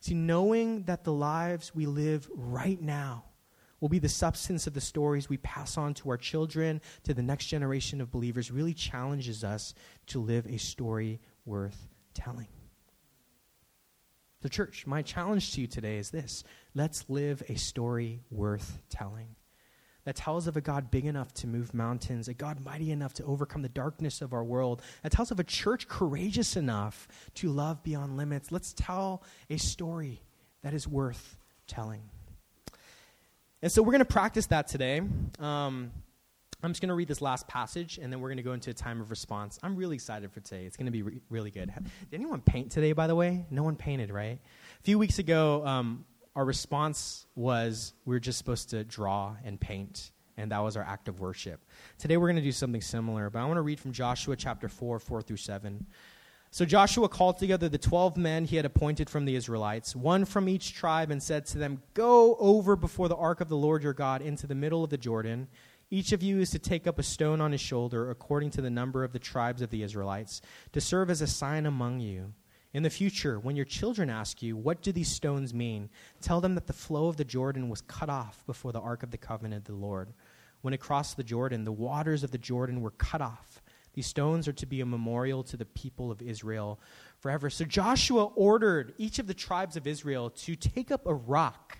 See, 0.00 0.14
knowing 0.14 0.84
that 0.84 1.04
the 1.04 1.12
lives 1.12 1.74
we 1.74 1.86
live 1.86 2.28
right 2.34 2.80
now 2.80 3.24
will 3.80 3.88
be 3.88 3.98
the 3.98 4.08
substance 4.08 4.66
of 4.66 4.74
the 4.74 4.80
stories 4.80 5.28
we 5.28 5.36
pass 5.36 5.76
on 5.76 5.94
to 5.94 6.10
our 6.10 6.16
children, 6.16 6.80
to 7.02 7.12
the 7.12 7.22
next 7.22 7.46
generation 7.46 8.00
of 8.00 8.10
believers, 8.10 8.50
really 8.50 8.74
challenges 8.74 9.44
us 9.44 9.74
to 10.06 10.20
live 10.20 10.46
a 10.46 10.58
story 10.58 11.20
worth 11.44 11.88
telling. 12.14 12.48
The 14.40 14.48
church, 14.48 14.86
my 14.86 15.02
challenge 15.02 15.52
to 15.52 15.60
you 15.62 15.66
today 15.66 15.98
is 15.98 16.10
this 16.10 16.44
let's 16.74 17.08
live 17.08 17.42
a 17.48 17.56
story 17.56 18.22
worth 18.30 18.78
telling 18.88 19.36
that 20.04 20.16
tells 20.16 20.46
of 20.46 20.56
a 20.56 20.60
God 20.60 20.90
big 20.90 21.06
enough 21.06 21.32
to 21.34 21.46
move 21.46 21.74
mountains, 21.74 22.28
a 22.28 22.34
God 22.34 22.64
mighty 22.64 22.90
enough 22.90 23.14
to 23.14 23.24
overcome 23.24 23.62
the 23.62 23.68
darkness 23.68 24.20
of 24.22 24.32
our 24.32 24.44
world, 24.44 24.82
that 25.02 25.12
tells 25.12 25.30
of 25.30 25.40
a 25.40 25.44
church 25.44 25.88
courageous 25.88 26.56
enough 26.56 27.08
to 27.36 27.48
love 27.48 27.82
beyond 27.82 28.16
limits. 28.16 28.52
Let's 28.52 28.72
tell 28.72 29.22
a 29.48 29.56
story 29.56 30.22
that 30.62 30.74
is 30.74 30.86
worth 30.86 31.36
telling. 31.66 32.02
And 33.62 33.72
so 33.72 33.82
we're 33.82 33.92
going 33.92 34.00
to 34.00 34.04
practice 34.04 34.46
that 34.46 34.68
today. 34.68 35.00
Um, 35.38 35.90
I'm 36.62 36.70
just 36.70 36.80
going 36.80 36.88
to 36.88 36.94
read 36.94 37.08
this 37.08 37.20
last 37.20 37.46
passage, 37.46 37.98
and 37.98 38.12
then 38.12 38.20
we're 38.20 38.28
going 38.28 38.38
to 38.38 38.42
go 38.42 38.54
into 38.54 38.70
a 38.70 38.74
time 38.74 39.00
of 39.00 39.10
response. 39.10 39.58
I'm 39.62 39.76
really 39.76 39.94
excited 39.94 40.32
for 40.32 40.40
today. 40.40 40.64
It's 40.64 40.76
going 40.78 40.86
to 40.86 40.92
be 40.92 41.02
re- 41.02 41.20
really 41.28 41.50
good. 41.50 41.70
Did 42.10 42.14
anyone 42.14 42.40
paint 42.40 42.72
today, 42.72 42.92
by 42.92 43.06
the 43.06 43.14
way? 43.14 43.44
No 43.50 43.62
one 43.62 43.76
painted, 43.76 44.10
right? 44.10 44.38
A 44.80 44.82
few 44.82 44.98
weeks 44.98 45.18
ago, 45.18 45.66
um, 45.66 46.06
our 46.36 46.44
response 46.44 47.26
was 47.34 47.94
we 48.04 48.16
are 48.16 48.20
just 48.20 48.38
supposed 48.38 48.70
to 48.70 48.84
draw 48.84 49.36
and 49.44 49.60
paint. 49.60 50.10
and 50.36 50.50
that 50.50 50.58
was 50.58 50.76
our 50.76 50.82
act 50.82 51.06
of 51.06 51.20
worship. 51.20 51.60
Today 51.96 52.16
we're 52.16 52.26
going 52.26 52.36
to 52.36 52.42
do 52.42 52.50
something 52.50 52.80
similar, 52.80 53.30
but 53.30 53.38
I 53.38 53.44
want 53.44 53.56
to 53.56 53.62
read 53.62 53.78
from 53.78 53.92
Joshua 53.92 54.34
chapter 54.34 54.68
4, 54.68 54.98
4 54.98 55.22
through 55.22 55.36
7. 55.36 55.86
So 56.50 56.64
Joshua 56.64 57.08
called 57.08 57.38
together 57.38 57.68
the 57.68 57.78
12 57.78 58.16
men 58.16 58.44
he 58.44 58.56
had 58.56 58.64
appointed 58.64 59.08
from 59.08 59.24
the 59.24 59.36
Israelites, 59.36 59.94
one 59.94 60.24
from 60.24 60.48
each 60.48 60.74
tribe, 60.74 61.10
and 61.10 61.22
said 61.22 61.46
to 61.46 61.58
them, 61.58 61.82
Go 61.94 62.36
over 62.36 62.76
before 62.76 63.08
the 63.08 63.16
ark 63.16 63.40
of 63.40 63.48
the 63.48 63.56
Lord 63.56 63.82
your 63.82 63.92
God 63.92 64.22
into 64.22 64.46
the 64.46 64.54
middle 64.54 64.82
of 64.82 64.90
the 64.90 64.98
Jordan. 64.98 65.48
Each 65.90 66.12
of 66.12 66.22
you 66.22 66.40
is 66.40 66.50
to 66.50 66.58
take 66.58 66.86
up 66.86 66.98
a 66.98 67.02
stone 67.02 67.40
on 67.40 67.52
his 67.52 67.60
shoulder, 67.60 68.10
according 68.10 68.50
to 68.52 68.60
the 68.60 68.70
number 68.70 69.04
of 69.04 69.12
the 69.12 69.18
tribes 69.18 69.62
of 69.62 69.70
the 69.70 69.82
Israelites, 69.82 70.40
to 70.72 70.80
serve 70.80 71.10
as 71.10 71.20
a 71.20 71.26
sign 71.26 71.66
among 71.66 72.00
you. 72.00 72.32
In 72.74 72.82
the 72.82 72.90
future, 72.90 73.38
when 73.38 73.56
your 73.56 73.64
children 73.64 74.10
ask 74.10 74.42
you, 74.42 74.56
What 74.56 74.82
do 74.82 74.92
these 74.92 75.08
stones 75.08 75.54
mean? 75.54 75.88
tell 76.20 76.42
them 76.42 76.54
that 76.56 76.66
the 76.66 76.72
flow 76.74 77.08
of 77.08 77.16
the 77.16 77.24
Jordan 77.24 77.70
was 77.70 77.80
cut 77.80 78.10
off 78.10 78.44
before 78.46 78.72
the 78.72 78.80
ark 78.80 79.02
of 79.02 79.10
the 79.10 79.16
covenant 79.16 79.68
of 79.68 79.74
the 79.74 79.80
Lord. 79.80 80.12
When 80.60 80.74
it 80.74 80.80
crossed 80.80 81.16
the 81.16 81.24
Jordan, 81.24 81.64
the 81.64 81.72
waters 81.72 82.22
of 82.22 82.30
the 82.30 82.38
Jordan 82.38 82.82
were 82.82 82.90
cut 82.90 83.22
off 83.22 83.62
these 83.94 84.06
stones 84.06 84.48
are 84.48 84.52
to 84.54 84.66
be 84.66 84.80
a 84.80 84.86
memorial 84.86 85.42
to 85.44 85.56
the 85.56 85.64
people 85.64 86.10
of 86.10 86.20
Israel 86.20 86.80
forever. 87.20 87.48
So 87.48 87.64
Joshua 87.64 88.24
ordered 88.24 88.92
each 88.98 89.18
of 89.18 89.26
the 89.26 89.34
tribes 89.34 89.76
of 89.76 89.86
Israel 89.86 90.30
to 90.30 90.56
take 90.56 90.90
up 90.90 91.06
a 91.06 91.14
rock 91.14 91.78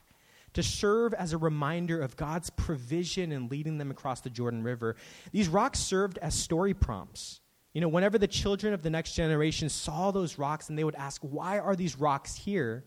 to 0.54 0.62
serve 0.62 1.12
as 1.14 1.33
a 1.33 1.38
reminder 1.38 2.00
of 2.00 2.16
God's 2.16 2.48
provision 2.50 3.33
in 3.33 3.48
leading 3.48 3.78
them 3.78 3.90
across 3.90 4.20
the 4.20 4.30
Jordan 4.30 4.62
River. 4.62 4.94
These 5.33 5.48
rocks 5.48 5.80
served 5.80 6.16
as 6.18 6.37
story 6.37 6.72
prompts. 6.72 7.40
You 7.74 7.80
know, 7.80 7.88
whenever 7.88 8.18
the 8.18 8.28
children 8.28 8.72
of 8.72 8.82
the 8.82 8.90
next 8.90 9.14
generation 9.14 9.68
saw 9.68 10.12
those 10.12 10.38
rocks 10.38 10.68
and 10.68 10.78
they 10.78 10.84
would 10.84 10.94
ask, 10.94 11.20
Why 11.22 11.58
are 11.58 11.76
these 11.76 11.98
rocks 11.98 12.34
here? 12.34 12.84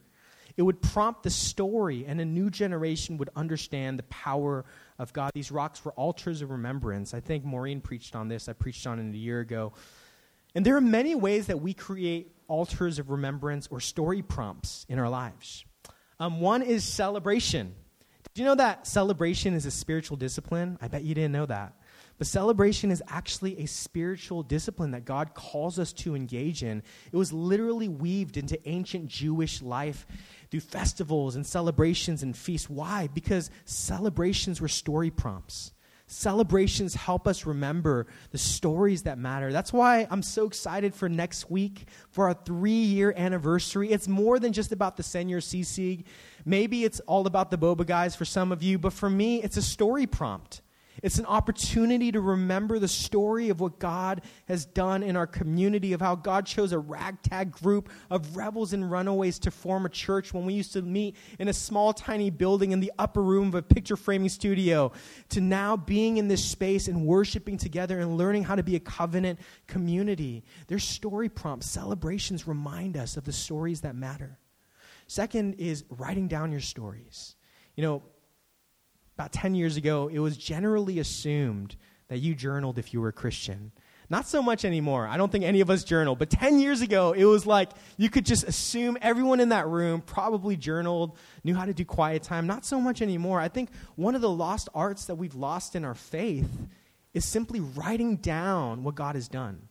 It 0.56 0.64
would 0.64 0.82
prompt 0.82 1.22
the 1.22 1.30
story, 1.30 2.06
and 2.08 2.20
a 2.20 2.26
new 2.26 2.50
generation 2.50 3.18
would 3.18 3.30
understand 3.36 4.00
the 4.00 4.04
power 4.04 4.66
of 4.98 5.14
God. 5.14 5.32
These 5.36 5.52
rocks 5.52 5.86
were 5.86 5.92
altars 5.92 6.42
of 6.42 6.50
remembrance. 6.50 7.14
I 7.14 7.20
think 7.20 7.46
Maureen 7.46 7.80
preached 7.80 8.16
on 8.16 8.28
this. 8.28 8.50
I 8.50 8.54
preached 8.54 8.88
on 8.88 8.98
it 8.98 9.14
a 9.14 9.18
year 9.18 9.40
ago. 9.40 9.74
And 10.56 10.66
there 10.66 10.76
are 10.76 10.82
many 10.82 11.14
ways 11.14 11.48
that 11.48 11.62
we 11.62 11.76
create 11.76 12.32
altars 12.48 12.98
of 12.98 13.12
remembrance 13.12 13.68
or 13.70 13.80
story 13.80 14.24
prompts 14.24 14.88
in 14.90 14.98
our 14.98 15.10
lives. 15.10 15.64
Um, 16.20 16.40
one 16.40 16.64
is 16.64 16.84
celebration. 16.84 17.76
Did 18.34 18.42
you 18.42 18.46
know 18.46 18.56
that 18.56 18.88
celebration 18.88 19.54
is 19.54 19.68
a 19.68 19.72
spiritual 19.72 20.18
discipline? 20.18 20.80
I 20.82 20.88
bet 20.88 21.04
you 21.04 21.14
didn't 21.14 21.34
know 21.34 21.46
that. 21.46 21.74
But 22.18 22.28
celebration 22.28 22.90
is 22.90 23.04
actually 23.08 23.60
a 23.60 23.68
spiritual 23.68 24.42
discipline 24.42 24.92
that 24.92 25.06
God 25.06 25.36
calls 25.36 25.78
us 25.78 25.94
to 25.94 26.16
engage 26.16 26.64
in. 26.64 26.82
It 27.12 27.16
was 27.16 27.32
literally 27.32 27.88
weaved 27.88 28.38
into 28.38 28.60
ancient 28.68 29.08
Jewish 29.08 29.62
life 29.62 30.08
through 30.50 30.62
festivals 30.62 31.36
and 31.36 31.46
celebrations 31.46 32.24
and 32.24 32.36
feasts. 32.36 32.70
Why? 32.70 33.08
Because 33.14 33.52
celebrations 33.66 34.60
were 34.60 34.68
story 34.68 35.12
prompts. 35.12 35.74
Celebrations 36.10 36.96
help 36.96 37.28
us 37.28 37.46
remember 37.46 38.08
the 38.32 38.38
stories 38.38 39.04
that 39.04 39.18
matter. 39.18 39.52
That's 39.52 39.74
why 39.74 40.08
I'm 40.10 40.24
so 40.24 40.48
excited 40.48 40.96
for 40.96 41.10
next 41.10 41.52
week 41.52 41.86
for 42.12 42.30
our 42.30 42.34
three 42.34 42.72
year 42.72 43.14
anniversary. 43.16 43.92
It's 43.92 44.08
more 44.08 44.40
than 44.40 44.54
just 44.54 44.72
about 44.72 44.96
the 44.96 45.04
Señor 45.04 45.44
Sisig. 45.44 46.06
Maybe 46.46 46.86
it's 46.86 47.02
all 47.02 47.28
about 47.28 47.52
the 47.52 47.58
Boba 47.58 47.86
guys 47.86 48.16
for 48.16 48.24
some 48.24 48.54
of 48.54 48.64
you, 48.64 48.80
but 48.80 48.94
for 48.94 49.10
me, 49.10 49.44
it's 49.44 49.58
a 49.58 49.62
story 49.62 50.08
prompt. 50.08 50.62
It's 51.04 51.20
an 51.20 51.26
opportunity 51.26 52.12
to 52.12 52.22
remember 52.22 52.80
the 52.80 52.88
story 52.88 53.50
of 53.50 53.60
what 53.60 53.80
God 53.80 54.22
has 54.48 54.66
done 54.66 55.04
in 55.04 55.16
our 55.16 55.28
community, 55.28 55.94
of 55.94 56.02
how 56.02 56.16
God 56.16 56.46
chose 56.46 56.72
a 56.72 56.80
ragtag 56.80 57.52
group 57.52 57.90
of 58.10 58.36
rebels 58.36 58.74
and 58.74 58.90
runaways 58.90 59.40
to 59.40 59.52
form 59.52 59.86
a 59.86 59.90
church 59.90 60.34
when 60.34 60.46
we 60.46 60.54
used 60.54 60.74
to 60.74 60.82
meet 60.82 61.16
in 61.40 61.48
a 61.48 61.54
small, 61.54 61.94
tiny 61.94 62.30
building 62.30 62.72
in 62.72 62.80
the 62.80 62.92
upper 62.98 63.22
room 63.22 63.50
of 63.50 63.56
a 63.56 63.62
picture 63.62 63.96
framing 63.96 64.30
studio, 64.30 64.92
to 65.30 65.42
now 65.42 65.78
being 65.78 66.18
in 66.18 66.28
this 66.28 66.44
space 66.44 66.88
and 66.88 67.06
worshiping 67.06 67.58
together 67.58 68.00
and 68.00 68.18
learning 68.18 68.44
how 68.44 68.56
to 68.56 68.64
be 68.64 68.76
a 68.76 68.80
covenant 68.80 69.40
community. 69.68 70.44
Their 70.68 70.80
story 70.80 71.30
prompts, 71.30 71.70
celebrations 71.70 72.48
remind 72.48 72.98
us 72.98 73.18
of 73.18 73.24
the 73.24 73.34
stories 73.34 73.82
that 73.82 73.96
matter. 73.96 74.40
Second 75.08 75.56
is 75.56 75.86
writing 75.90 76.28
down 76.28 76.52
your 76.52 76.62
stories. 76.62 77.36
You 77.76 77.84
know, 77.84 78.04
about 79.18 79.32
10 79.32 79.56
years 79.56 79.78
ago, 79.78 80.10
it 80.14 80.20
was 80.20 80.38
generally 80.38 81.00
assumed 81.00 81.76
that 82.08 82.20
you 82.20 82.36
journaled 82.36 82.78
if 82.78 82.94
you 82.94 83.02
were 83.02 83.08
a 83.08 83.14
Christian. 83.14 83.72
Not 84.12 84.28
so 84.28 84.44
much 84.44 84.64
anymore. 84.64 85.08
I 85.08 85.18
don't 85.18 85.32
think 85.32 85.44
any 85.44 85.60
of 85.60 85.72
us 85.72 85.84
journal. 85.84 86.16
But 86.16 86.30
10 86.30 86.60
years 86.60 86.82
ago, 86.82 87.14
it 87.14 87.26
was 87.26 87.48
like 87.48 87.72
you 87.98 88.12
could 88.12 88.28
just 88.28 88.44
assume 88.44 88.96
everyone 89.02 89.40
in 89.40 89.50
that 89.50 89.68
room 89.68 90.02
probably 90.02 90.56
journaled, 90.56 91.18
knew 91.44 91.56
how 91.56 91.66
to 91.66 91.74
do 91.74 91.84
quiet 91.84 92.22
time. 92.22 92.46
Not 92.46 92.64
so 92.64 92.80
much 92.80 93.02
anymore. 93.02 93.42
I 93.42 93.48
think 93.48 93.72
one 93.96 94.14
of 94.14 94.22
the 94.22 94.30
lost 94.30 94.70
arts 94.76 95.06
that 95.06 95.16
we've 95.16 95.36
lost 95.36 95.76
in 95.76 95.84
our 95.84 95.96
faith 95.96 96.56
is 97.16 97.26
simply 97.26 97.60
writing 97.60 98.18
down 98.18 98.84
what 98.84 98.94
God 98.94 99.16
has 99.16 99.28
done. 99.28 99.68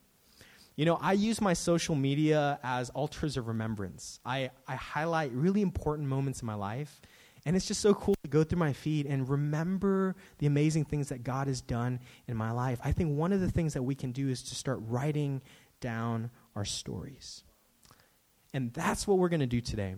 You 0.74 0.86
know, 0.86 0.98
I 1.00 1.12
use 1.12 1.40
my 1.40 1.52
social 1.52 1.94
media 1.94 2.58
as 2.64 2.90
altars 2.90 3.36
of 3.36 3.46
remembrance. 3.46 4.18
I, 4.26 4.50
I 4.66 4.74
highlight 4.74 5.30
really 5.32 5.62
important 5.62 6.08
moments 6.08 6.42
in 6.42 6.46
my 6.46 6.56
life 6.56 7.00
and 7.46 7.54
it's 7.54 7.66
just 7.66 7.80
so 7.80 7.94
cool 7.94 8.16
to 8.24 8.28
go 8.28 8.42
through 8.42 8.58
my 8.58 8.72
feed 8.72 9.06
and 9.06 9.28
remember 9.28 10.16
the 10.38 10.46
amazing 10.46 10.84
things 10.84 11.10
that 11.10 11.22
God 11.22 11.46
has 11.46 11.60
done 11.60 12.00
in 12.26 12.36
my 12.36 12.50
life. 12.50 12.80
I 12.82 12.90
think 12.90 13.16
one 13.16 13.32
of 13.32 13.40
the 13.40 13.50
things 13.50 13.74
that 13.74 13.84
we 13.84 13.94
can 13.94 14.10
do 14.10 14.28
is 14.28 14.42
to 14.42 14.56
start 14.56 14.80
writing 14.82 15.40
down 15.80 16.30
our 16.56 16.64
stories. 16.64 17.44
And 18.52 18.72
that's 18.72 19.06
what 19.06 19.18
we're 19.18 19.28
going 19.28 19.40
to 19.40 19.46
do 19.46 19.60
today. 19.60 19.94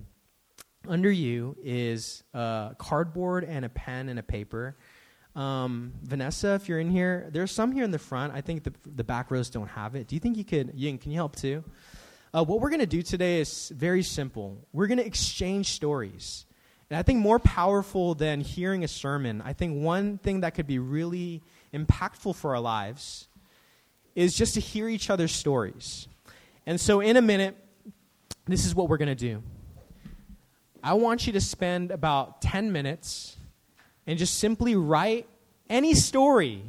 Under 0.87 1.11
you 1.11 1.57
is 1.65 2.23
a 2.35 2.77
cardboard 2.77 3.45
and 3.45 3.65
a 3.65 3.71
pen 3.71 4.11
and 4.11 4.19
a 4.19 4.23
paper. 4.23 4.77
Um, 5.35 5.95
Vanessa, 6.03 6.55
if 6.55 6.69
you're 6.69 6.81
in 6.81 6.91
here, 6.91 7.31
there's 7.33 7.51
some 7.51 7.73
here 7.73 7.85
in 7.85 7.93
the 7.93 7.99
front. 7.99 8.35
I 8.35 8.43
think 8.43 8.65
the, 8.65 8.75
the 8.85 9.05
back 9.05 9.31
rows 9.31 9.49
don't 9.49 9.69
have 9.69 9.95
it. 9.95 10.07
Do 10.07 10.17
you 10.17 10.21
think 10.21 10.37
you 10.37 10.45
could, 10.45 10.75
Ying, 10.75 10.99
can 10.99 11.13
you 11.13 11.17
help 11.17 11.35
too? 11.35 11.65
Uh, 12.35 12.45
what 12.45 12.61
we're 12.61 12.69
going 12.69 12.81
to 12.81 12.87
do 12.87 13.01
today 13.01 13.41
is 13.41 13.73
very 13.75 14.03
simple. 14.03 14.59
We're 14.75 14.87
going 14.87 14.99
to 14.99 15.07
exchange 15.07 15.69
stories. 15.69 16.45
And 16.91 16.99
I 16.99 17.03
think 17.03 17.19
more 17.21 17.39
powerful 17.39 18.15
than 18.15 18.41
hearing 18.41 18.83
a 18.83 18.89
sermon, 18.89 19.43
I 19.45 19.53
think 19.53 19.83
one 19.83 20.19
thing 20.19 20.41
that 20.41 20.55
could 20.55 20.67
be 20.67 20.79
really 20.79 21.43
impactful 21.75 22.35
for 22.37 22.55
our 22.55 22.61
lives 22.61 23.29
is 24.15 24.35
just 24.35 24.55
to 24.55 24.61
hear 24.61 24.89
each 24.89 25.11
other's 25.11 25.33
stories. 25.33 26.09
And 26.67 26.81
so, 26.81 27.01
in 27.01 27.17
a 27.17 27.23
minute, 27.23 27.57
this 28.47 28.65
is 28.65 28.75
what 28.75 28.89
we're 28.89 28.97
going 28.97 29.09
to 29.09 29.15
do. 29.15 29.43
I 30.83 30.95
want 30.95 31.27
you 31.27 31.33
to 31.35 31.41
spend 31.41 31.91
about 31.91 32.41
10 32.41 32.73
minutes 32.73 33.37
and 34.07 34.19
just 34.19 34.39
simply 34.39 34.75
write 34.75 35.29
any 35.69 35.95
story, 35.95 36.63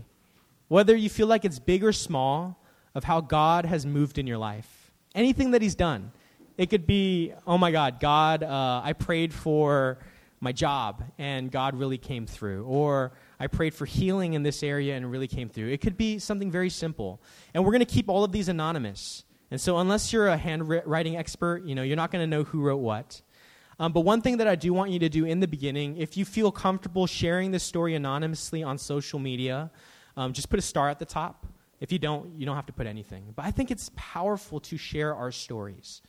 whether 0.67 0.95
you 0.95 1.09
feel 1.09 1.27
like 1.27 1.45
it's 1.45 1.59
big 1.59 1.83
or 1.83 1.93
small, 1.93 2.61
of 2.93 3.05
how 3.05 3.21
God 3.21 3.65
has 3.65 3.85
moved 3.85 4.17
in 4.17 4.27
your 4.27 4.37
life. 4.37 4.91
Anything 5.15 5.51
that 5.51 5.61
He's 5.61 5.75
done. 5.75 6.11
It 6.59 6.69
could 6.69 6.85
be, 6.85 7.31
oh 7.47 7.57
my 7.57 7.71
God, 7.71 8.01
God, 8.01 8.43
uh, 8.43 8.81
I 8.83 8.91
prayed 8.91 9.33
for 9.33 9.97
my 10.41 10.51
job 10.51 11.01
and 11.17 11.49
God 11.49 11.73
really 11.73 11.97
came 11.97 12.25
through. 12.25 12.65
Or 12.65 13.13
I 13.39 13.47
prayed 13.47 13.73
for 13.73 13.85
healing 13.85 14.33
in 14.33 14.43
this 14.43 14.61
area 14.61 14.97
and 14.97 15.09
really 15.09 15.29
came 15.29 15.47
through. 15.47 15.69
It 15.69 15.79
could 15.79 15.95
be 15.95 16.19
something 16.19 16.51
very 16.51 16.69
simple. 16.69 17.21
And 17.53 17.63
we're 17.63 17.71
going 17.71 17.79
to 17.79 17.85
keep 17.85 18.09
all 18.09 18.25
of 18.25 18.33
these 18.33 18.49
anonymous. 18.49 19.23
And 19.49 19.61
so, 19.61 19.77
unless 19.77 20.11
you're 20.11 20.27
a 20.27 20.35
handwriting 20.35 21.15
expert, 21.15 21.63
you 21.63 21.75
know, 21.75 21.81
you're 21.81 21.95
not 21.95 22.11
going 22.11 22.23
to 22.23 22.27
know 22.27 22.43
who 22.43 22.59
wrote 22.59 22.81
what. 22.81 23.21
Um, 23.79 23.93
but 23.93 24.01
one 24.01 24.21
thing 24.21 24.35
that 24.37 24.47
I 24.49 24.55
do 24.55 24.73
want 24.73 24.91
you 24.91 24.99
to 24.99 25.07
do 25.07 25.23
in 25.23 25.39
the 25.39 25.47
beginning, 25.47 25.95
if 25.95 26.17
you 26.17 26.25
feel 26.25 26.51
comfortable 26.51 27.07
sharing 27.07 27.51
this 27.51 27.63
story 27.63 27.95
anonymously 27.95 28.63
on 28.63 28.77
social 28.77 29.17
media, 29.17 29.71
um, 30.17 30.33
just 30.33 30.49
put 30.49 30.59
a 30.59 30.61
star 30.61 30.89
at 30.89 30.99
the 30.99 31.05
top. 31.05 31.47
If 31.79 31.93
you 31.93 31.99
don't, 31.99 32.37
you 32.37 32.45
don't 32.45 32.57
have 32.57 32.65
to 32.65 32.73
put 32.73 32.85
anything. 32.85 33.31
But 33.33 33.45
I 33.45 33.51
think 33.51 33.71
it's 33.71 33.89
powerful 33.95 34.59
to 34.59 34.75
share 34.75 35.15
our 35.15 35.31
stories. 35.31 36.01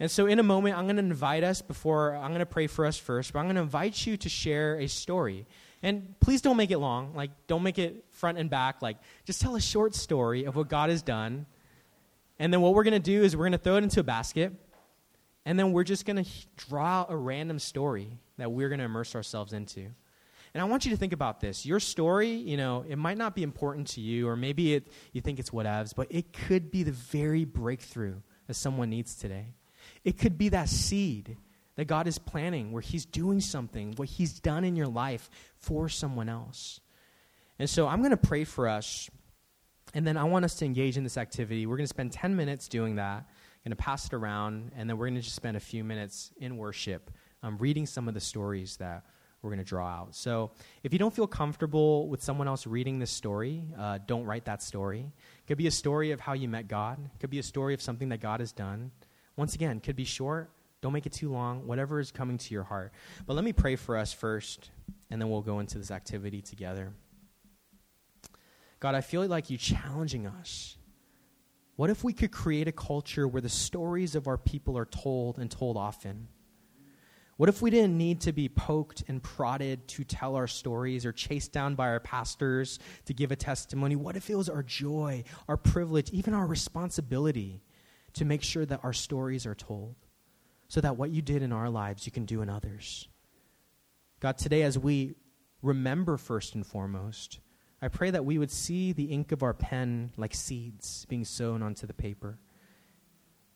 And 0.00 0.10
so, 0.10 0.26
in 0.26 0.38
a 0.38 0.42
moment, 0.42 0.76
I'm 0.76 0.84
going 0.84 0.96
to 0.96 1.02
invite 1.02 1.44
us 1.44 1.62
before 1.62 2.16
I'm 2.16 2.30
going 2.30 2.40
to 2.40 2.46
pray 2.46 2.66
for 2.66 2.84
us 2.84 2.98
first, 2.98 3.32
but 3.32 3.38
I'm 3.38 3.46
going 3.46 3.56
to 3.56 3.62
invite 3.62 4.06
you 4.06 4.16
to 4.16 4.28
share 4.28 4.78
a 4.80 4.88
story. 4.88 5.46
And 5.82 6.18
please 6.20 6.40
don't 6.40 6.56
make 6.56 6.70
it 6.70 6.78
long. 6.78 7.14
Like, 7.14 7.30
don't 7.46 7.62
make 7.62 7.78
it 7.78 8.04
front 8.10 8.38
and 8.38 8.50
back. 8.50 8.82
Like, 8.82 8.96
just 9.24 9.40
tell 9.40 9.54
a 9.54 9.60
short 9.60 9.94
story 9.94 10.44
of 10.44 10.56
what 10.56 10.68
God 10.68 10.90
has 10.90 11.02
done. 11.02 11.46
And 12.38 12.52
then, 12.52 12.60
what 12.60 12.74
we're 12.74 12.84
going 12.84 13.00
to 13.00 13.10
do 13.10 13.22
is 13.22 13.36
we're 13.36 13.44
going 13.44 13.52
to 13.52 13.58
throw 13.58 13.76
it 13.76 13.84
into 13.84 14.00
a 14.00 14.04
basket. 14.04 14.52
And 15.46 15.58
then, 15.58 15.72
we're 15.72 15.84
just 15.84 16.06
going 16.06 16.24
to 16.24 16.30
draw 16.56 17.06
a 17.08 17.16
random 17.16 17.58
story 17.58 18.18
that 18.38 18.50
we're 18.50 18.68
going 18.68 18.80
to 18.80 18.84
immerse 18.84 19.14
ourselves 19.14 19.52
into. 19.52 19.90
And 20.54 20.60
I 20.60 20.64
want 20.64 20.84
you 20.84 20.92
to 20.92 20.96
think 20.96 21.12
about 21.12 21.40
this. 21.40 21.66
Your 21.66 21.80
story, 21.80 22.30
you 22.30 22.56
know, 22.56 22.84
it 22.88 22.96
might 22.96 23.18
not 23.18 23.34
be 23.34 23.42
important 23.42 23.88
to 23.88 24.00
you, 24.00 24.28
or 24.28 24.36
maybe 24.36 24.74
it, 24.74 24.88
you 25.12 25.20
think 25.20 25.40
it's 25.40 25.50
whatevs, 25.50 25.94
but 25.96 26.06
it 26.10 26.32
could 26.32 26.70
be 26.70 26.84
the 26.84 26.92
very 26.92 27.44
breakthrough 27.44 28.14
that 28.46 28.54
someone 28.54 28.88
needs 28.88 29.16
today. 29.16 29.54
It 30.04 30.18
could 30.18 30.36
be 30.36 30.50
that 30.50 30.68
seed 30.68 31.36
that 31.76 31.86
God 31.86 32.06
is 32.06 32.18
planting 32.18 32.72
where 32.72 32.82
He's 32.82 33.04
doing 33.04 33.40
something, 33.40 33.94
what 33.96 34.08
He's 34.08 34.38
done 34.38 34.64
in 34.64 34.76
your 34.76 34.86
life 34.86 35.30
for 35.56 35.88
someone 35.88 36.28
else. 36.28 36.80
And 37.58 37.68
so 37.68 37.86
I'm 37.86 38.00
going 38.00 38.10
to 38.10 38.16
pray 38.16 38.44
for 38.44 38.68
us, 38.68 39.10
and 39.92 40.06
then 40.06 40.16
I 40.16 40.24
want 40.24 40.44
us 40.44 40.56
to 40.56 40.64
engage 40.64 40.96
in 40.96 41.04
this 41.04 41.16
activity. 41.16 41.66
We're 41.66 41.76
going 41.76 41.84
to 41.84 41.88
spend 41.88 42.12
10 42.12 42.36
minutes 42.36 42.68
doing 42.68 42.96
that, 42.96 43.24
I'm 43.64 43.70
going 43.70 43.76
to 43.76 43.82
pass 43.82 44.06
it 44.06 44.12
around, 44.12 44.72
and 44.76 44.90
then 44.90 44.98
we're 44.98 45.06
going 45.06 45.14
to 45.14 45.22
just 45.22 45.36
spend 45.36 45.56
a 45.56 45.60
few 45.60 45.84
minutes 45.84 46.32
in 46.36 46.58
worship, 46.58 47.10
um, 47.42 47.56
reading 47.58 47.86
some 47.86 48.08
of 48.08 48.14
the 48.14 48.20
stories 48.20 48.76
that 48.76 49.04
we're 49.40 49.50
going 49.50 49.58
to 49.58 49.64
draw 49.64 49.86
out. 49.86 50.14
So 50.14 50.50
if 50.82 50.92
you 50.92 50.98
don't 50.98 51.14
feel 51.14 51.26
comfortable 51.26 52.08
with 52.08 52.22
someone 52.22 52.48
else 52.48 52.66
reading 52.66 52.98
this 52.98 53.10
story, 53.10 53.64
uh, 53.78 53.98
don't 54.06 54.24
write 54.24 54.46
that 54.46 54.62
story. 54.62 55.00
It 55.00 55.46
could 55.46 55.58
be 55.58 55.66
a 55.66 55.70
story 55.70 56.12
of 56.12 56.20
how 56.20 56.32
you 56.32 56.48
met 56.48 56.66
God, 56.68 56.98
it 57.04 57.20
could 57.20 57.30
be 57.30 57.38
a 57.38 57.42
story 57.42 57.74
of 57.74 57.80
something 57.82 58.08
that 58.08 58.20
God 58.20 58.40
has 58.40 58.52
done. 58.52 58.90
Once 59.36 59.54
again, 59.54 59.80
could 59.80 59.96
be 59.96 60.04
short. 60.04 60.50
Don't 60.80 60.92
make 60.92 61.06
it 61.06 61.12
too 61.12 61.32
long, 61.32 61.66
whatever 61.66 61.98
is 61.98 62.10
coming 62.10 62.36
to 62.36 62.54
your 62.54 62.62
heart. 62.62 62.92
But 63.26 63.34
let 63.34 63.44
me 63.44 63.52
pray 63.52 63.76
for 63.76 63.96
us 63.96 64.12
first, 64.12 64.70
and 65.10 65.20
then 65.20 65.30
we'll 65.30 65.40
go 65.40 65.60
into 65.60 65.78
this 65.78 65.90
activity 65.90 66.42
together. 66.42 66.92
God, 68.80 68.94
I 68.94 69.00
feel 69.00 69.26
like 69.26 69.48
you 69.48 69.56
challenging 69.56 70.26
us. 70.26 70.76
What 71.76 71.90
if 71.90 72.04
we 72.04 72.12
could 72.12 72.30
create 72.30 72.68
a 72.68 72.72
culture 72.72 73.26
where 73.26 73.40
the 73.40 73.48
stories 73.48 74.14
of 74.14 74.28
our 74.28 74.38
people 74.38 74.78
are 74.78 74.84
told 74.84 75.38
and 75.38 75.50
told 75.50 75.76
often? 75.76 76.28
What 77.36 77.48
if 77.48 77.60
we 77.60 77.70
didn't 77.70 77.98
need 77.98 78.20
to 78.20 78.32
be 78.32 78.48
poked 78.48 79.02
and 79.08 79.20
prodded 79.20 79.88
to 79.88 80.04
tell 80.04 80.36
our 80.36 80.46
stories 80.46 81.04
or 81.04 81.10
chased 81.10 81.50
down 81.50 81.74
by 81.74 81.88
our 81.88 81.98
pastors 81.98 82.78
to 83.06 83.12
give 83.12 83.32
a 83.32 83.36
testimony? 83.36 83.96
What 83.96 84.14
if 84.14 84.30
it 84.30 84.36
was 84.36 84.48
our 84.48 84.62
joy, 84.62 85.24
our 85.48 85.56
privilege, 85.56 86.10
even 86.10 86.32
our 86.32 86.46
responsibility 86.46 87.63
to 88.14 88.24
make 88.24 88.42
sure 88.42 88.66
that 88.66 88.80
our 88.82 88.92
stories 88.92 89.46
are 89.46 89.54
told 89.54 89.94
so 90.68 90.80
that 90.80 90.96
what 90.96 91.10
you 91.10 91.22
did 91.22 91.42
in 91.42 91.52
our 91.52 91.68
lives 91.68 92.06
you 92.06 92.12
can 92.12 92.24
do 92.24 92.42
in 92.42 92.48
others? 92.48 93.08
God, 94.20 94.38
today 94.38 94.62
as 94.62 94.78
we 94.78 95.14
remember 95.62 96.16
first 96.16 96.54
and 96.54 96.66
foremost, 96.66 97.40
I 97.82 97.88
pray 97.88 98.10
that 98.10 98.24
we 98.24 98.38
would 98.38 98.50
see 98.50 98.92
the 98.92 99.04
ink 99.04 99.32
of 99.32 99.42
our 99.42 99.52
pen 99.52 100.12
like 100.16 100.34
seeds 100.34 101.04
being 101.06 101.24
sown 101.24 101.62
onto 101.62 101.86
the 101.86 101.92
paper 101.92 102.38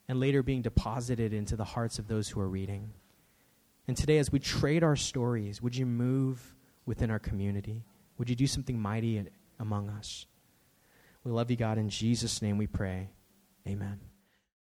and 0.08 0.20
later 0.20 0.42
being 0.42 0.62
deposited 0.62 1.32
into 1.32 1.56
the 1.56 1.64
hearts 1.64 1.98
of 1.98 2.08
those 2.08 2.28
who 2.28 2.40
are 2.40 2.48
reading. 2.48 2.92
And 3.86 3.96
today, 3.96 4.18
as 4.18 4.30
we 4.30 4.38
trade 4.38 4.82
our 4.82 4.96
stories, 4.96 5.62
would 5.62 5.76
you 5.76 5.86
move 5.86 6.54
within 6.84 7.10
our 7.10 7.18
community? 7.18 7.84
Would 8.18 8.28
you 8.28 8.36
do 8.36 8.46
something 8.46 8.78
mighty 8.78 9.24
among 9.58 9.88
us? 9.88 10.26
We 11.24 11.30
love 11.30 11.50
you, 11.50 11.56
God. 11.56 11.78
In 11.78 11.88
Jesus' 11.88 12.42
name 12.42 12.58
we 12.58 12.66
pray. 12.66 13.10
Amen. 13.66 14.00